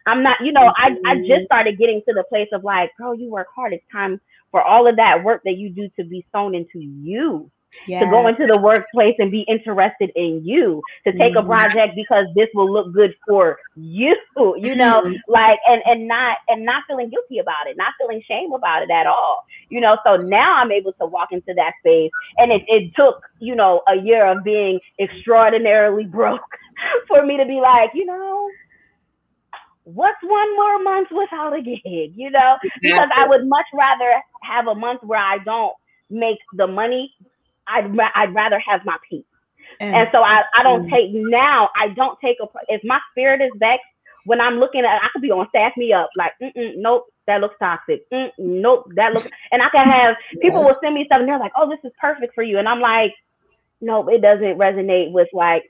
I'm 0.06 0.24
not, 0.24 0.38
you 0.44 0.52
know, 0.52 0.74
I, 0.76 0.96
I 1.06 1.16
just 1.18 1.46
started 1.46 1.78
getting 1.78 2.02
to 2.08 2.14
the 2.14 2.24
place 2.30 2.50
of 2.54 2.64
like, 2.64 2.92
girl, 2.98 3.16
you 3.16 3.30
work 3.30 3.48
hard. 3.56 3.74
It's 3.74 3.84
time 3.92 4.20
for 4.52 4.62
all 4.62 4.88
of 4.88 4.98
that 4.98 5.24
work 5.24 5.42
that 5.46 5.58
you 5.58 5.70
do 5.70 5.90
to 5.98 6.04
be 6.04 6.26
sown 6.32 6.56
into 6.56 6.80
you. 6.80 7.50
To 8.02 8.06
go 8.10 8.28
into 8.28 8.46
the 8.48 8.60
workplace 8.60 9.16
and 9.18 9.32
be 9.32 9.46
interested 9.48 10.12
in 10.16 10.42
you, 10.44 10.82
to 11.08 11.14
take 11.14 11.36
mm-hmm. 11.36 11.38
a 11.38 11.46
project 11.46 11.96
because 11.96 12.26
this 12.36 12.50
will 12.54 12.72
look 12.72 12.94
good 12.94 13.16
for 13.26 13.58
you, 13.76 14.14
you 14.36 14.76
know, 14.76 15.02
mm-hmm. 15.02 15.14
like 15.30 15.58
and 15.68 15.82
and 15.86 16.06
not 16.06 16.40
and 16.50 16.66
not 16.66 16.84
feeling 16.86 17.10
guilty 17.10 17.40
about 17.40 17.68
it, 17.68 17.78
not 17.78 17.94
feeling 17.98 18.22
shame 18.28 18.52
about 18.52 18.84
it 18.84 18.92
at 18.92 19.08
all. 19.08 19.46
You 19.70 19.80
know, 19.80 19.98
so 20.06 20.18
now 20.18 20.58
I'm 20.58 20.72
able 20.72 20.92
to 20.94 21.06
walk 21.06 21.30
into 21.32 21.54
that 21.56 21.72
space. 21.80 22.12
And 22.38 22.52
it, 22.52 22.64
it 22.68 22.92
took, 22.94 23.24
you 23.40 23.56
know, 23.56 23.82
a 23.88 23.96
year 23.96 24.26
of 24.26 24.44
being 24.44 24.80
extraordinarily 25.00 26.04
broke 26.12 26.42
for 27.08 27.26
me 27.26 27.38
to 27.38 27.46
be 27.46 27.62
like, 27.62 27.92
you 27.94 28.06
know, 28.06 28.50
what's 29.94 30.22
one 30.24 30.56
more 30.56 30.84
month 30.84 31.10
without 31.12 31.58
a 31.58 31.62
gig, 31.62 32.14
you 32.16 32.30
know? 32.30 32.56
Because 32.82 33.10
I 33.16 33.28
would 33.28 33.48
much 33.48 33.66
rather 33.74 34.22
have 34.44 34.68
a 34.68 34.76
month 34.76 35.02
where 35.04 35.20
I 35.20 35.38
don't 35.40 35.74
make 36.10 36.40
the 36.54 36.68
money. 36.68 37.14
I'd, 37.68 37.92
I'd 38.16 38.34
rather 38.34 38.60
have 38.60 38.82
my 38.86 38.98
peace. 39.10 39.24
And, 39.80 39.96
and 39.96 40.10
so 40.12 40.20
I, 40.22 40.42
I 40.58 40.64
don't 40.64 40.88
mm. 40.88 40.92
take 40.92 41.10
now, 41.14 41.70
I 41.76 41.90
don't 41.90 42.20
take 42.20 42.38
a, 42.42 42.48
if 42.68 42.82
my 42.84 43.00
spirit 43.12 43.42
is 43.42 43.52
vexed, 43.58 43.86
when 44.26 44.40
I'm 44.40 44.60
looking 44.60 44.82
at, 44.82 45.02
I 45.02 45.08
could 45.12 45.22
be 45.22 45.32
on 45.32 45.48
staff 45.50 45.74
me 45.78 45.94
up, 45.94 46.10
like, 46.16 46.34
nope, 46.56 47.06
that 47.28 47.42
looks 47.42 47.56
toxic. 47.60 48.10
Mm, 48.12 48.30
nope, 48.38 48.92
that 48.96 49.14
looks, 49.14 49.28
and 49.52 49.62
I 49.62 49.70
can 49.70 49.88
have 49.88 50.16
people 50.42 50.64
will 50.64 50.78
send 50.82 50.94
me 50.94 51.06
stuff 51.06 51.20
and 51.20 51.28
they're 51.28 51.40
like, 51.40 51.54
oh, 51.56 51.70
this 51.70 51.80
is 51.84 51.92
perfect 52.00 52.36
for 52.36 52.44
you. 52.44 52.60
And 52.60 52.68
I'm 52.68 52.80
like, 52.80 53.14
nope, 53.80 54.08
it 54.12 54.22
doesn't 54.22 54.58
resonate 54.58 55.12
with 55.12 55.28
like, 55.34 55.64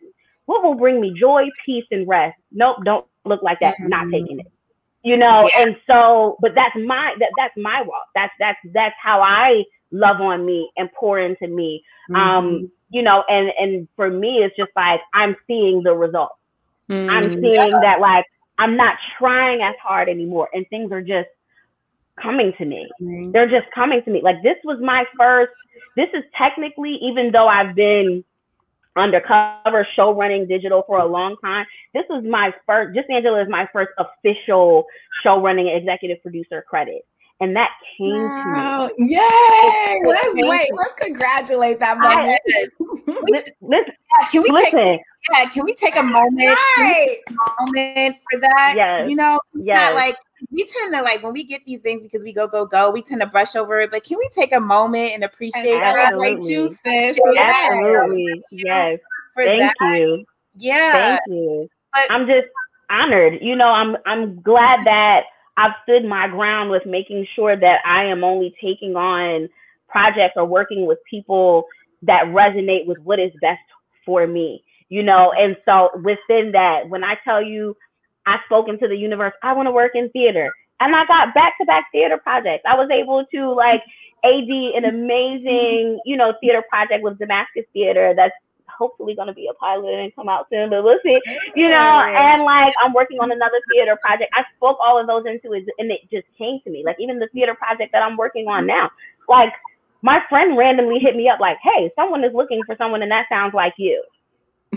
what 0.46 0.64
will 0.64 0.76
bring 0.76 1.00
me 1.00 1.14
joy, 1.18 1.46
peace, 1.66 1.86
and 1.92 2.08
rest? 2.08 2.38
Nope, 2.52 2.78
don't 2.84 3.06
look 3.26 3.42
like 3.42 3.60
that, 3.60 3.76
mm-hmm. 3.76 3.90
not 3.90 4.08
taking 4.12 4.40
it. 4.40 4.52
You 5.04 5.18
know, 5.18 5.50
yeah. 5.54 5.64
and 5.64 5.76
so, 5.88 6.38
but 6.42 6.52
that's 6.54 6.76
my 6.76 7.16
that 7.20 7.30
that's 7.38 7.54
my 7.58 7.82
walk. 7.82 8.08
That's 8.14 8.34
that's 8.40 8.60
that's 8.74 8.96
how 9.02 9.22
I 9.22 9.64
love 9.92 10.22
on 10.22 10.46
me 10.46 10.70
and 10.78 10.90
pour 10.94 11.20
into 11.20 11.48
me. 11.48 11.84
Um, 12.10 12.16
mm-hmm. 12.16 12.38
Um, 12.38 12.72
you 12.90 13.02
know, 13.02 13.24
and 13.28 13.52
and 13.58 13.88
for 13.96 14.10
me, 14.10 14.44
it's 14.44 14.56
just 14.56 14.70
like 14.76 15.00
I'm 15.14 15.36
seeing 15.48 15.82
the 15.84 15.94
results. 15.94 16.36
Mm-hmm. 16.90 17.10
I'm 17.10 17.42
seeing 17.42 17.72
that 17.82 18.00
like 18.00 18.26
I'm 18.60 18.78
not 18.78 18.96
trying 19.18 19.62
as 19.62 19.76
hard 19.82 20.08
anymore, 20.08 20.50
and 20.54 20.68
things 20.70 20.92
are 20.92 21.02
just 21.02 21.30
coming 22.22 22.54
to 22.58 22.66
me. 22.66 22.88
They're 23.32 23.50
just 23.50 23.72
coming 23.74 24.04
to 24.04 24.12
me. 24.12 24.22
Like 24.22 24.44
this 24.44 24.58
was 24.64 24.80
my 24.82 25.06
first. 25.18 25.52
This 25.96 26.10
is 26.14 26.24
technically, 26.38 27.00
even 27.02 27.32
though 27.32 27.48
I've 27.48 27.76
been 27.76 28.24
undercover 28.96 29.88
show 29.96 30.14
running 30.14 30.48
digital 30.48 30.84
for 30.86 31.00
a 31.00 31.06
long 31.06 31.36
time. 31.44 31.66
This 31.94 32.04
was 32.10 32.24
my 32.28 32.54
first, 32.66 32.96
just 32.96 33.10
Angela 33.10 33.42
is 33.42 33.50
my 33.50 33.68
first 33.72 33.92
official 33.98 34.86
show 35.24 35.42
running 35.42 35.68
executive 35.68 36.22
producer 36.22 36.64
credit. 36.68 37.06
And 37.42 37.56
that 37.56 37.72
came 37.98 38.24
wow. 38.24 38.90
to 38.96 39.04
me. 39.04 39.16
Yay! 39.16 40.02
Let's 40.06 40.34
wait. 40.36 40.68
Let's 40.76 40.94
congratulate 40.94 41.80
that 41.80 41.98
moment. 41.98 42.40
listen, 43.28 43.54
listen, 43.62 43.94
can 44.32 44.44
we 44.44 44.52
listen. 44.52 44.72
take 44.72 45.02
yeah, 45.32 45.46
can 45.46 45.66
we 45.66 45.74
take 45.74 45.96
a 45.96 46.04
moment, 46.04 46.58
right. 46.78 47.18
a 47.28 47.66
moment 47.66 48.18
for 48.32 48.40
that? 48.40 48.74
Yes. 48.76 49.10
You 49.10 49.16
know, 49.16 49.40
yeah, 49.54 49.92
like 49.92 50.18
we 50.50 50.66
tend 50.66 50.94
to 50.94 51.02
like 51.02 51.22
when 51.22 51.34
we 51.34 51.44
get 51.44 51.66
these 51.66 51.82
things 51.82 52.02
because 52.02 52.24
we 52.24 52.34
go 52.34 52.48
go 52.48 52.66
go 52.66 52.90
we 52.90 53.02
tend 53.02 53.22
to 53.22 53.28
brush 53.28 53.56
over 53.56 53.82
it 53.82 53.92
but 53.92 54.04
can 54.04 54.18
we 54.18 54.28
take 54.30 54.54
a 54.54 54.60
moment 54.60 55.14
and 55.14 55.24
appreciate 55.24 55.82
Absolutely. 55.82 56.52
you 56.52 56.70
sis 56.70 57.20
Absolutely. 57.38 58.44
yes 58.52 59.00
for 59.36 59.46
thank 59.46 59.72
that. 59.80 60.00
you 60.00 60.26
yeah 60.56 60.92
thank 60.92 61.22
you 61.28 61.70
but, 61.94 62.08
i'm 62.10 62.26
just 62.26 62.48
honored 62.90 63.38
you 63.42 63.56
know 63.56 63.68
i'm 63.68 63.96
i'm 64.06 64.42
glad 64.42 64.80
that 64.86 65.26
i've 65.58 65.74
stood 65.84 66.06
my 66.06 66.28
ground 66.28 66.70
with 66.70 66.86
making 66.86 67.26
sure 67.36 67.56
that 67.56 67.80
i 67.86 68.04
am 68.04 68.24
only 68.24 68.54
taking 68.62 68.96
on 68.96 69.50
projects 69.88 70.34
or 70.36 70.46
working 70.46 70.86
with 70.86 70.98
people 71.10 71.66
that 72.02 72.24
resonate 72.26 72.86
with 72.88 72.98
what 73.00 73.20
is 73.20 73.32
best 73.42 73.60
for 74.06 74.26
me 74.28 74.64
you 74.90 75.04
know 75.04 75.32
and 75.38 75.58
so 75.66 75.90
within 76.04 76.52
that 76.52 76.88
when 76.90 77.04
i 77.04 77.16
tell 77.26 77.42
you 77.42 77.76
I 78.26 78.38
spoke 78.46 78.68
into 78.70 78.88
the 78.88 78.96
universe. 78.96 79.34
I 79.44 79.54
want 79.54 79.68
to 79.68 79.72
work 79.72 79.92
in 79.96 80.10
theater. 80.10 80.52
And 80.80 80.96
I 80.96 81.06
got 81.06 81.34
back 81.34 81.58
to 81.60 81.66
back 81.66 81.86
theater 81.92 82.18
projects. 82.18 82.64
I 82.68 82.76
was 82.76 82.90
able 82.92 83.26
to 83.34 83.54
like 83.54 83.82
AD 84.24 84.50
an 84.50 84.86
amazing, 84.86 86.00
you 86.06 86.18
know, 86.18 86.34
theater 86.42 86.64
project 86.70 87.04
with 87.04 87.20
Damascus 87.20 87.66
Theater 87.74 88.14
that's 88.16 88.34
hopefully 88.82 89.14
going 89.14 89.28
to 89.28 89.34
be 89.34 89.48
a 89.48 89.54
pilot 89.54 89.94
and 89.94 90.16
come 90.16 90.28
out 90.28 90.48
soon, 90.50 90.72
but 90.72 90.84
we'll 90.84 90.98
see, 91.06 91.20
you 91.56 91.70
know, 91.70 92.02
and 92.02 92.42
like 92.44 92.74
I'm 92.84 92.94
working 92.94 93.20
on 93.20 93.32
another 93.32 93.62
theater 93.72 93.96
project. 94.02 94.34
I 94.34 94.44
spoke 94.58 94.80
all 94.84 95.00
of 95.00 95.06
those 95.06 95.26
into 95.28 95.54
it 95.54 95.66
and 95.78 95.92
it 95.92 96.02
just 96.12 96.26
came 96.36 96.60
to 96.64 96.72
me. 96.72 96.82
Like 96.84 96.98
even 97.00 97.20
the 97.20 97.28
theater 97.28 97.54
project 97.54 97.92
that 97.92 98.02
I'm 98.02 98.18
working 98.18 98.48
on 98.48 98.66
now, 98.66 98.90
like 99.30 99.54
my 100.02 100.20
friend 100.30 100.58
randomly 100.58 100.98
hit 100.98 101.16
me 101.16 101.30
up 101.30 101.40
like, 101.40 101.58
"Hey, 101.62 101.92
someone 101.96 102.24
is 102.24 102.34
looking 102.34 102.62
for 102.66 102.76
someone, 102.76 103.04
and 103.04 103.12
that 103.12 103.28
sounds 103.30 103.54
like 103.54 103.74
you." 103.78 104.02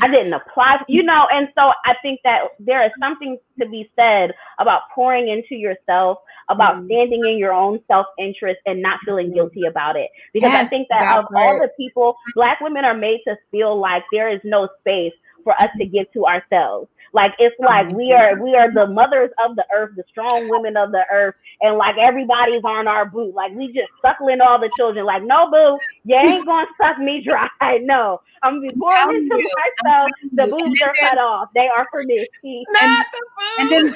I 0.02 0.08
didn't 0.08 0.32
apply, 0.32 0.78
you 0.88 1.04
know, 1.04 1.26
and 1.30 1.48
so 1.56 1.70
I 1.84 1.94
think 2.02 2.20
that 2.24 2.40
there 2.58 2.84
is 2.84 2.90
something 2.98 3.38
to 3.60 3.68
be 3.68 3.90
said 3.94 4.32
about 4.58 4.82
pouring 4.94 5.28
into 5.28 5.54
yourself, 5.54 6.18
about 6.50 6.76
mm 6.76 6.84
standing 6.84 7.22
in 7.26 7.38
your 7.38 7.52
own 7.52 7.80
self 7.86 8.06
interest 8.18 8.60
and 8.66 8.82
not 8.82 8.98
feeling 9.04 9.32
guilty 9.32 9.64
about 9.64 9.96
it. 9.96 10.10
Because 10.32 10.52
yes, 10.52 10.66
I 10.66 10.68
think 10.68 10.88
that, 10.88 11.00
that 11.00 11.18
of 11.18 11.24
all 11.34 11.58
the 11.58 11.70
people, 11.78 12.16
Black 12.34 12.60
women 12.60 12.84
are 12.84 12.96
made 12.96 13.20
to 13.26 13.36
feel 13.50 13.80
like 13.80 14.02
there 14.12 14.28
is 14.28 14.40
no 14.44 14.68
space 14.80 15.12
for 15.44 15.52
us 15.60 15.70
to 15.78 15.86
give 15.86 16.10
to 16.12 16.26
ourselves. 16.26 16.88
Like 17.14 17.32
it's 17.38 17.54
like 17.60 17.92
we 17.92 18.12
are 18.12 18.42
we 18.42 18.56
are 18.56 18.72
the 18.72 18.88
mothers 18.88 19.30
of 19.44 19.54
the 19.54 19.64
earth, 19.72 19.92
the 19.96 20.02
strong 20.10 20.48
women 20.50 20.76
of 20.76 20.90
the 20.90 21.04
earth, 21.12 21.36
and 21.60 21.78
like 21.78 21.96
everybody's 21.96 22.64
on 22.64 22.88
our 22.88 23.06
boot. 23.06 23.36
Like 23.36 23.54
we 23.54 23.68
just 23.68 23.88
suckling 24.02 24.40
all 24.40 24.58
the 24.58 24.68
children. 24.76 25.06
Like 25.06 25.22
no 25.22 25.48
boo, 25.48 25.78
you 26.04 26.16
ain't 26.16 26.44
gonna 26.46 26.66
suck 26.80 26.98
me 26.98 27.24
dry. 27.26 27.48
No, 27.84 28.20
I'm 28.42 28.60
gonna 28.60 28.72
be 28.72 28.78
pouring 28.78 29.16
into 29.16 29.48
myself. 29.84 30.10
The 30.32 30.46
boobs 30.46 30.82
are 30.82 30.94
cut 30.98 31.18
off. 31.18 31.50
They 31.54 31.68
are 31.68 31.86
for 31.90 32.02
me. 32.04 32.26
And, 32.80 33.04
and 33.58 33.70
then, 33.70 33.94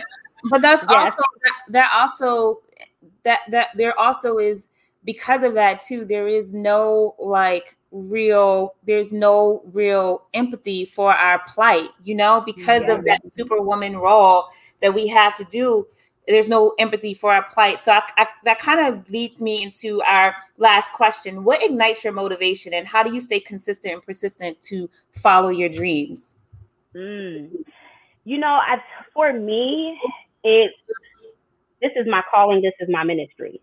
but 0.50 0.62
that's 0.62 0.84
yes. 0.88 0.90
also 0.90 1.22
that, 1.44 1.54
that 1.70 1.90
also 1.94 2.60
that 3.24 3.40
that 3.50 3.68
there 3.76 3.98
also 3.98 4.38
is 4.38 4.68
because 5.04 5.42
of 5.42 5.54
that 5.54 5.80
too. 5.80 6.04
There 6.04 6.28
is 6.28 6.52
no 6.52 7.16
like 7.18 7.77
real 7.90 8.74
there's 8.84 9.12
no 9.12 9.62
real 9.72 10.26
empathy 10.34 10.84
for 10.84 11.12
our 11.12 11.40
plight 11.46 11.88
you 12.02 12.14
know 12.14 12.42
because 12.44 12.86
yeah. 12.86 12.94
of 12.94 13.04
that 13.04 13.20
superwoman 13.32 13.96
role 13.96 14.44
that 14.82 14.92
we 14.92 15.06
have 15.06 15.34
to 15.34 15.44
do 15.44 15.86
there's 16.26 16.50
no 16.50 16.74
empathy 16.78 17.14
for 17.14 17.32
our 17.32 17.48
plight 17.50 17.78
so 17.78 17.92
I, 17.92 18.02
I, 18.18 18.26
that 18.44 18.58
kind 18.58 18.80
of 18.80 19.08
leads 19.08 19.40
me 19.40 19.62
into 19.62 20.02
our 20.02 20.34
last 20.58 20.92
question 20.92 21.44
what 21.44 21.62
ignites 21.62 22.04
your 22.04 22.12
motivation 22.12 22.74
and 22.74 22.86
how 22.86 23.02
do 23.02 23.14
you 23.14 23.22
stay 23.22 23.40
consistent 23.40 23.94
and 23.94 24.02
persistent 24.02 24.60
to 24.62 24.90
follow 25.12 25.48
your 25.48 25.70
dreams 25.70 26.36
mm. 26.94 27.50
you 28.24 28.38
know 28.38 28.60
I, 28.60 28.82
for 29.14 29.32
me 29.32 29.98
it 30.44 30.72
this 31.80 31.92
is 31.96 32.06
my 32.06 32.22
calling 32.30 32.60
this 32.60 32.74
is 32.80 32.88
my 32.90 33.02
ministry 33.02 33.62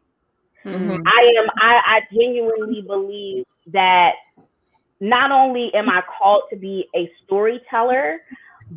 Mm-hmm. 0.65 1.07
I 1.07 1.33
am 1.39 1.47
I, 1.61 1.79
I 1.85 1.99
genuinely 2.11 2.81
believe 2.81 3.45
that 3.71 4.13
not 4.99 5.31
only 5.31 5.71
am 5.73 5.89
I 5.89 6.01
called 6.17 6.43
to 6.51 6.55
be 6.57 6.87
a 6.95 7.09
storyteller, 7.23 8.19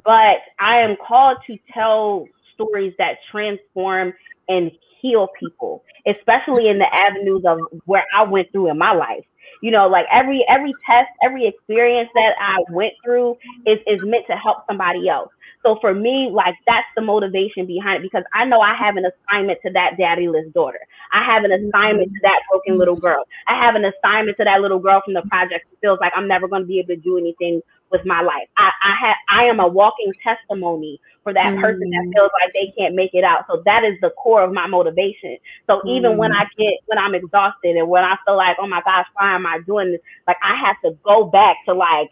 but 0.05 0.39
I 0.61 0.80
am 0.80 0.97
called 1.07 1.39
to 1.47 1.57
tell 1.72 2.26
stories 2.55 2.93
that 2.99 3.14
transform 3.30 4.12
and 4.49 4.70
heal 5.01 5.28
people, 5.39 5.84
especially 6.07 6.68
in 6.68 6.78
the 6.78 6.86
avenues 6.93 7.45
of 7.47 7.59
where 7.86 8.05
I 8.14 8.24
went 8.24 8.53
through 8.53 8.70
in 8.70 8.78
my 8.78 8.93
life. 8.93 9.24
You 9.61 9.70
know, 9.70 9.88
like 9.88 10.06
every 10.12 10.44
every 10.48 10.74
test, 10.86 11.09
every 11.22 11.46
experience 11.46 12.11
that 12.14 12.32
I 12.40 12.56
went 12.72 12.94
through 13.04 13.36
is 13.66 13.78
is 13.86 14.00
meant 14.02 14.26
to 14.30 14.36
help 14.36 14.59
somebody 14.68 15.09
else. 15.09 15.30
So 15.64 15.76
for 15.80 15.92
me, 15.94 16.30
like 16.32 16.54
that's 16.66 16.86
the 16.96 17.02
motivation 17.02 17.66
behind 17.66 17.98
it 17.98 18.02
because 18.02 18.24
I 18.34 18.44
know 18.44 18.61
I 18.61 18.74
have 18.74 18.96
an 18.96 19.04
assignment 19.06 19.59
to 19.66 19.72
that 19.72 19.96
daddyless 19.98 20.52
daughter. 20.54 20.78
I 21.12 21.24
have 21.24 21.44
an 21.44 21.52
assignment 21.52 22.09
to 22.09 22.20
that 22.22 22.40
broken 22.50 22.78
little 22.78 22.96
girl. 22.96 23.24
I 23.48 23.54
have 23.64 23.74
an 23.74 23.84
assignment 23.84 24.36
to 24.38 24.44
that 24.44 24.61
little 24.61 24.78
girl 24.78 25.02
from 25.04 25.14
the 25.14 25.22
project 25.28 25.66
who 25.70 25.76
feels 25.82 25.98
like 26.00 26.12
I'm 26.14 26.28
never 26.28 26.48
going 26.48 26.62
to 26.62 26.68
be 26.68 26.78
able 26.78 26.94
to 26.94 26.96
do 26.96 27.18
anything 27.18 27.61
with 27.90 28.02
my 28.04 28.20
life. 28.22 28.48
I, 28.56 28.70
I 28.84 28.94
have 29.06 29.16
I 29.30 29.44
am 29.44 29.61
a 29.61 29.68
walking 29.68 30.14
testimony 30.22 31.00
for 31.29 31.35
that 31.35 31.53
mm. 31.53 31.61
person 31.61 31.91
that 31.91 32.11
feels 32.16 32.31
like 32.41 32.55
they 32.55 32.72
can't 32.79 32.95
make 32.95 33.11
it 33.12 33.22
out. 33.22 33.45
So 33.49 33.61
that 33.66 33.85
is 33.85 34.01
the 34.01 34.09
core 34.16 34.43
of 34.43 34.51
my 34.51 34.66
motivation. 34.66 35.37
So 35.66 35.83
even 35.87 36.12
mm. 36.12 36.16
when 36.16 36.33
I 36.33 36.45
get 36.57 36.81
when 36.87 36.97
I'm 36.97 37.14
exhausted 37.14 37.76
and 37.76 37.87
when 37.87 38.03
I 38.03 38.16
feel 38.24 38.37
like, 38.37 38.57
oh 38.59 38.66
my 38.66 38.81
gosh, 38.81 39.05
why 39.12 39.35
am 39.35 39.45
I 39.45 39.59
doing 39.66 39.93
this? 39.93 40.01
Like 40.26 40.39
I 40.43 40.57
have 40.57 40.76
to 40.87 40.97
go 41.05 41.24
back 41.24 41.57
to 41.66 41.74
like 41.74 42.09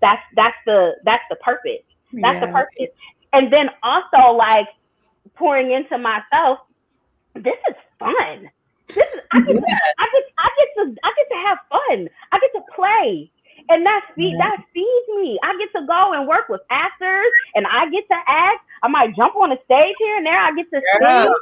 that's 0.00 0.22
that's 0.36 0.54
the 0.66 0.92
that's 1.04 1.24
the 1.30 1.36
purpose. 1.36 1.82
That's 2.12 2.38
yeah. 2.38 2.46
the 2.46 2.52
purpose. 2.52 2.94
And 3.32 3.52
then 3.52 3.70
also 3.82 4.36
like 4.36 4.68
pouring 5.34 5.72
into 5.72 5.98
myself, 5.98 6.60
this 7.34 7.58
is 7.68 7.74
fun. 7.98 8.50
This 8.86 9.08
is 9.14 9.20
I 9.32 9.40
get, 9.40 9.56
yeah. 9.68 9.78
I 9.98 10.06
get 10.14 10.24
I 10.38 10.48
get 10.58 10.68
to 10.76 11.00
I 11.02 11.10
get 11.16 11.28
to 11.34 11.48
have 11.48 11.58
fun. 11.70 12.08
I 12.30 12.38
get 12.38 12.52
to 12.54 12.62
play. 12.76 13.32
And 13.68 13.84
that 13.84 14.06
feed 14.16 14.36
that 14.38 14.56
feeds 14.72 15.08
me. 15.16 15.38
I 15.42 15.56
get 15.58 15.72
to 15.78 15.86
go 15.86 16.12
and 16.12 16.26
work 16.26 16.48
with 16.48 16.60
actors 16.70 17.30
and 17.54 17.66
I 17.66 17.90
get 17.90 18.06
to 18.08 18.16
act. 18.26 18.60
I 18.82 18.88
might 18.88 19.14
jump 19.16 19.36
on 19.36 19.52
a 19.52 19.56
stage 19.64 19.94
here 19.98 20.16
and 20.16 20.26
there. 20.26 20.38
I 20.38 20.52
get 20.54 20.70
to 20.70 20.80
yeah. 21.02 21.24
sing. 21.24 21.32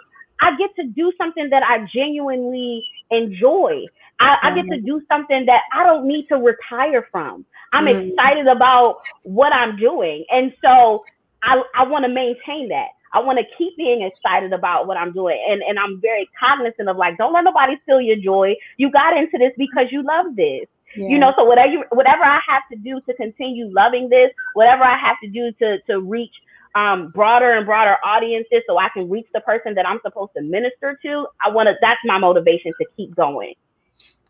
I 0.40 0.56
get 0.56 0.74
to 0.76 0.84
do 0.86 1.12
something 1.18 1.50
that 1.50 1.62
I 1.62 1.86
genuinely 1.92 2.84
enjoy. 3.10 3.84
I, 4.20 4.36
I, 4.42 4.54
get 4.54 4.66
to 4.66 4.76
mm-hmm. 4.76 4.86
do 4.86 5.02
something 5.10 5.46
that 5.46 5.62
I 5.72 5.84
don't 5.84 6.06
need 6.06 6.26
to 6.28 6.36
retire 6.36 7.08
from. 7.10 7.44
I'm 7.72 7.86
mm. 7.86 8.10
excited 8.10 8.46
about 8.46 9.00
what 9.22 9.52
I'm 9.52 9.76
doing. 9.76 10.24
And 10.30 10.52
so 10.64 11.04
I, 11.42 11.62
I 11.74 11.84
want 11.86 12.04
to 12.04 12.08
maintain 12.08 12.68
that. 12.68 12.88
I 13.12 13.20
want 13.20 13.38
to 13.38 13.44
keep 13.56 13.76
being 13.76 14.02
excited 14.02 14.52
about 14.52 14.86
what 14.86 14.96
I'm 14.96 15.12
doing. 15.12 15.38
And, 15.48 15.62
and 15.62 15.78
I'm 15.78 16.00
very 16.00 16.28
cognizant 16.38 16.88
of 16.88 16.96
like, 16.96 17.16
don't 17.16 17.32
let 17.32 17.44
nobody 17.44 17.78
steal 17.84 18.00
your 18.00 18.16
joy. 18.16 18.54
You 18.76 18.90
got 18.90 19.16
into 19.16 19.38
this 19.38 19.52
because 19.56 19.86
you 19.90 20.02
love 20.02 20.36
this. 20.36 20.66
Yeah. 20.98 21.08
You 21.08 21.18
know, 21.18 21.32
so 21.36 21.44
whatever 21.44 21.72
you, 21.72 21.84
whatever 21.90 22.24
I 22.24 22.40
have 22.48 22.62
to 22.72 22.76
do 22.76 23.00
to 23.00 23.14
continue 23.14 23.70
loving 23.72 24.08
this, 24.08 24.30
whatever 24.54 24.82
I 24.82 24.98
have 24.98 25.16
to 25.22 25.28
do 25.28 25.52
to 25.60 25.78
to 25.82 26.00
reach 26.00 26.34
um, 26.74 27.10
broader 27.10 27.52
and 27.52 27.64
broader 27.64 27.96
audiences, 28.04 28.62
so 28.66 28.78
I 28.78 28.88
can 28.88 29.08
reach 29.08 29.26
the 29.32 29.40
person 29.40 29.74
that 29.74 29.86
I'm 29.86 30.00
supposed 30.02 30.32
to 30.36 30.42
minister 30.42 30.98
to. 31.02 31.26
I 31.44 31.50
want 31.50 31.68
to. 31.68 31.74
That's 31.80 32.00
my 32.04 32.18
motivation 32.18 32.72
to 32.80 32.86
keep 32.96 33.14
going. 33.14 33.54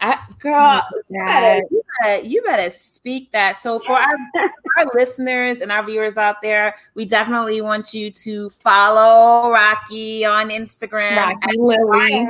I, 0.01 0.19
girl, 0.39 0.81
you 1.09 1.25
better, 1.25 1.63
you, 1.71 1.83
better, 2.03 2.25
you 2.25 2.43
better 2.43 2.71
speak 2.71 3.33
that. 3.33 3.57
So 3.57 3.81
for 3.81 3.97
our, 3.97 4.17
our 4.79 4.87
listeners 4.95 5.61
and 5.61 5.73
our 5.73 5.83
viewers 5.83 6.17
out 6.17 6.41
there, 6.41 6.77
we 6.95 7.05
definitely 7.05 7.61
want 7.63 7.93
you 7.93 8.13
to 8.13 8.49
follow 8.51 9.51
Rocky 9.51 10.25
on 10.25 10.51
Instagram. 10.51 11.17
Rocky 11.17 11.59
Lily. 11.59 12.29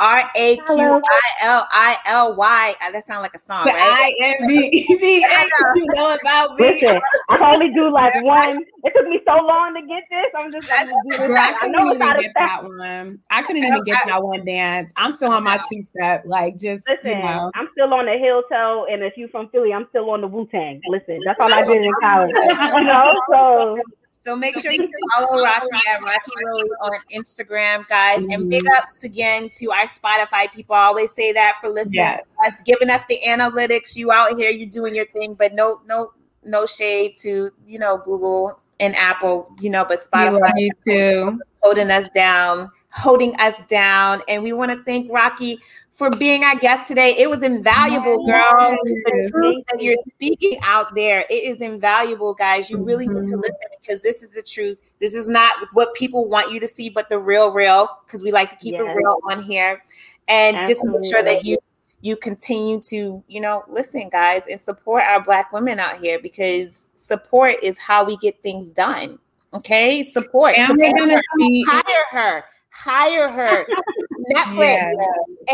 R 0.00 0.30
A 0.34 0.56
Q 0.56 0.64
I 0.68 1.20
L 1.42 1.68
I 1.70 1.98
L 2.06 2.34
Y. 2.34 2.74
Uh, 2.82 2.90
that 2.90 3.06
sounds 3.06 3.22
like 3.22 3.34
a 3.34 3.38
song, 3.38 3.66
right? 3.66 3.76
I 3.78 4.12
M 4.40 4.48
B 4.48 4.86
B 5.00 5.24
A. 5.24 5.44
You 5.76 5.86
know 5.94 6.16
about 6.20 6.58
me. 6.58 6.80
Listen, 6.80 6.98
I 7.28 7.52
only 7.52 7.70
do 7.74 7.92
like 7.92 8.14
one. 8.24 8.64
It 8.82 8.92
took 8.96 9.06
me 9.08 9.20
so 9.26 9.34
long 9.44 9.74
to 9.74 9.82
get 9.86 10.04
this. 10.10 10.26
I'm 10.34 10.50
just 10.50 10.66
gonna 10.66 10.90
do 10.90 11.18
this. 11.18 11.38
I, 11.38 11.54
I 11.60 11.68
know 11.68 11.92
even 11.92 12.20
get 12.20 12.32
that 12.34 12.64
one. 12.64 13.18
I 13.30 13.42
couldn't 13.42 13.62
even 13.62 13.84
get 13.84 13.98
that 14.06 14.22
one 14.22 14.44
dance. 14.44 14.92
I'm 14.96 15.12
still 15.12 15.32
on 15.32 15.44
my 15.44 15.60
two 15.70 15.82
step. 15.82 16.22
Like 16.24 16.58
just 16.58 16.88
listen. 16.88 17.10
You 17.10 17.22
know. 17.22 17.50
I'm 17.54 17.68
still 17.72 17.92
on 17.92 18.06
the 18.06 18.16
heel 18.18 18.42
toe, 18.50 18.86
and 18.90 19.02
if 19.02 19.18
you 19.18 19.28
from 19.28 19.50
Philly, 19.50 19.74
I'm 19.74 19.86
still 19.90 20.08
on 20.10 20.22
the 20.22 20.28
Wu 20.28 20.48
Tang. 20.50 20.80
Listen, 20.88 21.20
that's 21.26 21.38
all 21.38 21.52
I 21.52 21.64
did 21.64 21.82
in 21.82 21.92
college. 22.00 22.34
you 22.34 22.84
know, 22.84 23.14
so 23.30 23.78
so 24.22 24.36
make 24.36 24.60
sure 24.60 24.70
you 24.70 24.88
follow 25.14 25.42
Rocky 25.42 25.66
at 25.88 26.02
Rocky 26.02 26.30
Lily 26.44 26.68
on 26.82 26.92
Instagram, 27.14 27.88
guys. 27.88 28.24
And 28.24 28.50
big 28.50 28.62
mm-hmm. 28.62 28.82
ups 28.82 29.02
again 29.02 29.48
to 29.58 29.70
our 29.70 29.86
Spotify 29.86 30.50
people. 30.52 30.74
I 30.74 30.84
always 30.84 31.12
say 31.12 31.32
that 31.32 31.56
for 31.60 31.70
listening 31.70 31.94
yes. 31.94 32.26
us, 32.46 32.56
giving 32.66 32.90
us 32.90 33.04
the 33.06 33.18
analytics. 33.26 33.96
You 33.96 34.12
out 34.12 34.36
here, 34.36 34.50
you 34.50 34.66
doing 34.66 34.94
your 34.94 35.06
thing, 35.06 35.34
but 35.34 35.54
no, 35.54 35.80
no, 35.86 36.12
no 36.44 36.66
shade 36.66 37.16
to 37.20 37.50
you 37.66 37.78
know 37.78 37.98
Google 38.04 38.60
and 38.78 38.94
Apple, 38.96 39.50
you 39.60 39.70
know, 39.70 39.84
but 39.84 40.00
Spotify 40.00 40.50
you 40.56 40.70
too. 40.84 41.40
holding 41.62 41.90
us 41.90 42.08
down, 42.08 42.70
holding 42.92 43.34
us 43.36 43.60
down. 43.68 44.22
And 44.28 44.42
we 44.42 44.52
want 44.52 44.70
to 44.72 44.82
thank 44.84 45.10
Rocky 45.10 45.58
for 46.00 46.10
being 46.18 46.44
our 46.44 46.56
guest 46.56 46.88
today. 46.88 47.14
It 47.18 47.28
was 47.28 47.42
invaluable, 47.42 48.24
girl. 48.26 48.76
The 48.84 49.30
truth 49.30 49.64
that 49.70 49.82
you're 49.82 49.96
speaking 50.08 50.58
out 50.62 50.94
there, 50.94 51.26
it 51.28 51.34
is 51.34 51.60
invaluable, 51.60 52.34
guys. 52.34 52.70
You 52.70 52.78
really 52.78 53.06
need 53.06 53.26
to 53.26 53.32
mm-hmm. 53.32 53.40
listen 53.40 53.56
because 53.80 54.02
this 54.02 54.22
is 54.22 54.30
the 54.30 54.42
truth. 54.42 54.78
This 54.98 55.14
is 55.14 55.28
not 55.28 55.52
what 55.72 55.94
people 55.94 56.26
want 56.26 56.52
you 56.52 56.60
to 56.60 56.68
see, 56.68 56.88
but 56.88 57.08
the 57.08 57.18
real, 57.18 57.50
real, 57.50 57.88
because 58.06 58.22
we 58.22 58.32
like 58.32 58.50
to 58.50 58.56
keep 58.56 58.72
yes. 58.72 58.82
it 58.82 58.96
real 58.96 59.18
on 59.30 59.42
here. 59.42 59.82
And 60.28 60.56
Absolutely. 60.56 60.74
just 60.74 60.84
make 60.84 61.12
sure 61.12 61.22
that 61.22 61.44
you 61.44 61.58
you 62.02 62.16
continue 62.16 62.80
to, 62.80 63.22
you 63.28 63.42
know, 63.42 63.62
listen, 63.68 64.08
guys, 64.08 64.46
and 64.46 64.58
support 64.58 65.02
our 65.02 65.22
black 65.22 65.52
women 65.52 65.78
out 65.78 66.00
here 66.00 66.18
because 66.18 66.90
support 66.94 67.56
is 67.62 67.76
how 67.76 68.04
we 68.04 68.16
get 68.16 68.42
things 68.42 68.70
done. 68.70 69.18
Okay, 69.52 70.02
support. 70.02 70.54
And 70.56 70.68
support. 70.68 70.94
we're 70.94 70.98
gonna 70.98 71.20
see- 71.38 71.64
hire 71.66 72.04
her 72.10 72.44
hire 72.80 73.30
her. 73.30 73.66
Netflix 74.34 74.92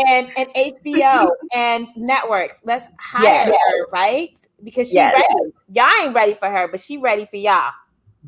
and, 0.07 0.31
and 0.37 0.47
HBO 0.49 1.29
and 1.53 1.87
networks. 1.95 2.63
Let's 2.65 2.87
hire 2.99 3.23
yes. 3.23 3.57
her, 3.65 3.87
right? 3.91 4.37
Because 4.63 4.89
she 4.89 4.95
yes. 4.95 5.13
ready. 5.15 5.53
Y'all 5.73 5.89
ain't 6.03 6.13
ready 6.13 6.33
for 6.33 6.49
her, 6.49 6.67
but 6.67 6.79
she 6.79 6.97
ready 6.97 7.25
for 7.25 7.37
y'all. 7.37 7.71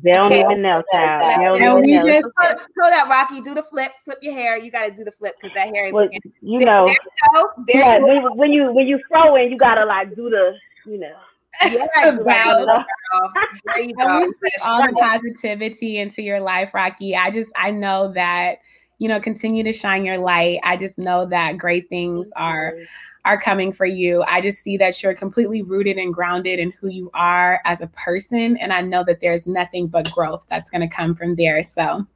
They 0.02 0.12
don't 0.12 0.26
okay. 0.26 0.40
even 0.40 0.62
know, 0.62 0.82
child. 0.92 1.22
They 1.56 1.64
don't 1.64 1.86
even 1.86 2.06
know. 2.06 2.20
Just 2.20 2.32
hold 2.38 2.92
that, 2.92 3.06
Rocky. 3.10 3.42
Do 3.42 3.54
the 3.54 3.62
flip. 3.62 3.92
Flip 4.04 4.18
your 4.22 4.32
hair. 4.32 4.56
You 4.56 4.70
got 4.70 4.86
to 4.86 4.94
do 4.94 5.04
the 5.04 5.10
flip 5.10 5.36
because 5.40 5.54
that 5.54 5.74
hair 5.74 5.88
is. 5.88 5.92
Well, 5.92 6.08
you 6.40 6.60
know. 6.60 6.86
There 6.86 6.94
you 6.94 7.32
go. 7.34 7.50
There 7.66 7.80
yeah, 7.80 7.98
you 7.98 8.22
go. 8.22 8.34
When, 8.34 8.50
you 8.52 8.72
when 8.72 8.86
you 8.86 8.98
throw 9.08 9.36
in, 9.36 9.50
you 9.50 9.58
gotta 9.58 9.84
like 9.84 10.14
do 10.16 10.30
the 10.30 10.54
you 10.86 10.98
know. 10.98 11.12
Yeah, 11.62 11.86
wow. 12.20 12.84
all 14.64 14.86
the 14.86 14.92
positivity 14.98 15.98
into 15.98 16.22
your 16.22 16.40
life, 16.40 16.72
Rocky. 16.72 17.14
I 17.14 17.30
just 17.30 17.52
I 17.56 17.70
know 17.70 18.12
that 18.12 18.60
you 19.00 19.08
know, 19.08 19.18
continue 19.18 19.64
to 19.64 19.72
shine 19.72 20.04
your 20.04 20.18
light. 20.18 20.60
I 20.62 20.76
just 20.76 20.98
know 20.98 21.24
that 21.26 21.56
great 21.56 21.88
things 21.88 22.30
are 22.36 22.74
are 23.24 23.40
coming 23.40 23.72
for 23.72 23.86
you. 23.86 24.22
I 24.28 24.40
just 24.40 24.62
see 24.62 24.76
that 24.76 25.02
you're 25.02 25.14
completely 25.14 25.62
rooted 25.62 25.96
and 25.98 26.12
grounded 26.12 26.58
in 26.58 26.70
who 26.72 26.88
you 26.88 27.10
are 27.12 27.60
as 27.64 27.80
a 27.80 27.86
person 27.88 28.56
and 28.58 28.72
I 28.72 28.80
know 28.80 29.04
that 29.04 29.20
there's 29.20 29.46
nothing 29.46 29.88
but 29.88 30.10
growth 30.10 30.46
that's 30.48 30.70
going 30.70 30.80
to 30.80 30.88
come 30.88 31.14
from 31.14 31.34
there. 31.34 31.62
So, 31.62 32.06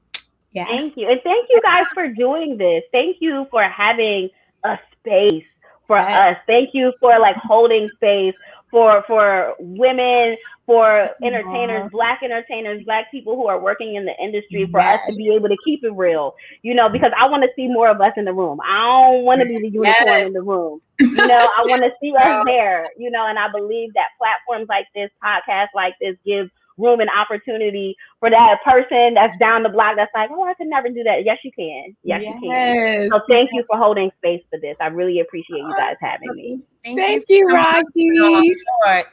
yeah. 0.53 0.64
Thank 0.64 0.97
you. 0.97 1.11
And 1.11 1.20
thank 1.22 1.49
you 1.51 1.61
guys 1.62 1.87
for 1.93 2.09
doing 2.09 2.57
this. 2.57 2.85
Thank 2.93 3.18
you 3.20 3.47
for 3.51 3.64
having 3.64 4.30
a 4.64 4.78
space 4.99 5.45
for 5.87 5.99
us. 5.99 6.37
Thank 6.47 6.70
you 6.72 6.93
for 7.01 7.18
like 7.18 7.37
holding 7.37 7.89
space 7.97 8.35
for 8.74 9.04
for 9.06 9.54
women, 9.60 10.36
for 10.66 11.08
entertainers, 11.22 11.88
black 11.92 12.24
entertainers, 12.24 12.82
black 12.84 13.08
people 13.12 13.36
who 13.36 13.46
are 13.46 13.60
working 13.60 13.94
in 13.94 14.04
the 14.04 14.14
industry, 14.20 14.66
for 14.68 14.80
yes. 14.80 14.98
us 14.98 15.10
to 15.10 15.14
be 15.14 15.32
able 15.32 15.48
to 15.48 15.56
keep 15.64 15.84
it 15.84 15.92
real. 15.92 16.34
You 16.62 16.74
know, 16.74 16.88
because 16.88 17.12
I 17.16 17.28
want 17.28 17.44
to 17.44 17.50
see 17.54 17.68
more 17.68 17.88
of 17.88 18.00
us 18.00 18.10
in 18.16 18.24
the 18.24 18.32
room. 18.32 18.58
I 18.68 19.12
don't 19.12 19.24
want 19.24 19.42
to 19.42 19.46
be 19.46 19.58
the 19.58 19.68
unicorn 19.68 19.94
yes. 20.06 20.26
in 20.26 20.32
the 20.32 20.42
room. 20.42 20.80
You 20.98 21.14
know, 21.14 21.48
I 21.56 21.62
want 21.68 21.82
to 21.82 21.92
see 22.00 22.12
us 22.16 22.44
there. 22.46 22.84
You 22.98 23.12
know, 23.12 23.24
and 23.28 23.38
I 23.38 23.48
believe 23.48 23.94
that 23.94 24.08
platforms 24.18 24.66
like 24.68 24.86
this, 24.92 25.08
podcasts 25.22 25.68
like 25.72 25.94
this, 26.00 26.16
give 26.26 26.50
room 26.76 27.00
and 27.00 27.10
opportunity 27.16 27.96
for 28.20 28.30
that 28.30 28.58
person 28.64 29.14
that's 29.14 29.36
down 29.38 29.62
the 29.62 29.68
block 29.68 29.94
that's 29.96 30.10
like, 30.14 30.30
oh, 30.32 30.44
I 30.44 30.54
could 30.54 30.66
never 30.66 30.88
do 30.88 31.02
that. 31.04 31.24
Yes, 31.24 31.38
you 31.44 31.52
can. 31.52 31.96
Yes, 32.02 32.22
yes. 32.22 32.34
you 32.34 32.50
can. 32.50 33.10
So 33.10 33.20
thank 33.28 33.50
you 33.52 33.64
for 33.68 33.78
holding 33.78 34.10
space 34.18 34.42
for 34.50 34.58
this. 34.58 34.76
I 34.80 34.86
really 34.86 35.20
appreciate 35.20 35.58
you 35.58 35.74
guys 35.76 35.96
having 36.00 36.34
me. 36.34 36.60
Thank, 36.84 36.98
thank 36.98 37.24
you, 37.28 37.36
you 37.36 37.54
Rocky. 37.54 38.54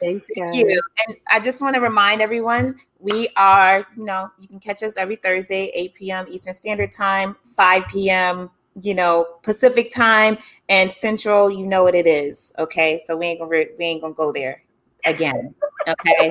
Thank, 0.00 0.24
thank 0.36 0.54
you. 0.54 0.82
And 1.06 1.16
I 1.30 1.40
just 1.40 1.62
want 1.62 1.74
to 1.74 1.80
remind 1.80 2.20
everyone 2.20 2.76
we 2.98 3.28
are, 3.36 3.86
you 3.96 4.04
know, 4.04 4.30
you 4.40 4.48
can 4.48 4.60
catch 4.60 4.82
us 4.82 4.96
every 4.96 5.16
Thursday, 5.16 5.70
8 5.74 5.94
p.m. 5.94 6.26
Eastern 6.28 6.54
Standard 6.54 6.92
Time, 6.92 7.36
5 7.44 7.82
p.m 7.88 8.50
you 8.80 8.94
know 8.94 9.26
Pacific 9.42 9.90
time 9.90 10.38
and 10.68 10.90
Central, 10.90 11.50
you 11.50 11.66
know 11.66 11.82
what 11.82 11.94
it 11.94 12.06
is. 12.06 12.52
Okay, 12.58 12.98
so 13.06 13.16
we 13.16 13.26
ain't 13.26 13.38
gonna 13.38 13.64
we 13.78 13.84
ain't 13.84 14.00
gonna 14.00 14.14
go 14.14 14.32
there 14.32 14.62
again. 15.04 15.54
Okay, 15.86 16.30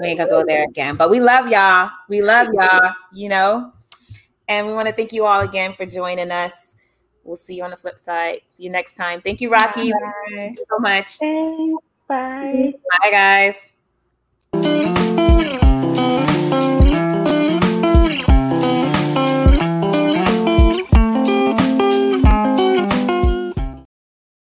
we 0.00 0.06
ain't 0.06 0.18
gonna 0.18 0.30
go 0.30 0.44
there 0.44 0.64
again. 0.64 0.96
But 0.96 1.10
we 1.10 1.20
love 1.20 1.48
y'all. 1.48 1.90
We 2.08 2.22
love 2.22 2.48
y'all, 2.52 2.92
you 3.12 3.28
know. 3.28 3.72
And 4.48 4.66
we 4.66 4.72
want 4.72 4.88
to 4.88 4.92
thank 4.92 5.12
you 5.12 5.26
all 5.26 5.42
again 5.42 5.72
for 5.72 5.86
joining 5.86 6.30
us. 6.30 6.76
We'll 7.22 7.36
see 7.36 7.54
you 7.54 7.64
on 7.64 7.70
the 7.70 7.76
flip 7.76 7.98
side. 7.98 8.40
See 8.46 8.64
you 8.64 8.70
next 8.70 8.94
time. 8.94 9.20
Thank 9.20 9.40
you, 9.40 9.50
Rocky. 9.50 9.92
Bye. 9.92 10.54
so 10.68 10.78
much. 10.78 11.18
Bye. 12.08 12.72
Bye, 13.02 13.10
guys. 14.52 15.60